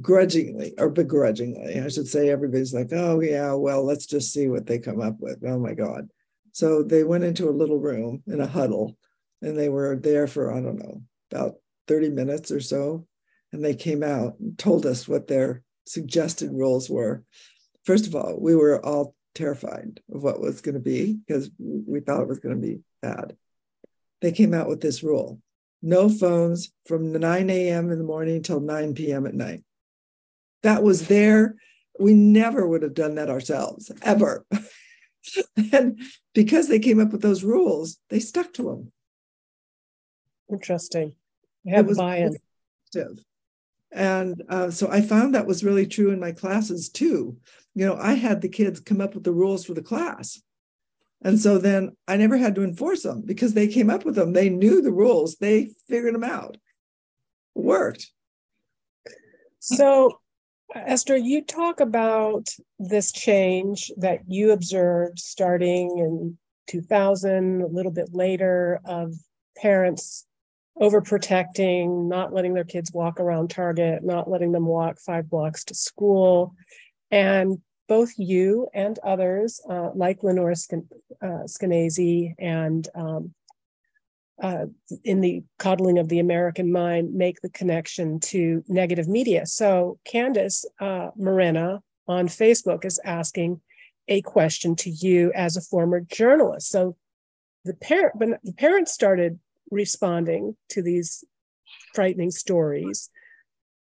Grudgingly 0.00 0.74
or 0.78 0.90
begrudgingly, 0.90 1.80
I 1.80 1.88
should 1.88 2.08
say, 2.08 2.28
everybody's 2.28 2.74
like, 2.74 2.88
oh, 2.92 3.20
yeah, 3.20 3.52
well, 3.54 3.84
let's 3.84 4.06
just 4.06 4.32
see 4.32 4.48
what 4.48 4.66
they 4.66 4.78
come 4.78 5.00
up 5.00 5.16
with. 5.20 5.42
Oh 5.46 5.58
my 5.58 5.74
God. 5.74 6.10
So 6.52 6.82
they 6.82 7.04
went 7.04 7.24
into 7.24 7.48
a 7.48 7.58
little 7.58 7.78
room 7.78 8.22
in 8.26 8.40
a 8.40 8.46
huddle 8.46 8.96
and 9.42 9.58
they 9.58 9.68
were 9.68 9.96
there 9.96 10.26
for, 10.26 10.52
I 10.52 10.60
don't 10.60 10.78
know, 10.78 11.02
about 11.30 11.54
30 11.88 12.10
minutes 12.10 12.50
or 12.50 12.60
so. 12.60 13.06
And 13.52 13.64
they 13.64 13.74
came 13.74 14.02
out 14.02 14.38
and 14.38 14.58
told 14.58 14.84
us 14.86 15.08
what 15.08 15.28
their 15.28 15.62
suggested 15.86 16.50
rules 16.52 16.90
were. 16.90 17.24
First 17.84 18.06
of 18.06 18.14
all, 18.14 18.36
we 18.38 18.54
were 18.54 18.84
all 18.84 19.14
terrified 19.34 20.00
of 20.12 20.22
what 20.22 20.40
was 20.40 20.60
going 20.60 20.74
to 20.74 20.80
be 20.80 21.14
because 21.14 21.50
we 21.58 22.00
thought 22.00 22.22
it 22.22 22.28
was 22.28 22.40
going 22.40 22.60
to 22.60 22.66
be 22.66 22.80
bad. 23.00 23.36
They 24.20 24.32
came 24.32 24.52
out 24.52 24.68
with 24.68 24.80
this 24.80 25.02
rule 25.02 25.40
no 25.82 26.08
phones 26.08 26.72
from 26.86 27.12
9 27.12 27.50
a.m. 27.50 27.90
in 27.90 27.98
the 27.98 28.04
morning 28.04 28.42
till 28.42 28.60
9 28.60 28.94
p.m. 28.94 29.26
at 29.26 29.34
night. 29.34 29.62
That 30.66 30.82
was 30.82 31.06
there. 31.06 31.54
We 32.00 32.12
never 32.12 32.66
would 32.66 32.82
have 32.82 32.94
done 32.94 33.14
that 33.14 33.30
ourselves, 33.30 33.92
ever. 34.02 34.44
and 35.72 36.00
because 36.34 36.66
they 36.66 36.80
came 36.80 36.98
up 36.98 37.12
with 37.12 37.22
those 37.22 37.44
rules, 37.44 37.98
they 38.10 38.18
stuck 38.18 38.52
to 38.54 38.64
them. 38.64 38.92
Interesting. 40.50 41.14
have 41.68 41.94
buy-in. 41.94 42.36
And 43.92 44.42
uh, 44.48 44.72
so 44.72 44.90
I 44.90 45.02
found 45.02 45.36
that 45.36 45.46
was 45.46 45.62
really 45.62 45.86
true 45.86 46.10
in 46.10 46.18
my 46.18 46.32
classes 46.32 46.88
too. 46.88 47.36
You 47.76 47.86
know, 47.86 47.96
I 47.96 48.14
had 48.14 48.40
the 48.40 48.48
kids 48.48 48.80
come 48.80 49.00
up 49.00 49.14
with 49.14 49.22
the 49.22 49.30
rules 49.30 49.64
for 49.64 49.74
the 49.74 49.82
class. 49.82 50.42
And 51.22 51.38
so 51.38 51.58
then 51.58 51.96
I 52.08 52.16
never 52.16 52.38
had 52.38 52.56
to 52.56 52.64
enforce 52.64 53.04
them 53.04 53.22
because 53.24 53.54
they 53.54 53.68
came 53.68 53.88
up 53.88 54.04
with 54.04 54.16
them. 54.16 54.32
They 54.32 54.48
knew 54.48 54.82
the 54.82 54.90
rules, 54.90 55.36
they 55.36 55.70
figured 55.86 56.14
them 56.14 56.24
out. 56.24 56.56
It 57.54 57.62
worked. 57.62 58.10
So, 59.60 60.18
Esther, 60.74 61.16
you 61.16 61.42
talk 61.42 61.80
about 61.80 62.48
this 62.78 63.12
change 63.12 63.90
that 63.96 64.20
you 64.26 64.50
observed 64.50 65.18
starting 65.18 65.98
in 65.98 66.36
2000, 66.66 67.62
a 67.62 67.66
little 67.66 67.92
bit 67.92 68.12
later, 68.12 68.80
of 68.84 69.14
parents 69.56 70.26
overprotecting, 70.80 72.08
not 72.08 72.32
letting 72.32 72.52
their 72.52 72.64
kids 72.64 72.92
walk 72.92 73.20
around 73.20 73.48
Target, 73.48 74.04
not 74.04 74.28
letting 74.28 74.52
them 74.52 74.66
walk 74.66 74.98
five 74.98 75.30
blocks 75.30 75.64
to 75.64 75.74
school. 75.74 76.54
And 77.10 77.58
both 77.88 78.12
you 78.18 78.68
and 78.74 78.98
others, 79.04 79.60
uh, 79.70 79.90
like 79.94 80.22
Lenore 80.22 80.54
Skin, 80.54 80.86
uh, 81.22 81.46
Skenazy 81.46 82.34
and 82.38 82.88
um, 82.94 83.32
uh, 84.42 84.66
in 85.04 85.20
the 85.20 85.42
coddling 85.58 85.98
of 85.98 86.08
the 86.08 86.18
American 86.18 86.70
mind, 86.70 87.14
make 87.14 87.40
the 87.40 87.48
connection 87.50 88.20
to 88.20 88.62
negative 88.68 89.08
media. 89.08 89.46
So 89.46 89.98
Candace 90.04 90.64
uh, 90.80 91.10
Morena 91.16 91.80
on 92.06 92.28
Facebook 92.28 92.84
is 92.84 93.00
asking 93.04 93.60
a 94.08 94.22
question 94.22 94.76
to 94.76 94.90
you 94.90 95.32
as 95.34 95.56
a 95.56 95.62
former 95.62 96.00
journalist. 96.00 96.68
So 96.68 96.96
the 97.64 97.74
parent, 97.74 98.16
when 98.16 98.36
the 98.44 98.52
parents 98.52 98.92
started 98.92 99.38
responding 99.70 100.56
to 100.70 100.82
these 100.82 101.24
frightening 101.94 102.30
stories, 102.30 103.10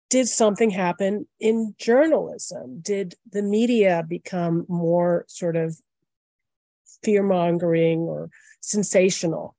did 0.10 0.28
something 0.28 0.70
happen 0.70 1.26
in 1.40 1.74
journalism? 1.80 2.82
Did 2.82 3.16
the 3.32 3.42
media 3.42 4.04
become 4.08 4.66
more 4.68 5.26
sort 5.28 5.56
of 5.56 5.78
fear 7.02 7.24
mongering 7.24 8.02
or 8.02 8.30
sensational? 8.60 9.56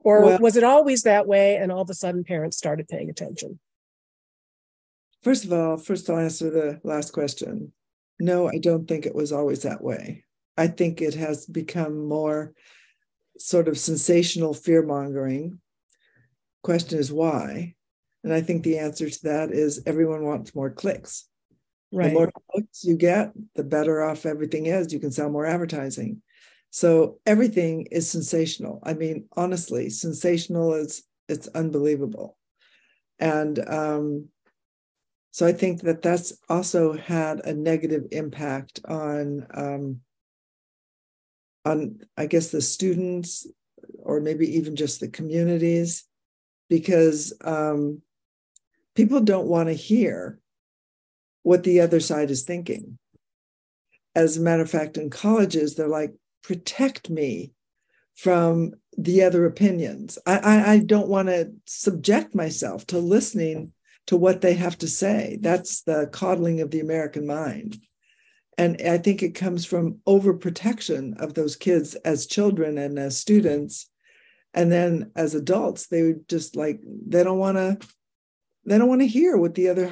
Or 0.00 0.24
well, 0.24 0.38
was 0.38 0.56
it 0.56 0.64
always 0.64 1.02
that 1.02 1.26
way 1.26 1.56
and 1.56 1.70
all 1.70 1.82
of 1.82 1.90
a 1.90 1.94
sudden 1.94 2.24
parents 2.24 2.56
started 2.56 2.88
paying 2.88 3.10
attention? 3.10 3.58
First 5.22 5.44
of 5.44 5.52
all, 5.52 5.76
first 5.76 6.08
I'll 6.08 6.18
answer 6.18 6.50
the 6.50 6.80
last 6.82 7.12
question. 7.12 7.72
No, 8.18 8.48
I 8.48 8.58
don't 8.58 8.86
think 8.86 9.06
it 9.06 9.14
was 9.14 9.32
always 9.32 9.62
that 9.62 9.82
way. 9.82 10.24
I 10.56 10.68
think 10.68 11.00
it 11.00 11.14
has 11.14 11.46
become 11.46 12.06
more 12.06 12.52
sort 13.38 13.68
of 13.68 13.78
sensational 13.78 14.54
fear 14.54 14.84
mongering. 14.84 15.58
Question 16.62 16.98
is 16.98 17.12
why? 17.12 17.74
And 18.22 18.32
I 18.32 18.42
think 18.42 18.62
the 18.62 18.78
answer 18.78 19.08
to 19.08 19.22
that 19.24 19.50
is 19.50 19.82
everyone 19.86 20.24
wants 20.24 20.54
more 20.54 20.70
clicks. 20.70 21.26
Right. 21.92 22.08
The 22.08 22.14
more 22.14 22.30
clicks 22.52 22.84
you 22.84 22.96
get, 22.96 23.32
the 23.54 23.64
better 23.64 24.02
off 24.02 24.26
everything 24.26 24.66
is. 24.66 24.92
You 24.92 25.00
can 25.00 25.10
sell 25.10 25.30
more 25.30 25.46
advertising. 25.46 26.22
So 26.70 27.18
everything 27.26 27.86
is 27.90 28.08
sensational. 28.08 28.80
I 28.84 28.94
mean, 28.94 29.26
honestly, 29.36 29.90
sensational 29.90 30.74
is 30.74 31.02
it's 31.28 31.48
unbelievable. 31.48 32.36
And 33.18 33.58
um, 33.68 34.28
so 35.32 35.46
I 35.46 35.52
think 35.52 35.82
that 35.82 36.02
that's 36.02 36.32
also 36.48 36.92
had 36.92 37.40
a 37.40 37.52
negative 37.52 38.06
impact 38.12 38.80
on 38.86 39.46
um, 39.54 40.00
on 41.64 42.00
I 42.16 42.26
guess 42.26 42.48
the 42.48 42.62
students 42.62 43.46
or 43.98 44.20
maybe 44.20 44.56
even 44.56 44.76
just 44.76 45.00
the 45.00 45.08
communities 45.08 46.04
because 46.68 47.32
um, 47.44 48.00
people 48.94 49.20
don't 49.20 49.48
want 49.48 49.68
to 49.68 49.74
hear 49.74 50.38
what 51.42 51.64
the 51.64 51.80
other 51.80 52.00
side 52.00 52.30
is 52.30 52.42
thinking. 52.42 52.98
As 54.14 54.36
a 54.36 54.40
matter 54.40 54.62
of 54.62 54.70
fact, 54.70 54.96
in 54.96 55.10
colleges, 55.10 55.74
they're 55.74 55.88
like, 55.88 56.14
protect 56.42 57.10
me 57.10 57.52
from 58.14 58.72
the 58.96 59.22
other 59.22 59.46
opinions. 59.46 60.18
I, 60.26 60.38
I, 60.38 60.72
I 60.72 60.78
don't 60.78 61.08
want 61.08 61.28
to 61.28 61.52
subject 61.66 62.34
myself 62.34 62.86
to 62.88 62.98
listening 62.98 63.72
to 64.06 64.16
what 64.16 64.40
they 64.40 64.54
have 64.54 64.76
to 64.78 64.88
say. 64.88 65.38
That's 65.40 65.82
the 65.82 66.08
coddling 66.12 66.60
of 66.60 66.70
the 66.70 66.80
American 66.80 67.26
mind. 67.26 67.78
And 68.58 68.80
I 68.82 68.98
think 68.98 69.22
it 69.22 69.34
comes 69.34 69.64
from 69.64 70.00
overprotection 70.06 71.18
of 71.18 71.32
those 71.32 71.56
kids 71.56 71.94
as 71.94 72.26
children 72.26 72.76
and 72.76 72.98
as 72.98 73.16
students. 73.16 73.88
And 74.52 74.70
then 74.70 75.12
as 75.16 75.34
adults, 75.34 75.86
they 75.86 76.02
would 76.02 76.28
just 76.28 76.56
like, 76.56 76.80
they 77.06 77.24
don't 77.24 77.38
want 77.38 77.56
to 77.56 77.78
they 78.66 78.76
don't 78.76 78.88
want 78.88 79.00
to 79.00 79.06
hear 79.06 79.36
what 79.36 79.54
the 79.54 79.68
other 79.68 79.88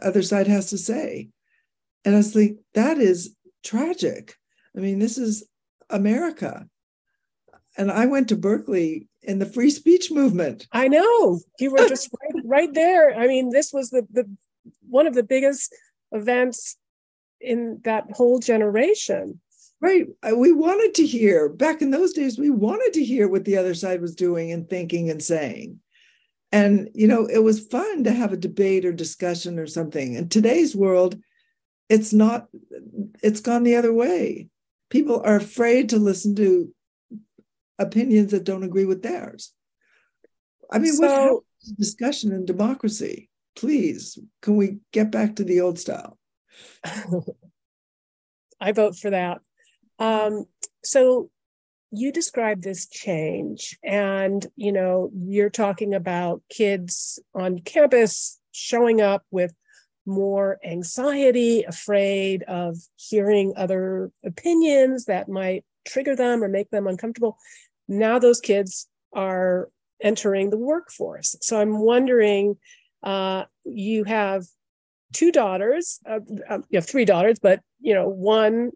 other 0.00 0.22
side 0.22 0.46
has 0.46 0.70
to 0.70 0.78
say. 0.78 1.28
And 2.04 2.14
I 2.14 2.18
was 2.18 2.36
like, 2.36 2.56
that 2.74 2.98
is 2.98 3.34
tragic. 3.64 4.36
I 4.76 4.80
mean, 4.80 4.98
this 5.00 5.18
is 5.18 5.44
America. 5.90 6.68
And 7.76 7.90
I 7.90 8.06
went 8.06 8.28
to 8.28 8.36
Berkeley 8.36 9.08
in 9.22 9.38
the 9.38 9.46
free 9.46 9.70
speech 9.70 10.10
movement. 10.10 10.66
I 10.72 10.88
know. 10.88 11.40
You 11.58 11.70
were 11.72 11.88
just 11.88 12.10
right, 12.34 12.42
right 12.44 12.74
there. 12.74 13.18
I 13.18 13.26
mean, 13.26 13.50
this 13.50 13.72
was 13.72 13.90
the, 13.90 14.06
the 14.12 14.24
one 14.88 15.06
of 15.06 15.14
the 15.14 15.22
biggest 15.22 15.74
events 16.12 16.76
in 17.40 17.80
that 17.84 18.04
whole 18.12 18.38
generation. 18.38 19.40
Right. 19.80 20.08
Uh, 20.22 20.36
we 20.36 20.52
wanted 20.52 20.94
to 20.96 21.06
hear, 21.06 21.48
back 21.48 21.80
in 21.80 21.90
those 21.90 22.12
days, 22.12 22.38
we 22.38 22.50
wanted 22.50 22.92
to 22.94 23.04
hear 23.04 23.28
what 23.28 23.46
the 23.46 23.56
other 23.56 23.74
side 23.74 24.02
was 24.02 24.14
doing 24.14 24.52
and 24.52 24.68
thinking 24.68 25.08
and 25.08 25.22
saying. 25.22 25.80
And, 26.52 26.90
you 26.94 27.06
know, 27.06 27.26
it 27.26 27.38
was 27.38 27.66
fun 27.66 28.04
to 28.04 28.12
have 28.12 28.32
a 28.32 28.36
debate 28.36 28.84
or 28.84 28.92
discussion 28.92 29.58
or 29.58 29.66
something. 29.66 30.14
In 30.14 30.28
today's 30.28 30.76
world, 30.76 31.16
it's 31.88 32.12
not, 32.12 32.48
it's 33.22 33.40
gone 33.40 33.62
the 33.62 33.76
other 33.76 33.92
way. 33.92 34.48
People 34.90 35.22
are 35.24 35.36
afraid 35.36 35.88
to 35.90 35.98
listen 35.98 36.34
to 36.36 36.74
opinions 37.78 38.32
that 38.32 38.44
don't 38.44 38.64
agree 38.64 38.84
with 38.84 39.02
theirs. 39.02 39.52
I 40.70 40.78
mean, 40.78 40.92
so, 40.92 41.32
what 41.34 41.42
discussion 41.78 42.32
in 42.32 42.44
democracy? 42.44 43.30
Please, 43.56 44.18
can 44.42 44.56
we 44.56 44.78
get 44.92 45.10
back 45.10 45.36
to 45.36 45.44
the 45.44 45.60
old 45.60 45.78
style? 45.78 46.18
I 48.60 48.72
vote 48.72 48.96
for 48.96 49.10
that. 49.10 49.40
Um, 49.98 50.44
so 50.84 51.30
you 51.90 52.12
describe 52.12 52.62
this 52.62 52.88
change 52.88 53.76
and 53.82 54.46
you 54.56 54.72
know 54.72 55.10
you're 55.14 55.50
talking 55.50 55.92
about 55.94 56.40
kids 56.48 57.18
on 57.34 57.58
campus 57.58 58.38
showing 58.52 59.00
up 59.00 59.24
with 59.30 59.52
more 60.06 60.58
anxiety 60.64 61.62
afraid 61.64 62.42
of 62.44 62.76
hearing 62.96 63.52
other 63.56 64.10
opinions 64.24 65.04
that 65.04 65.28
might 65.28 65.64
trigger 65.86 66.16
them 66.16 66.42
or 66.42 66.48
make 66.48 66.70
them 66.70 66.86
uncomfortable. 66.86 67.36
Now 67.88 68.18
those 68.18 68.40
kids 68.40 68.88
are 69.12 69.68
entering 70.02 70.50
the 70.50 70.58
workforce. 70.58 71.36
So 71.42 71.60
i'm 71.60 71.78
wondering 71.78 72.56
uh, 73.02 73.44
you 73.64 74.04
have 74.04 74.44
two 75.12 75.32
daughters 75.32 75.98
uh, 76.08 76.20
um, 76.48 76.64
you 76.70 76.76
have 76.78 76.86
three 76.86 77.04
daughters 77.04 77.38
but 77.38 77.60
you 77.80 77.92
know 77.94 78.08
one 78.08 78.70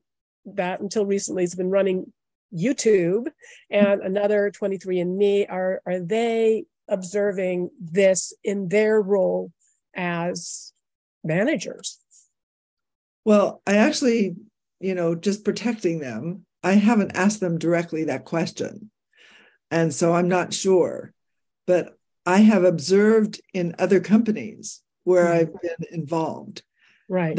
that 0.45 0.81
until 0.81 1.07
recently 1.07 1.43
has 1.43 1.55
been 1.55 1.71
running 1.71 2.13
YouTube 2.55 3.27
and 3.71 4.01
another 4.03 4.51
23andMe, 4.51 5.51
are, 5.51 5.83
are 5.87 6.01
they 6.01 6.65
observing 6.89 7.71
this 7.81 8.33
in 8.45 8.69
their 8.69 9.01
role 9.01 9.51
as 9.97 10.73
managers? 11.25 11.99
Well, 13.25 13.63
I 13.67 13.77
actually, 13.77 14.37
you 14.81 14.95
know, 14.95 15.15
just 15.15 15.45
protecting 15.45 15.99
them, 15.99 16.45
I 16.63 16.73
haven't 16.73 17.17
asked 17.17 17.41
them 17.41 17.59
directly 17.59 18.05
that 18.05 18.25
question. 18.25 18.91
And 19.71 19.95
so 19.95 20.15
I'm 20.15 20.29
not 20.29 20.53
sure. 20.53 21.13
But 21.67 21.97
I 22.27 22.39
have 22.39 22.65
observed 22.65 23.41
in 23.53 23.75
other 23.79 24.01
companies 24.01 24.83
where 25.05 25.27
mm-hmm. 25.27 25.57
I've 25.57 25.63
been 25.63 26.01
involved. 26.01 26.63
Right. 27.09 27.39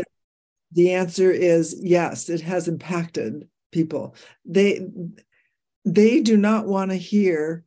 The 0.72 0.94
answer 0.94 1.32
is 1.32 1.80
yes, 1.82 2.30
it 2.30 2.42
has 2.42 2.68
impacted 2.68 3.48
people. 3.72 4.16
They 4.46 4.86
they 5.86 6.22
do 6.22 6.38
not 6.38 6.66
want 6.66 6.92
to 6.92 6.98
hear 6.98 7.64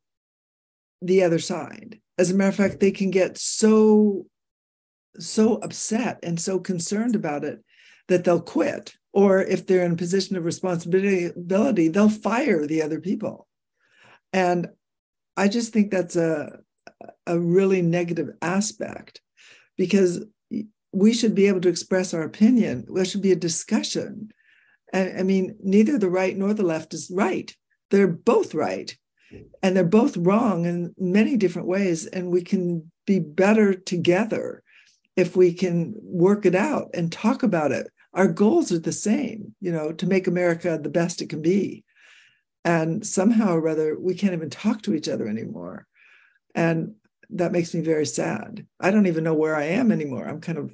the 1.00 1.22
other 1.22 1.38
side. 1.38 2.00
As 2.18 2.30
a 2.30 2.34
matter 2.34 2.48
of 2.48 2.56
fact, 2.56 2.80
they 2.80 2.90
can 2.90 3.10
get 3.10 3.38
so 3.38 4.26
so 5.18 5.56
upset 5.56 6.18
and 6.22 6.40
so 6.40 6.58
concerned 6.58 7.14
about 7.14 7.44
it 7.44 7.62
that 8.08 8.24
they'll 8.24 8.40
quit. 8.40 8.94
Or 9.12 9.42
if 9.42 9.66
they're 9.66 9.84
in 9.84 9.92
a 9.92 9.96
position 9.96 10.36
of 10.36 10.44
responsibility, 10.44 11.30
they'll 11.36 12.08
fire 12.08 12.66
the 12.66 12.82
other 12.82 13.00
people. 13.00 13.48
And 14.32 14.68
I 15.36 15.48
just 15.48 15.72
think 15.72 15.90
that's 15.90 16.16
a, 16.16 16.58
a 17.26 17.38
really 17.38 17.82
negative 17.82 18.30
aspect 18.42 19.20
because 19.76 20.24
we 20.92 21.12
should 21.12 21.34
be 21.34 21.46
able 21.46 21.60
to 21.62 21.68
express 21.68 22.14
our 22.14 22.22
opinion. 22.22 22.86
There 22.92 23.04
should 23.04 23.22
be 23.22 23.32
a 23.32 23.36
discussion. 23.36 24.30
I, 24.92 25.12
I 25.18 25.22
mean, 25.22 25.56
neither 25.62 25.98
the 25.98 26.10
right 26.10 26.36
nor 26.36 26.54
the 26.54 26.62
left 26.62 26.94
is 26.94 27.10
right. 27.14 27.54
They're 27.90 28.08
both 28.08 28.54
right. 28.54 28.96
And 29.62 29.76
they're 29.76 29.84
both 29.84 30.16
wrong 30.16 30.64
in 30.64 30.94
many 30.98 31.36
different 31.36 31.68
ways. 31.68 32.06
And 32.06 32.30
we 32.30 32.42
can 32.42 32.90
be 33.06 33.18
better 33.18 33.74
together 33.74 34.62
if 35.18 35.36
we 35.36 35.52
can 35.52 35.92
work 36.00 36.46
it 36.46 36.54
out 36.54 36.90
and 36.94 37.10
talk 37.10 37.42
about 37.42 37.72
it. 37.72 37.88
Our 38.14 38.28
goals 38.28 38.70
are 38.70 38.78
the 38.78 38.92
same, 38.92 39.52
you 39.60 39.72
know, 39.72 39.90
to 39.90 40.06
make 40.06 40.28
America 40.28 40.78
the 40.80 40.88
best 40.88 41.20
it 41.20 41.28
can 41.28 41.42
be. 41.42 41.84
And 42.64 43.04
somehow 43.04 43.56
or 43.56 43.68
other, 43.68 43.98
we 43.98 44.14
can't 44.14 44.32
even 44.32 44.48
talk 44.48 44.82
to 44.82 44.94
each 44.94 45.08
other 45.08 45.26
anymore. 45.26 45.88
And 46.54 46.94
that 47.30 47.50
makes 47.50 47.74
me 47.74 47.80
very 47.80 48.06
sad. 48.06 48.64
I 48.78 48.92
don't 48.92 49.08
even 49.08 49.24
know 49.24 49.34
where 49.34 49.56
I 49.56 49.64
am 49.64 49.90
anymore. 49.90 50.24
I'm 50.24 50.40
kind 50.40 50.58
of, 50.58 50.72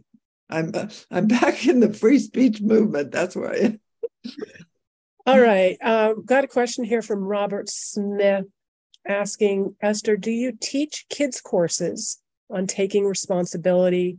I'm, 0.50 0.72
I'm 1.10 1.26
back 1.26 1.66
in 1.66 1.80
the 1.80 1.94
free 1.94 2.18
speech 2.18 2.60
movement. 2.60 3.12
That's 3.12 3.34
where 3.34 3.50
I 3.50 3.56
am. 3.56 3.80
All 5.26 5.40
right. 5.40 5.78
Uh, 5.82 6.12
got 6.22 6.44
a 6.44 6.48
question 6.48 6.84
here 6.84 7.00
from 7.00 7.20
Robert 7.24 7.70
Smith 7.70 8.44
asking 9.08 9.74
Esther, 9.80 10.18
do 10.18 10.30
you 10.30 10.52
teach 10.60 11.06
kids 11.08 11.40
courses 11.40 12.20
on 12.50 12.66
taking 12.66 13.06
responsibility 13.06 14.18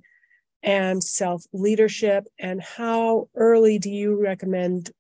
and 0.66 1.02
self 1.02 1.46
leadership? 1.54 2.26
And 2.38 2.62
how 2.62 3.30
early 3.36 3.80
do 3.80 3.90
you 3.90 4.22
recommend 4.22 4.92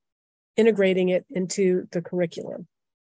integrating 0.55 1.09
it 1.09 1.25
into 1.29 1.87
the 1.91 2.01
curriculum? 2.01 2.67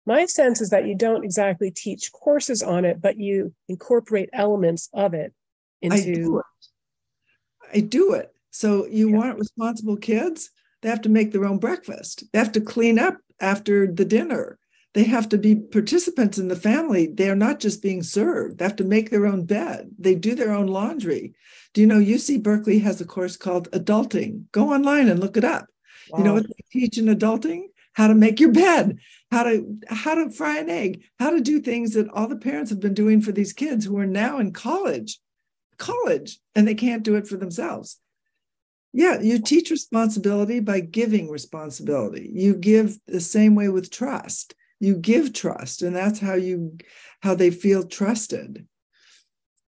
My 0.05 0.25
sense 0.25 0.59
is 0.59 0.71
that 0.71 0.87
you 0.87 0.95
don't 0.95 1.23
exactly 1.23 1.71
teach 1.71 2.11
courses 2.11 2.63
on 2.63 2.83
it, 2.83 3.01
but 3.01 3.17
you 3.17 3.53
incorporate 3.69 4.29
elements 4.33 4.89
of 4.93 5.13
it 5.13 5.33
into. 5.81 6.11
I 6.11 6.13
do 6.13 6.39
it. 6.39 6.45
I 7.71 7.79
do 7.81 8.13
it. 8.13 8.33
So 8.51 8.87
you 8.87 9.09
yeah. 9.09 9.17
want 9.17 9.39
responsible 9.39 9.97
kids? 9.97 10.49
They 10.81 10.89
have 10.89 11.01
to 11.01 11.09
make 11.09 11.31
their 11.31 11.45
own 11.45 11.59
breakfast. 11.59 12.23
They 12.31 12.39
have 12.39 12.51
to 12.53 12.61
clean 12.61 12.97
up 12.97 13.17
after 13.39 13.85
the 13.85 14.05
dinner. 14.05 14.58
They 14.93 15.03
have 15.03 15.29
to 15.29 15.37
be 15.37 15.55
participants 15.55 16.39
in 16.39 16.47
the 16.47 16.55
family. 16.55 17.07
They 17.07 17.29
are 17.29 17.35
not 17.35 17.59
just 17.59 17.81
being 17.81 18.01
served. 18.01 18.57
They 18.57 18.65
have 18.65 18.75
to 18.77 18.83
make 18.83 19.09
their 19.09 19.27
own 19.27 19.45
bed. 19.45 19.91
They 19.99 20.15
do 20.15 20.33
their 20.33 20.51
own 20.51 20.67
laundry. 20.67 21.35
Do 21.73 21.81
you 21.81 21.87
know 21.87 21.99
UC 21.99 22.41
Berkeley 22.41 22.79
has 22.79 22.99
a 22.99 23.05
course 23.05 23.37
called 23.37 23.69
Adulting? 23.71 24.45
Go 24.51 24.73
online 24.73 25.07
and 25.07 25.19
look 25.19 25.37
it 25.37 25.43
up. 25.43 25.67
Wow. 26.09 26.17
You 26.17 26.23
know 26.23 26.33
what 26.33 26.47
they 26.47 26.79
teach 26.79 26.97
in 26.97 27.05
adulting? 27.05 27.65
How 27.93 28.07
to 28.07 28.15
make 28.15 28.39
your 28.39 28.51
bed, 28.51 28.97
how 29.31 29.43
to 29.43 29.77
how 29.89 30.15
to 30.15 30.31
fry 30.31 30.57
an 30.57 30.69
egg, 30.69 31.03
how 31.19 31.31
to 31.31 31.41
do 31.41 31.59
things 31.59 31.93
that 31.93 32.07
all 32.09 32.27
the 32.27 32.37
parents 32.37 32.69
have 32.69 32.79
been 32.79 32.93
doing 32.93 33.21
for 33.21 33.31
these 33.31 33.51
kids 33.51 33.83
who 33.85 33.97
are 33.97 34.07
now 34.07 34.39
in 34.39 34.53
college, 34.53 35.19
college, 35.77 36.39
and 36.55 36.67
they 36.67 36.75
can't 36.75 37.03
do 37.03 37.15
it 37.15 37.27
for 37.27 37.35
themselves. 37.35 37.99
Yeah, 38.93 39.19
you 39.19 39.39
teach 39.39 39.69
responsibility 39.69 40.61
by 40.61 40.79
giving 40.79 41.29
responsibility. 41.29 42.31
You 42.33 42.55
give 42.55 42.97
the 43.05 43.19
same 43.19 43.53
way 43.53 43.69
with 43.69 43.91
trust. 43.91 44.55
You 44.79 44.95
give 44.95 45.33
trust, 45.33 45.81
and 45.81 45.95
that's 45.95 46.19
how 46.19 46.35
you 46.35 46.77
how 47.21 47.35
they 47.35 47.51
feel 47.51 47.83
trusted. 47.83 48.65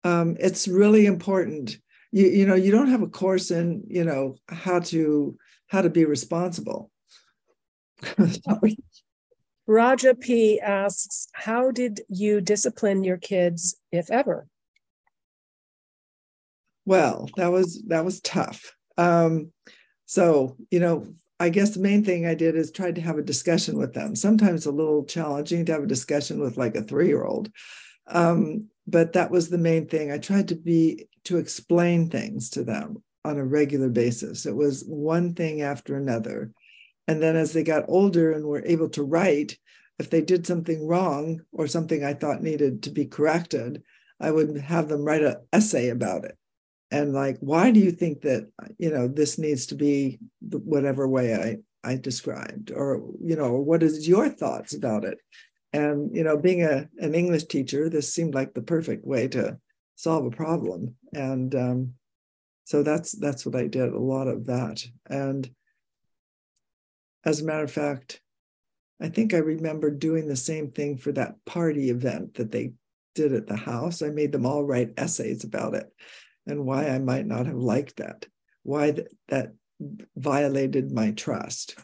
Um, 0.03 0.37
it's 0.39 0.67
really 0.67 1.05
important. 1.05 1.77
You 2.11 2.27
you 2.27 2.45
know 2.45 2.55
you 2.55 2.71
don't 2.71 2.89
have 2.89 3.01
a 3.01 3.07
course 3.07 3.51
in 3.51 3.83
you 3.87 4.03
know 4.03 4.35
how 4.47 4.79
to 4.79 5.37
how 5.67 5.81
to 5.81 5.89
be 5.89 6.05
responsible. 6.05 6.91
Raja 9.65 10.13
p 10.13 10.59
asks 10.59 11.27
how 11.33 11.71
did 11.71 12.01
you 12.09 12.41
discipline 12.41 13.03
your 13.03 13.17
kids 13.17 13.75
if 13.91 14.11
ever? 14.11 14.47
Well 16.85 17.29
that 17.37 17.51
was 17.51 17.81
that 17.87 18.03
was 18.03 18.19
tough. 18.21 18.75
Um 18.97 19.51
so 20.05 20.57
you 20.69 20.79
know 20.79 21.07
i 21.43 21.49
guess 21.49 21.71
the 21.71 21.79
main 21.79 22.03
thing 22.03 22.25
i 22.25 22.33
did 22.33 22.55
is 22.55 22.71
tried 22.71 22.95
to 22.95 23.01
have 23.01 23.17
a 23.17 23.23
discussion 23.23 23.77
with 23.77 23.93
them 23.93 24.15
sometimes 24.15 24.65
a 24.65 24.71
little 24.71 25.03
challenging 25.05 25.65
to 25.65 25.71
have 25.71 25.83
a 25.83 25.87
discussion 25.87 26.39
with 26.39 26.57
like 26.57 26.75
a 26.75 26.83
three 26.83 27.07
year 27.07 27.23
old 27.23 27.49
um 28.07 28.69
but 28.85 29.13
that 29.13 29.31
was 29.31 29.49
the 29.49 29.57
main 29.57 29.87
thing 29.87 30.11
i 30.11 30.17
tried 30.17 30.47
to 30.47 30.55
be 30.55 31.07
to 31.23 31.37
explain 31.37 32.09
things 32.09 32.49
to 32.49 32.63
them 32.63 33.01
on 33.25 33.37
a 33.37 33.45
regular 33.45 33.89
basis. 33.89 34.45
It 34.45 34.55
was 34.55 34.83
one 34.85 35.33
thing 35.33 35.61
after 35.61 35.95
another. 35.95 36.51
And 37.07 37.21
then 37.21 37.35
as 37.35 37.53
they 37.53 37.63
got 37.63 37.85
older 37.87 38.31
and 38.31 38.45
were 38.45 38.63
able 38.65 38.89
to 38.89 39.03
write, 39.03 39.57
if 39.99 40.09
they 40.09 40.21
did 40.21 40.45
something 40.45 40.85
wrong 40.85 41.41
or 41.51 41.67
something 41.67 42.03
I 42.03 42.13
thought 42.13 42.41
needed 42.41 42.83
to 42.83 42.91
be 42.91 43.05
corrected, 43.05 43.83
I 44.19 44.31
would 44.31 44.57
have 44.57 44.89
them 44.89 45.03
write 45.03 45.23
an 45.23 45.35
essay 45.51 45.89
about 45.89 46.25
it. 46.25 46.37
And 46.93 47.11
like, 47.11 47.37
why 47.39 47.71
do 47.71 47.79
you 47.79 47.91
think 47.91 48.21
that, 48.21 48.49
you 48.77 48.91
know, 48.91 49.07
this 49.07 49.37
needs 49.37 49.65
to 49.67 49.75
be 49.75 50.19
whatever 50.41 51.07
way 51.07 51.35
I, 51.35 51.89
I 51.89 51.95
described? 51.95 52.71
Or, 52.71 53.01
you 53.19 53.35
know, 53.35 53.53
what 53.53 53.83
is 53.83 54.07
your 54.07 54.29
thoughts 54.29 54.75
about 54.75 55.03
it? 55.03 55.17
And, 55.73 56.15
you 56.15 56.23
know, 56.23 56.37
being 56.37 56.63
a, 56.63 56.87
an 56.99 57.15
English 57.15 57.45
teacher, 57.45 57.89
this 57.89 58.13
seemed 58.13 58.35
like 58.35 58.53
the 58.53 58.61
perfect 58.61 59.05
way 59.05 59.27
to 59.29 59.57
solve 59.95 60.25
a 60.25 60.31
problem 60.31 60.95
and 61.13 61.55
um, 61.55 61.93
so 62.65 62.83
that's 62.83 63.11
that's 63.13 63.45
what 63.45 63.55
i 63.55 63.67
did 63.67 63.89
a 63.89 63.99
lot 63.99 64.27
of 64.27 64.45
that 64.45 64.83
and 65.07 65.49
as 67.25 67.41
a 67.41 67.45
matter 67.45 67.63
of 67.63 67.71
fact 67.71 68.21
i 69.01 69.07
think 69.07 69.33
i 69.33 69.37
remember 69.37 69.89
doing 69.91 70.27
the 70.27 70.35
same 70.35 70.71
thing 70.71 70.97
for 70.97 71.11
that 71.11 71.35
party 71.45 71.89
event 71.89 72.33
that 72.35 72.51
they 72.51 72.71
did 73.15 73.33
at 73.33 73.47
the 73.47 73.55
house 73.55 74.01
i 74.01 74.09
made 74.09 74.31
them 74.31 74.45
all 74.45 74.63
write 74.63 74.93
essays 74.97 75.43
about 75.43 75.75
it 75.75 75.85
and 76.47 76.65
why 76.65 76.87
i 76.87 76.99
might 76.99 77.25
not 77.25 77.45
have 77.45 77.57
liked 77.57 77.97
that 77.97 78.25
why 78.63 78.91
th- 78.91 79.07
that 79.27 79.53
violated 80.15 80.91
my 80.91 81.11
trust. 81.11 81.75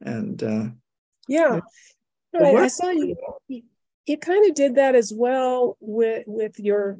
And 0.00 0.42
uh, 0.42 0.66
yeah. 1.28 1.60
I, 2.38 2.54
I 2.54 2.66
saw 2.68 2.90
you 2.90 3.16
you 4.06 4.18
kind 4.18 4.50
of 4.50 4.54
did 4.54 4.74
that 4.74 4.94
as 4.94 5.12
well 5.14 5.76
with 5.80 6.24
with 6.26 6.58
your 6.58 6.98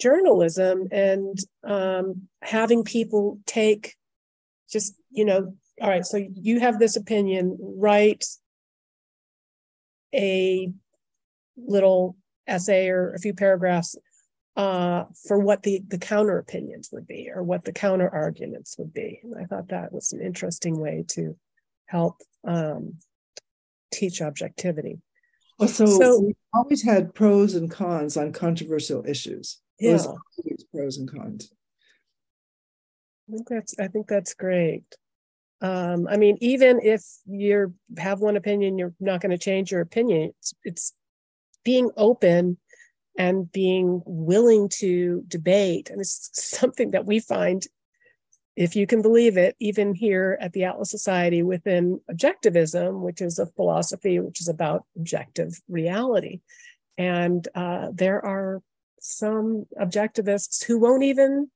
journalism 0.00 0.88
and 0.90 1.38
um, 1.64 2.28
having 2.42 2.82
people 2.82 3.38
take 3.46 3.94
just 4.70 4.94
you 5.10 5.24
know 5.24 5.54
all 5.80 5.88
right 5.88 6.04
so 6.04 6.20
you 6.34 6.58
have 6.58 6.80
this 6.80 6.96
opinion 6.96 7.56
write 7.60 8.24
a 10.12 10.68
little 11.56 12.16
essay 12.48 12.88
or 12.88 13.14
a 13.14 13.20
few 13.20 13.32
paragraphs 13.32 13.94
uh, 14.56 15.04
for 15.26 15.38
what 15.38 15.62
the 15.62 15.82
the 15.86 15.98
counter 15.98 16.38
opinions 16.38 16.88
would 16.92 17.06
be 17.06 17.30
or 17.34 17.42
what 17.42 17.64
the 17.64 17.72
counter 17.72 18.08
arguments 18.08 18.76
would 18.78 18.92
be 18.94 19.20
and 19.22 19.34
i 19.38 19.44
thought 19.44 19.68
that 19.68 19.92
was 19.92 20.12
an 20.12 20.20
interesting 20.20 20.78
way 20.78 21.04
to 21.08 21.36
help 21.86 22.16
um, 22.44 22.94
teach 23.92 24.22
objectivity 24.22 24.98
well, 25.58 25.68
so, 25.68 25.86
so 25.86 26.20
we 26.20 26.34
always 26.52 26.82
had 26.82 27.14
pros 27.14 27.54
and 27.54 27.70
cons 27.70 28.16
on 28.16 28.32
controversial 28.32 29.04
issues 29.06 29.60
yeah. 29.78 29.98
pros 30.74 30.98
and 30.98 31.10
cons. 31.10 31.52
I 33.28 33.32
think 33.32 33.48
that's 33.48 33.78
I 33.78 33.88
think 33.88 34.06
that's 34.06 34.34
great. 34.34 34.84
Um, 35.60 36.06
I 36.08 36.16
mean, 36.16 36.36
even 36.40 36.80
if 36.82 37.02
you 37.24 37.74
have 37.98 38.20
one 38.20 38.36
opinion, 38.36 38.78
you're 38.78 38.94
not 39.00 39.20
going 39.20 39.30
to 39.30 39.38
change 39.38 39.72
your 39.72 39.80
opinion. 39.80 40.32
It's, 40.38 40.54
it's 40.64 40.92
being 41.64 41.90
open 41.96 42.58
and 43.18 43.50
being 43.50 44.02
willing 44.04 44.68
to 44.68 45.24
debate, 45.28 45.90
and 45.90 46.00
it's 46.00 46.30
something 46.32 46.90
that 46.90 47.06
we 47.06 47.20
find, 47.20 47.66
if 48.56 48.76
you 48.76 48.86
can 48.86 49.02
believe 49.02 49.36
it, 49.36 49.56
even 49.60 49.94
here 49.94 50.38
at 50.40 50.52
the 50.52 50.64
Atlas 50.64 50.90
Society 50.90 51.42
within 51.42 52.00
objectivism, 52.10 53.00
which 53.00 53.20
is 53.20 53.38
a 53.38 53.46
philosophy 53.46 54.18
which 54.20 54.40
is 54.40 54.48
about 54.48 54.84
objective 54.96 55.60
reality, 55.68 56.40
and 56.98 57.46
uh, 57.54 57.88
there 57.92 58.24
are 58.24 58.62
some 59.00 59.66
objectivists 59.80 60.64
who 60.64 60.78
won't 60.78 61.02
even 61.02 61.50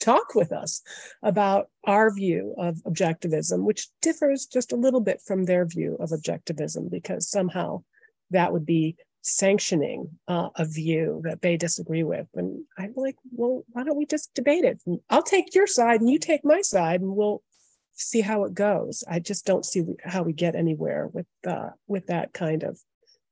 talk 0.00 0.34
with 0.34 0.52
us 0.52 0.82
about 1.22 1.68
our 1.84 2.12
view 2.12 2.54
of 2.58 2.76
objectivism, 2.84 3.64
which 3.64 3.88
differs 4.02 4.46
just 4.46 4.72
a 4.72 4.76
little 4.76 5.00
bit 5.00 5.20
from 5.22 5.44
their 5.44 5.64
view 5.64 5.96
of 5.98 6.10
objectivism 6.10 6.90
because 6.90 7.28
somehow 7.28 7.82
that 8.30 8.52
would 8.52 8.66
be 8.66 8.96
sanctioning 9.24 10.06
uh, 10.28 10.50
a 10.56 10.64
view 10.64 11.22
that 11.24 11.40
they 11.40 11.56
disagree 11.56 12.04
with. 12.04 12.26
And 12.34 12.62
I'm 12.78 12.92
like, 12.94 13.16
well, 13.32 13.64
why 13.72 13.82
don't 13.82 13.96
we 13.96 14.06
just 14.06 14.34
debate 14.34 14.64
it? 14.64 14.80
I'll 15.10 15.22
take 15.22 15.54
your 15.54 15.66
side 15.66 16.00
and 16.00 16.10
you 16.10 16.18
take 16.18 16.44
my 16.44 16.60
side, 16.60 17.00
and 17.00 17.16
we'll 17.16 17.42
see 17.94 18.20
how 18.20 18.44
it 18.44 18.54
goes. 18.54 19.02
I 19.08 19.18
just 19.18 19.46
don't 19.46 19.64
see 19.64 19.82
how 20.04 20.22
we 20.22 20.32
get 20.32 20.54
anywhere 20.54 21.08
with 21.08 21.26
uh, 21.46 21.70
with 21.86 22.06
that 22.08 22.32
kind 22.32 22.62
of 22.62 22.78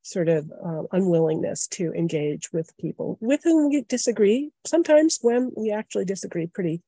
sort 0.05 0.29
of 0.29 0.51
uh, 0.65 0.83
unwillingness 0.91 1.69
to 1.69 1.93
engage 1.93 2.53
with 2.53 2.77
people 2.79 3.19
with 3.21 3.43
whom 3.45 3.69
we 3.69 3.83
disagree. 3.83 4.51
Sometimes 4.67 5.19
when 5.23 5.53
we 5.57 5.71
actually 5.71 6.07
disagree, 6.07 6.47
pretty 6.47 6.83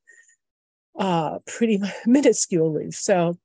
uh, 0.98 1.38
pretty 1.46 1.78
minusculely. 2.06 2.92
So 2.94 3.38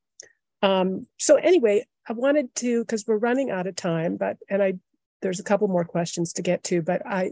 um, 0.61 1.05
so 1.17 1.35
anyway, 1.35 1.85
I 2.07 2.13
wanted 2.13 2.53
to 2.55 2.83
because 2.83 3.05
we're 3.05 3.17
running 3.17 3.51
out 3.51 3.67
of 3.67 3.75
time, 3.75 4.15
but 4.15 4.37
and 4.49 4.63
I 4.63 4.73
there's 5.21 5.39
a 5.39 5.43
couple 5.43 5.67
more 5.67 5.85
questions 5.85 6.33
to 6.33 6.41
get 6.41 6.63
to, 6.65 6.81
but 6.81 7.05
I 7.05 7.31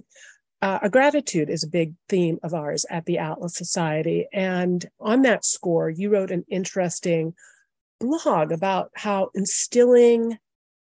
uh, 0.62 0.80
a 0.82 0.90
gratitude 0.90 1.50
is 1.50 1.64
a 1.64 1.70
big 1.70 1.94
theme 2.10 2.40
of 2.42 2.54
ours 2.54 2.86
at 2.90 3.06
the 3.06 3.20
Atlas 3.20 3.56
Society. 3.56 4.28
And 4.34 4.84
on 5.00 5.22
that 5.22 5.46
score, 5.46 5.90
you 5.90 6.10
wrote 6.10 6.32
an 6.32 6.46
interesting 6.50 7.36
blog 8.00 8.52
about 8.52 8.90
how 8.96 9.30
instilling 9.36 10.38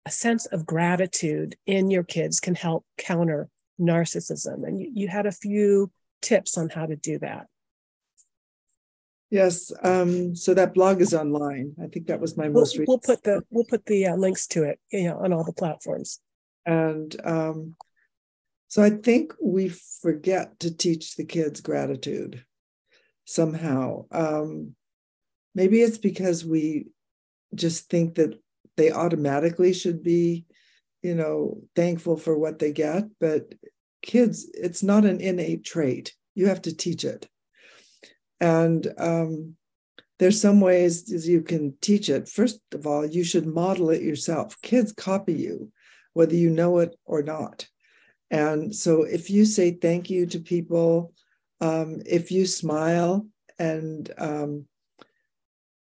a 0.05 0.11
sense 0.11 0.47
of 0.47 0.65
gratitude 0.65 1.55
in 1.67 1.91
your 1.91 2.03
kids 2.03 2.39
can 2.39 2.55
help 2.55 2.83
counter 2.97 3.47
narcissism. 3.79 4.67
And 4.67 4.81
you, 4.81 4.91
you 4.93 5.07
had 5.07 5.27
a 5.27 5.31
few 5.31 5.91
tips 6.21 6.57
on 6.57 6.69
how 6.69 6.87
to 6.87 6.95
do 6.95 7.19
that. 7.19 7.45
Yes, 9.29 9.71
um, 9.83 10.35
so 10.35 10.55
that 10.55 10.73
blog 10.73 11.01
is 11.01 11.13
online. 11.13 11.75
I 11.81 11.85
think 11.85 12.07
that 12.07 12.19
was 12.19 12.35
my 12.35 12.49
we'll, 12.49 12.61
most 12.61 12.73
recent. 12.73 12.87
We'll 12.87 12.97
put 12.97 13.23
the 13.23 13.43
we'll 13.51 13.65
put 13.65 13.85
the 13.85 14.07
uh, 14.07 14.15
links 14.15 14.47
to 14.47 14.63
it, 14.63 14.79
you 14.91 15.03
know, 15.03 15.19
on 15.19 15.33
all 15.33 15.43
the 15.43 15.53
platforms. 15.53 16.19
And 16.69 17.15
um, 17.23 17.75
so 18.67 18.83
I 18.83 18.91
think 18.91 19.33
we 19.41 19.69
forget 19.69 20.59
to 20.59 20.75
teach 20.75 21.15
the 21.15 21.25
kids 21.25 21.61
gratitude 21.61 22.45
somehow. 23.25 24.05
Um, 24.11 24.75
maybe 25.55 25.81
it's 25.81 25.97
because 25.97 26.45
we 26.45 26.89
just 27.55 27.89
think 27.89 28.15
that 28.15 28.39
they 28.77 28.91
automatically 28.91 29.73
should 29.73 30.03
be, 30.03 30.45
you 31.01 31.15
know, 31.15 31.61
thankful 31.75 32.17
for 32.17 32.37
what 32.37 32.59
they 32.59 32.71
get. 32.71 33.05
But 33.19 33.51
kids, 34.03 34.47
it's 34.53 34.83
not 34.83 35.05
an 35.05 35.21
innate 35.21 35.63
trait. 35.63 36.13
You 36.35 36.49
have 36.49 36.61
to 36.61 36.75
teach 36.75 37.03
it. 37.03 37.27
And 38.39 38.85
um, 38.99 39.55
there's 40.19 40.39
some 40.39 40.61
ways 40.61 41.27
you 41.27 41.41
can 41.41 41.73
teach 41.81 42.09
it. 42.09 42.29
First 42.29 42.59
of 42.75 42.85
all, 42.85 43.07
you 43.07 43.23
should 43.23 43.47
model 43.47 43.89
it 43.89 44.03
yourself. 44.03 44.61
Kids 44.61 44.91
copy 44.91 45.33
you, 45.33 45.71
whether 46.19 46.35
you 46.35 46.49
know 46.49 46.79
it 46.79 46.93
or 47.05 47.23
not. 47.23 47.65
And 48.29 48.75
so 48.75 49.03
if 49.03 49.29
you 49.29 49.45
say 49.45 49.71
thank 49.71 50.09
you 50.09 50.25
to 50.25 50.39
people, 50.39 51.13
um, 51.61 52.01
if 52.05 52.29
you 52.29 52.45
smile 52.45 53.25
and 53.57 54.11
um, 54.17 54.65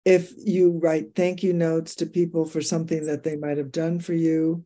if 0.03 0.33
you 0.37 0.79
write 0.83 1.15
thank 1.15 1.43
you 1.43 1.53
notes 1.53 1.95
to 1.95 2.05
people 2.05 2.43
for 2.43 2.61
something 2.61 3.05
that 3.05 3.23
they 3.23 3.37
might 3.37 3.57
have 3.57 3.71
done 3.71 4.01
for 4.01 4.13
you, 4.13 4.65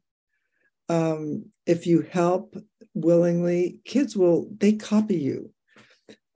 um, 0.89 1.45
if 1.67 1.85
you 1.85 2.01
help 2.01 2.55
willingly, 2.95 3.81
kids 3.85 4.17
will, 4.17 4.49
they 4.57 4.73
copy 4.73 5.17
you. 5.17 5.53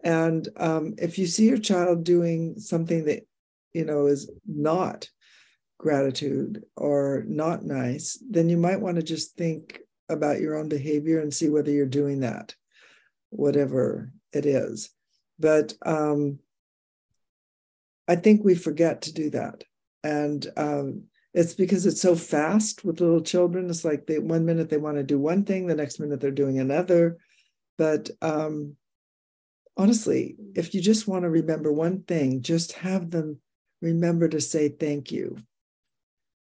And 0.04 0.48
um, 0.56 0.94
if 1.00 1.18
you 1.18 1.26
see 1.26 1.48
your 1.50 1.58
child 1.58 2.04
doing 2.04 2.60
something 2.60 3.06
that, 3.06 3.26
you 3.74 3.86
know, 3.86 4.06
is 4.06 4.30
not 4.46 5.10
gratitude 5.78 6.64
or 6.76 7.24
not 7.28 7.64
nice, 7.64 8.22
then 8.30 8.50
you 8.50 8.58
might 8.58 8.82
want 8.82 8.98
to 8.98 9.04
just 9.04 9.36
think 9.36 9.80
about 10.10 10.40
your 10.40 10.58
own 10.58 10.70
behavior 10.70 11.20
and 11.20 11.34
see 11.34 11.50
whether 11.50 11.72
you're 11.72 11.86
doing 11.86 12.22
that, 12.22 12.56
whatever 13.30 14.12
it 14.34 14.46
is. 14.46 14.90
But 15.40 15.74
um, 15.86 16.40
I 18.08 18.16
think 18.16 18.44
we 18.44 18.56
forget 18.56 19.04
to 19.04 19.14
do 19.14 19.30
that. 19.32 19.64
And 20.04 20.46
um, 20.56 21.04
it's 21.34 21.54
because 21.54 21.86
it's 21.86 22.02
so 22.02 22.16
fast 22.16 22.86
with 22.86 23.02
little 23.02 23.22
children. 23.22 23.70
It's 23.70 23.84
like 23.84 24.06
they 24.06 24.20
one 24.20 24.46
minute 24.46 24.70
they 24.70 24.78
want 24.78 24.98
to 24.98 25.04
do 25.04 25.20
one 25.20 25.44
thing, 25.44 25.68
the 25.68 25.76
next 25.76 26.00
minute 26.00 26.22
they're 26.22 26.32
doing 26.32 26.60
another. 26.60 27.18
But 27.78 28.10
um, 28.22 28.76
honestly, 29.76 30.38
if 30.56 30.74
you 30.74 30.82
just 30.82 31.08
want 31.08 31.24
to 31.24 31.30
remember 31.30 31.74
one 31.74 32.04
thing, 32.04 32.42
just 32.42 32.74
have 32.74 33.12
them 33.12 33.40
remember 33.82 34.28
to 34.30 34.40
say 34.40 34.70
thank 34.70 35.12
you. 35.12 35.38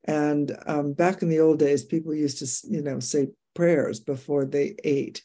And 0.05 0.55
um, 0.65 0.93
back 0.93 1.21
in 1.21 1.29
the 1.29 1.41
old 1.41 1.59
days, 1.59 1.83
people 1.83 2.13
used 2.13 2.39
to, 2.39 2.67
you 2.71 2.81
know, 2.81 2.99
say 2.99 3.27
prayers 3.53 3.99
before 3.99 4.45
they 4.45 4.75
ate. 4.83 5.23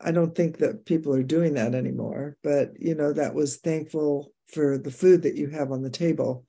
I 0.00 0.12
don't 0.12 0.34
think 0.34 0.58
that 0.58 0.84
people 0.84 1.14
are 1.14 1.22
doing 1.22 1.54
that 1.54 1.74
anymore, 1.74 2.36
but 2.42 2.72
you 2.78 2.94
know, 2.94 3.12
that 3.12 3.34
was 3.34 3.56
thankful 3.56 4.32
for 4.46 4.78
the 4.78 4.90
food 4.90 5.22
that 5.22 5.36
you 5.36 5.48
have 5.48 5.72
on 5.72 5.82
the 5.82 5.90
table. 5.90 6.44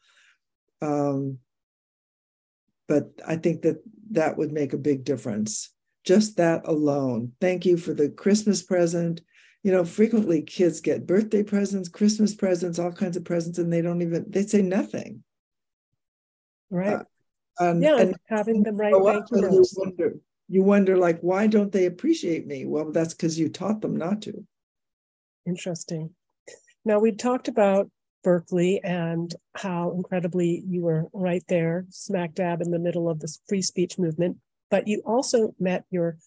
Um, 0.81 1.39
but 2.87 3.11
I 3.27 3.35
think 3.35 3.63
that 3.63 3.83
that 4.11 4.37
would 4.37 4.51
make 4.51 4.73
a 4.73 4.77
big 4.77 5.03
difference. 5.03 5.71
Just 6.05 6.37
that 6.37 6.61
alone. 6.65 7.33
Thank 7.41 7.65
you 7.65 7.77
for 7.77 7.93
the 7.93 8.09
Christmas 8.09 8.63
present. 8.63 9.21
You 9.63 9.71
know, 9.71 9.83
frequently 9.83 10.41
kids 10.41 10.79
get 10.79 11.05
birthday 11.05 11.43
presents, 11.43 11.89
Christmas 11.89 12.33
presents, 12.33 12.79
all 12.79 12.91
kinds 12.91 13.17
of 13.17 13.25
presents, 13.25 13.59
and 13.59 13.71
they 13.71 13.81
don't 13.81 14.01
even, 14.01 14.25
they 14.29 14.43
say 14.43 14.61
nothing. 14.61 15.23
Right. 16.71 16.93
Uh, 16.93 17.03
and, 17.59 17.81
yeah, 17.81 17.97
and 17.97 18.15
having 18.27 18.63
the 18.63 18.71
right 18.71 18.93
thank 18.93 19.25
you 19.31 19.65
wonder, 19.75 20.15
you 20.47 20.63
wonder 20.63 20.97
like 20.97 21.19
why 21.21 21.47
don't 21.47 21.71
they 21.71 21.85
appreciate 21.85 22.47
me? 22.47 22.65
Well 22.65 22.91
that's 22.91 23.13
because 23.13 23.37
you 23.37 23.49
taught 23.49 23.81
them 23.81 23.95
not 23.95 24.21
to. 24.23 24.45
Interesting. 25.45 26.11
Now 26.85 26.99
we 26.99 27.11
talked 27.11 27.47
about 27.47 27.89
berkeley 28.23 28.81
and 28.83 29.33
how 29.55 29.91
incredibly 29.91 30.63
you 30.67 30.81
were 30.81 31.05
right 31.13 31.43
there 31.47 31.85
smack 31.89 32.33
dab 32.33 32.61
in 32.61 32.69
the 32.69 32.79
middle 32.79 33.09
of 33.09 33.19
this 33.21 33.39
free 33.47 33.61
speech 33.61 33.97
movement 33.97 34.35
but 34.69 34.87
you 34.89 35.01
also 35.05 35.55
met 35.57 35.85
your 35.89 36.17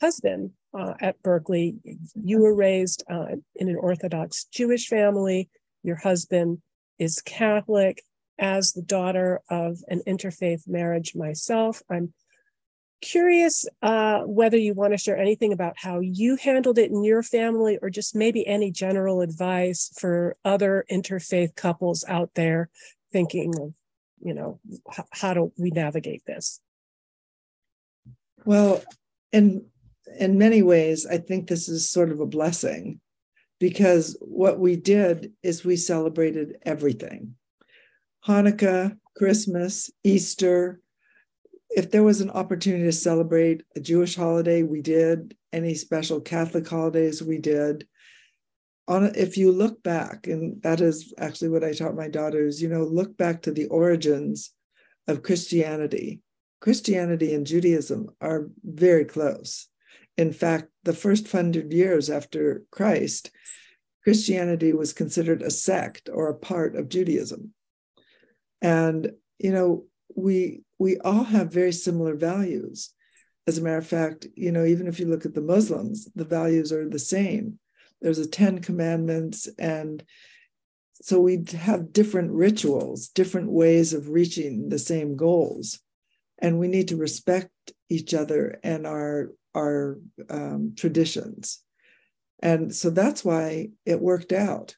husband 0.00 0.50
uh, 0.78 0.94
at 1.00 1.20
berkeley. 1.22 1.76
You 2.14 2.38
were 2.38 2.54
raised 2.54 3.02
uh, 3.10 3.36
in 3.56 3.68
an 3.68 3.76
orthodox 3.76 4.44
jewish 4.44 4.86
family. 4.86 5.48
Your 5.82 5.96
husband 5.96 6.58
is 6.98 7.20
catholic 7.22 8.02
as 8.40 8.72
the 8.72 8.82
daughter 8.82 9.40
of 9.50 9.78
an 9.88 10.02
interfaith 10.06 10.66
marriage 10.66 11.14
myself 11.14 11.82
i'm 11.90 12.12
curious 13.00 13.64
uh, 13.80 14.20
whether 14.20 14.58
you 14.58 14.74
want 14.74 14.92
to 14.92 14.98
share 14.98 15.16
anything 15.16 15.54
about 15.54 15.74
how 15.78 16.00
you 16.00 16.36
handled 16.36 16.76
it 16.78 16.90
in 16.90 17.02
your 17.02 17.22
family 17.22 17.78
or 17.80 17.88
just 17.88 18.14
maybe 18.14 18.46
any 18.46 18.70
general 18.70 19.22
advice 19.22 19.90
for 19.98 20.36
other 20.44 20.84
interfaith 20.90 21.54
couples 21.56 22.04
out 22.08 22.30
there 22.34 22.68
thinking 23.10 23.54
of 23.58 23.72
you 24.22 24.34
know 24.34 24.60
h- 24.92 25.06
how 25.12 25.32
do 25.32 25.50
we 25.56 25.70
navigate 25.70 26.22
this? 26.26 26.60
Well 28.44 28.82
in 29.32 29.64
in 30.18 30.38
many 30.38 30.62
ways 30.62 31.06
i 31.06 31.16
think 31.16 31.46
this 31.46 31.68
is 31.68 31.88
sort 31.88 32.10
of 32.10 32.20
a 32.20 32.26
blessing 32.26 33.00
because 33.58 34.16
what 34.20 34.58
we 34.58 34.74
did 34.74 35.32
is 35.42 35.64
we 35.64 35.76
celebrated 35.76 36.58
everything 36.62 37.34
hanukkah 38.26 38.96
christmas 39.16 39.90
easter 40.04 40.80
if 41.70 41.90
there 41.90 42.02
was 42.02 42.20
an 42.20 42.30
opportunity 42.30 42.84
to 42.84 42.92
celebrate 42.92 43.62
a 43.76 43.80
Jewish 43.80 44.16
holiday, 44.16 44.62
we 44.62 44.82
did. 44.82 45.36
Any 45.52 45.74
special 45.74 46.20
Catholic 46.20 46.68
holidays, 46.68 47.22
we 47.22 47.38
did. 47.38 47.86
On 48.88 49.04
if 49.14 49.36
you 49.36 49.52
look 49.52 49.82
back, 49.82 50.26
and 50.26 50.60
that 50.62 50.80
is 50.80 51.14
actually 51.18 51.50
what 51.50 51.62
I 51.62 51.72
taught 51.72 51.94
my 51.94 52.08
daughters, 52.08 52.60
you 52.60 52.68
know, 52.68 52.82
look 52.82 53.16
back 53.16 53.42
to 53.42 53.52
the 53.52 53.66
origins 53.66 54.52
of 55.06 55.22
Christianity. 55.22 56.20
Christianity 56.60 57.34
and 57.34 57.46
Judaism 57.46 58.10
are 58.20 58.48
very 58.64 59.04
close. 59.04 59.68
In 60.16 60.32
fact, 60.32 60.68
the 60.82 60.92
first 60.92 61.30
hundred 61.30 61.72
years 61.72 62.10
after 62.10 62.64
Christ, 62.70 63.30
Christianity 64.02 64.72
was 64.72 64.92
considered 64.92 65.42
a 65.42 65.50
sect 65.50 66.08
or 66.12 66.28
a 66.28 66.34
part 66.34 66.74
of 66.74 66.88
Judaism. 66.88 67.54
And, 68.62 69.12
you 69.38 69.52
know, 69.52 69.84
we 70.16 70.62
we 70.78 70.98
all 70.98 71.24
have 71.24 71.52
very 71.52 71.72
similar 71.72 72.14
values. 72.14 72.92
As 73.46 73.58
a 73.58 73.62
matter 73.62 73.78
of 73.78 73.86
fact, 73.86 74.26
you 74.34 74.50
know, 74.52 74.64
even 74.64 74.86
if 74.86 74.98
you 74.98 75.06
look 75.06 75.26
at 75.26 75.34
the 75.34 75.40
Muslims, 75.40 76.08
the 76.14 76.24
values 76.24 76.72
are 76.72 76.88
the 76.88 76.98
same. 76.98 77.58
There's 78.00 78.18
a 78.18 78.26
10 78.26 78.60
commandments, 78.60 79.48
and 79.58 80.02
so 81.02 81.18
we 81.20 81.44
have 81.58 81.92
different 81.92 82.32
rituals, 82.32 83.08
different 83.08 83.50
ways 83.50 83.94
of 83.94 84.10
reaching 84.10 84.68
the 84.68 84.78
same 84.78 85.16
goals. 85.16 85.80
And 86.38 86.58
we 86.58 86.68
need 86.68 86.88
to 86.88 86.96
respect 86.96 87.50
each 87.88 88.14
other 88.14 88.58
and 88.62 88.86
our, 88.86 89.32
our 89.54 89.98
um, 90.28 90.74
traditions. 90.76 91.62
And 92.42 92.74
so 92.74 92.90
that's 92.90 93.24
why 93.24 93.70
it 93.84 94.00
worked 94.00 94.32
out 94.32 94.76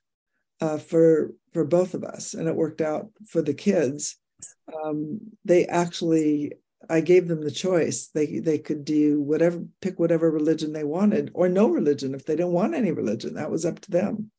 uh, 0.61 0.79
for, 0.79 1.33
for 1.53 1.65
both 1.65 1.95
of 1.95 2.05
us, 2.05 2.35
and 2.35 2.49
it 2.49 2.57
worked 2.57 2.81
out 2.81 3.11
for 3.27 3.43
the 3.43 3.55
kids 3.55 4.17
um, 4.85 5.21
they 5.45 5.67
actually 5.67 6.53
I 6.91 7.01
gave 7.01 7.29
them 7.29 7.43
the 7.43 7.51
choice. 7.51 8.09
They 8.09 8.41
they 8.41 8.59
could 8.59 8.85
do 8.85 9.21
whatever, 9.21 9.63
pick 9.81 9.99
whatever 10.01 10.31
religion 10.31 10.73
they 10.73 10.85
wanted, 10.85 11.31
or 11.35 11.49
no 11.49 11.69
religion 11.69 12.15
if 12.15 12.27
they 12.27 12.35
didn't 12.35 12.53
want 12.53 12.75
any 12.75 12.93
religion. 12.93 13.35
That 13.35 13.51
was 13.51 13.65
up 13.65 13.81
to 13.81 13.91
them. 13.91 14.31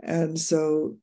And 0.00 0.38
so 0.38 0.96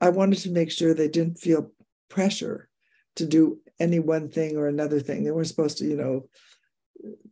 I 0.00 0.10
wanted 0.10 0.40
to 0.40 0.50
make 0.50 0.70
sure 0.70 0.92
they 0.92 1.08
didn't 1.08 1.38
feel 1.38 1.72
pressure 2.08 2.68
to 3.16 3.26
do 3.26 3.60
any 3.80 3.98
one 3.98 4.28
thing 4.28 4.56
or 4.56 4.66
another 4.66 5.00
thing. 5.00 5.24
They 5.24 5.30
weren't 5.30 5.46
supposed 5.46 5.78
to, 5.78 5.86
you 5.86 5.96
know, 5.96 6.28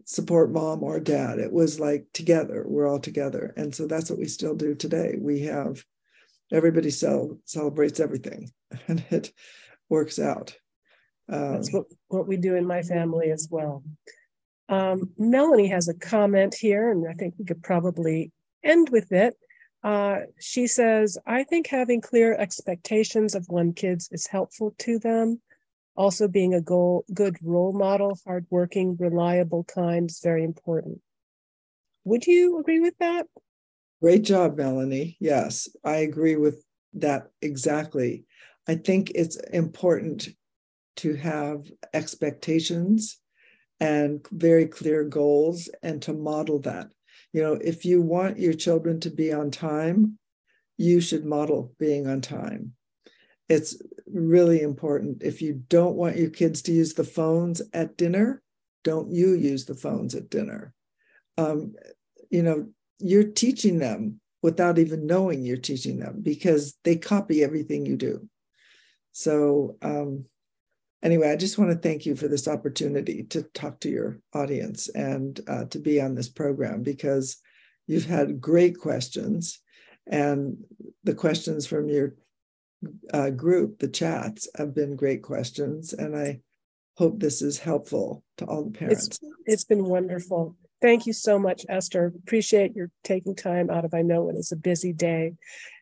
support 0.04 0.52
mom 0.52 0.82
or 0.82 1.00
dad. 1.00 1.38
It 1.38 1.52
was 1.52 1.80
like 1.80 2.06
together, 2.12 2.64
we're 2.66 2.88
all 2.88 3.00
together. 3.00 3.52
And 3.56 3.74
so 3.74 3.86
that's 3.86 4.08
what 4.08 4.18
we 4.18 4.26
still 4.26 4.54
do 4.54 4.74
today. 4.74 5.16
We 5.18 5.40
have 5.40 5.84
everybody 6.52 6.90
cel- 6.90 7.38
celebrates 7.44 8.00
everything 8.00 8.50
and 8.88 9.04
it 9.10 9.32
works 9.88 10.18
out. 10.18 10.56
Um, 11.28 11.54
that's 11.54 11.72
what, 11.72 11.86
what 12.08 12.28
we 12.28 12.36
do 12.36 12.54
in 12.54 12.66
my 12.66 12.82
family 12.82 13.30
as 13.30 13.48
well. 13.50 13.82
Um, 14.68 15.10
Melanie 15.16 15.68
has 15.68 15.88
a 15.88 15.94
comment 15.94 16.54
here, 16.54 16.90
and 16.90 17.06
I 17.08 17.14
think 17.14 17.34
we 17.38 17.44
could 17.44 17.62
probably 17.62 18.32
end 18.64 18.90
with 18.90 19.12
it. 19.12 19.36
Uh, 19.82 20.20
she 20.40 20.66
says, 20.66 21.16
I 21.26 21.44
think 21.44 21.68
having 21.68 22.00
clear 22.00 22.34
expectations 22.34 23.34
of 23.34 23.46
one 23.48 23.72
kids 23.72 24.08
is 24.10 24.26
helpful 24.26 24.74
to 24.78 24.98
them. 24.98 25.40
Also, 25.94 26.28
being 26.28 26.54
a 26.54 26.60
goal, 26.60 27.04
good 27.14 27.36
role 27.42 27.72
model, 27.72 28.18
hardworking, 28.26 28.96
reliable, 28.98 29.64
kind 29.64 30.10
is 30.10 30.20
very 30.22 30.44
important. 30.44 31.00
Would 32.04 32.26
you 32.26 32.58
agree 32.58 32.80
with 32.80 32.94
that? 32.98 33.26
Great 34.06 34.22
job, 34.22 34.56
Melanie. 34.56 35.16
Yes, 35.18 35.68
I 35.82 35.96
agree 35.96 36.36
with 36.36 36.64
that 36.94 37.26
exactly. 37.42 38.24
I 38.68 38.76
think 38.76 39.10
it's 39.16 39.34
important 39.52 40.28
to 40.98 41.14
have 41.14 41.66
expectations 41.92 43.18
and 43.80 44.24
very 44.30 44.66
clear 44.66 45.02
goals 45.02 45.68
and 45.82 46.00
to 46.02 46.12
model 46.12 46.60
that. 46.60 46.92
You 47.32 47.42
know, 47.42 47.54
if 47.54 47.84
you 47.84 48.00
want 48.00 48.38
your 48.38 48.52
children 48.52 49.00
to 49.00 49.10
be 49.10 49.32
on 49.32 49.50
time, 49.50 50.20
you 50.78 51.00
should 51.00 51.24
model 51.24 51.74
being 51.76 52.06
on 52.06 52.20
time. 52.20 52.74
It's 53.48 53.76
really 54.06 54.60
important. 54.62 55.24
If 55.24 55.42
you 55.42 55.64
don't 55.68 55.96
want 55.96 56.16
your 56.16 56.30
kids 56.30 56.62
to 56.62 56.72
use 56.72 56.94
the 56.94 57.02
phones 57.02 57.60
at 57.72 57.96
dinner, 57.96 58.40
don't 58.84 59.10
you 59.10 59.34
use 59.34 59.64
the 59.64 59.74
phones 59.74 60.14
at 60.14 60.30
dinner. 60.30 60.74
Um, 61.36 61.74
you 62.30 62.44
know, 62.44 62.68
you're 62.98 63.30
teaching 63.30 63.78
them 63.78 64.20
without 64.42 64.78
even 64.78 65.06
knowing 65.06 65.42
you're 65.42 65.56
teaching 65.56 65.98
them 65.98 66.20
because 66.22 66.76
they 66.84 66.96
copy 66.96 67.42
everything 67.42 67.84
you 67.84 67.96
do. 67.96 68.28
So, 69.12 69.76
um, 69.82 70.26
anyway, 71.02 71.30
I 71.30 71.36
just 71.36 71.58
want 71.58 71.70
to 71.70 71.76
thank 71.76 72.06
you 72.06 72.14
for 72.14 72.28
this 72.28 72.46
opportunity 72.46 73.24
to 73.24 73.42
talk 73.42 73.80
to 73.80 73.88
your 73.88 74.20
audience 74.34 74.88
and 74.88 75.40
uh, 75.48 75.64
to 75.66 75.78
be 75.78 76.00
on 76.00 76.14
this 76.14 76.28
program 76.28 76.82
because 76.82 77.38
you've 77.86 78.06
had 78.06 78.40
great 78.40 78.78
questions. 78.78 79.60
And 80.06 80.58
the 81.02 81.14
questions 81.14 81.66
from 81.66 81.88
your 81.88 82.14
uh, 83.12 83.30
group, 83.30 83.78
the 83.78 83.88
chats, 83.88 84.48
have 84.56 84.74
been 84.74 84.96
great 84.96 85.22
questions. 85.22 85.92
And 85.92 86.16
I 86.16 86.40
hope 86.96 87.18
this 87.18 87.42
is 87.42 87.58
helpful 87.58 88.22
to 88.38 88.44
all 88.44 88.64
the 88.64 88.70
parents. 88.70 89.06
It's, 89.06 89.18
it's 89.46 89.64
been 89.64 89.84
wonderful. 89.84 90.56
Thank 90.86 91.04
you 91.04 91.12
so 91.12 91.36
much, 91.36 91.66
Esther. 91.68 92.12
Appreciate 92.24 92.76
your 92.76 92.92
taking 93.02 93.34
time 93.34 93.70
out 93.70 93.84
of, 93.84 93.92
I 93.92 94.02
know 94.02 94.28
it 94.28 94.36
is 94.36 94.52
a 94.52 94.56
busy 94.56 94.92
day. 94.92 95.32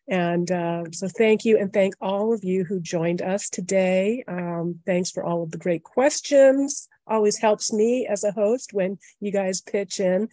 And 0.08 0.50
uh, 0.50 0.84
so 0.92 1.08
thank 1.08 1.44
you, 1.44 1.58
and 1.58 1.70
thank 1.70 1.92
all 2.00 2.32
of 2.32 2.42
you 2.42 2.64
who 2.64 2.80
joined 2.80 3.20
us 3.20 3.50
today. 3.50 4.24
Um, 4.26 4.80
thanks 4.86 5.10
for 5.10 5.22
all 5.22 5.42
of 5.42 5.50
the 5.50 5.58
great 5.58 5.82
questions. 5.82 6.88
Always 7.06 7.36
helps 7.36 7.70
me 7.70 8.06
as 8.06 8.24
a 8.24 8.32
host 8.32 8.72
when 8.72 8.96
you 9.20 9.30
guys 9.30 9.60
pitch 9.60 10.00
in. 10.00 10.26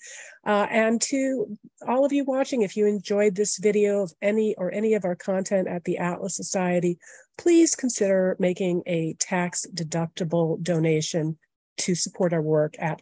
Uh, 0.48 0.68
and 0.72 1.02
to 1.02 1.58
all 1.86 2.06
of 2.06 2.14
you 2.14 2.24
watching, 2.24 2.62
if 2.62 2.78
you 2.78 2.88
enjoyed 2.88 3.36
this 3.36 3.58
video 3.58 4.04
of 4.04 4.14
any 4.22 4.56
or 4.58 4.74
any 4.74 4.94
of 4.94 5.04
our 5.04 5.18
content 5.18 5.68
at 5.68 5.84
the 5.84 5.98
Atlas 5.98 6.38
Society, 6.38 6.98
please 7.38 7.76
consider 7.76 8.38
making 8.40 8.84
a 8.88 9.16
tax 9.20 9.66
deductible 9.76 10.64
donation 10.64 11.38
to 11.80 11.94
support 11.94 12.32
our 12.32 12.42
work 12.42 12.76
at 12.80 13.02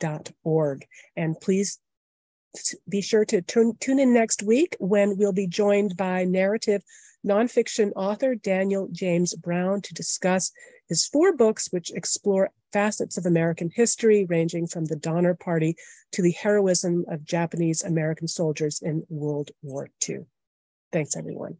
atlassociety.org. 0.00 0.86
And 1.16 1.40
please 1.40 1.78
be 2.88 3.00
sure 3.00 3.24
to 3.24 3.42
tune 3.42 3.98
in 3.98 4.14
next 4.14 4.42
week 4.42 4.76
when 4.78 5.16
we'll 5.16 5.32
be 5.32 5.46
joined 5.46 5.96
by 5.96 6.24
narrative 6.24 6.82
nonfiction 7.26 7.90
author 7.96 8.34
Daniel 8.34 8.88
James 8.92 9.34
Brown 9.34 9.80
to 9.80 9.94
discuss 9.94 10.52
his 10.88 11.06
four 11.06 11.34
books, 11.34 11.68
which 11.72 11.90
explore 11.92 12.50
facets 12.72 13.16
of 13.16 13.24
American 13.24 13.70
history, 13.74 14.26
ranging 14.26 14.66
from 14.66 14.84
the 14.84 14.96
Donner 14.96 15.34
Party 15.34 15.74
to 16.12 16.22
the 16.22 16.32
heroism 16.32 17.04
of 17.08 17.24
Japanese 17.24 17.82
American 17.82 18.28
soldiers 18.28 18.80
in 18.82 19.04
World 19.08 19.50
War 19.62 19.88
II. 20.06 20.26
Thanks, 20.92 21.16
everyone. 21.16 21.56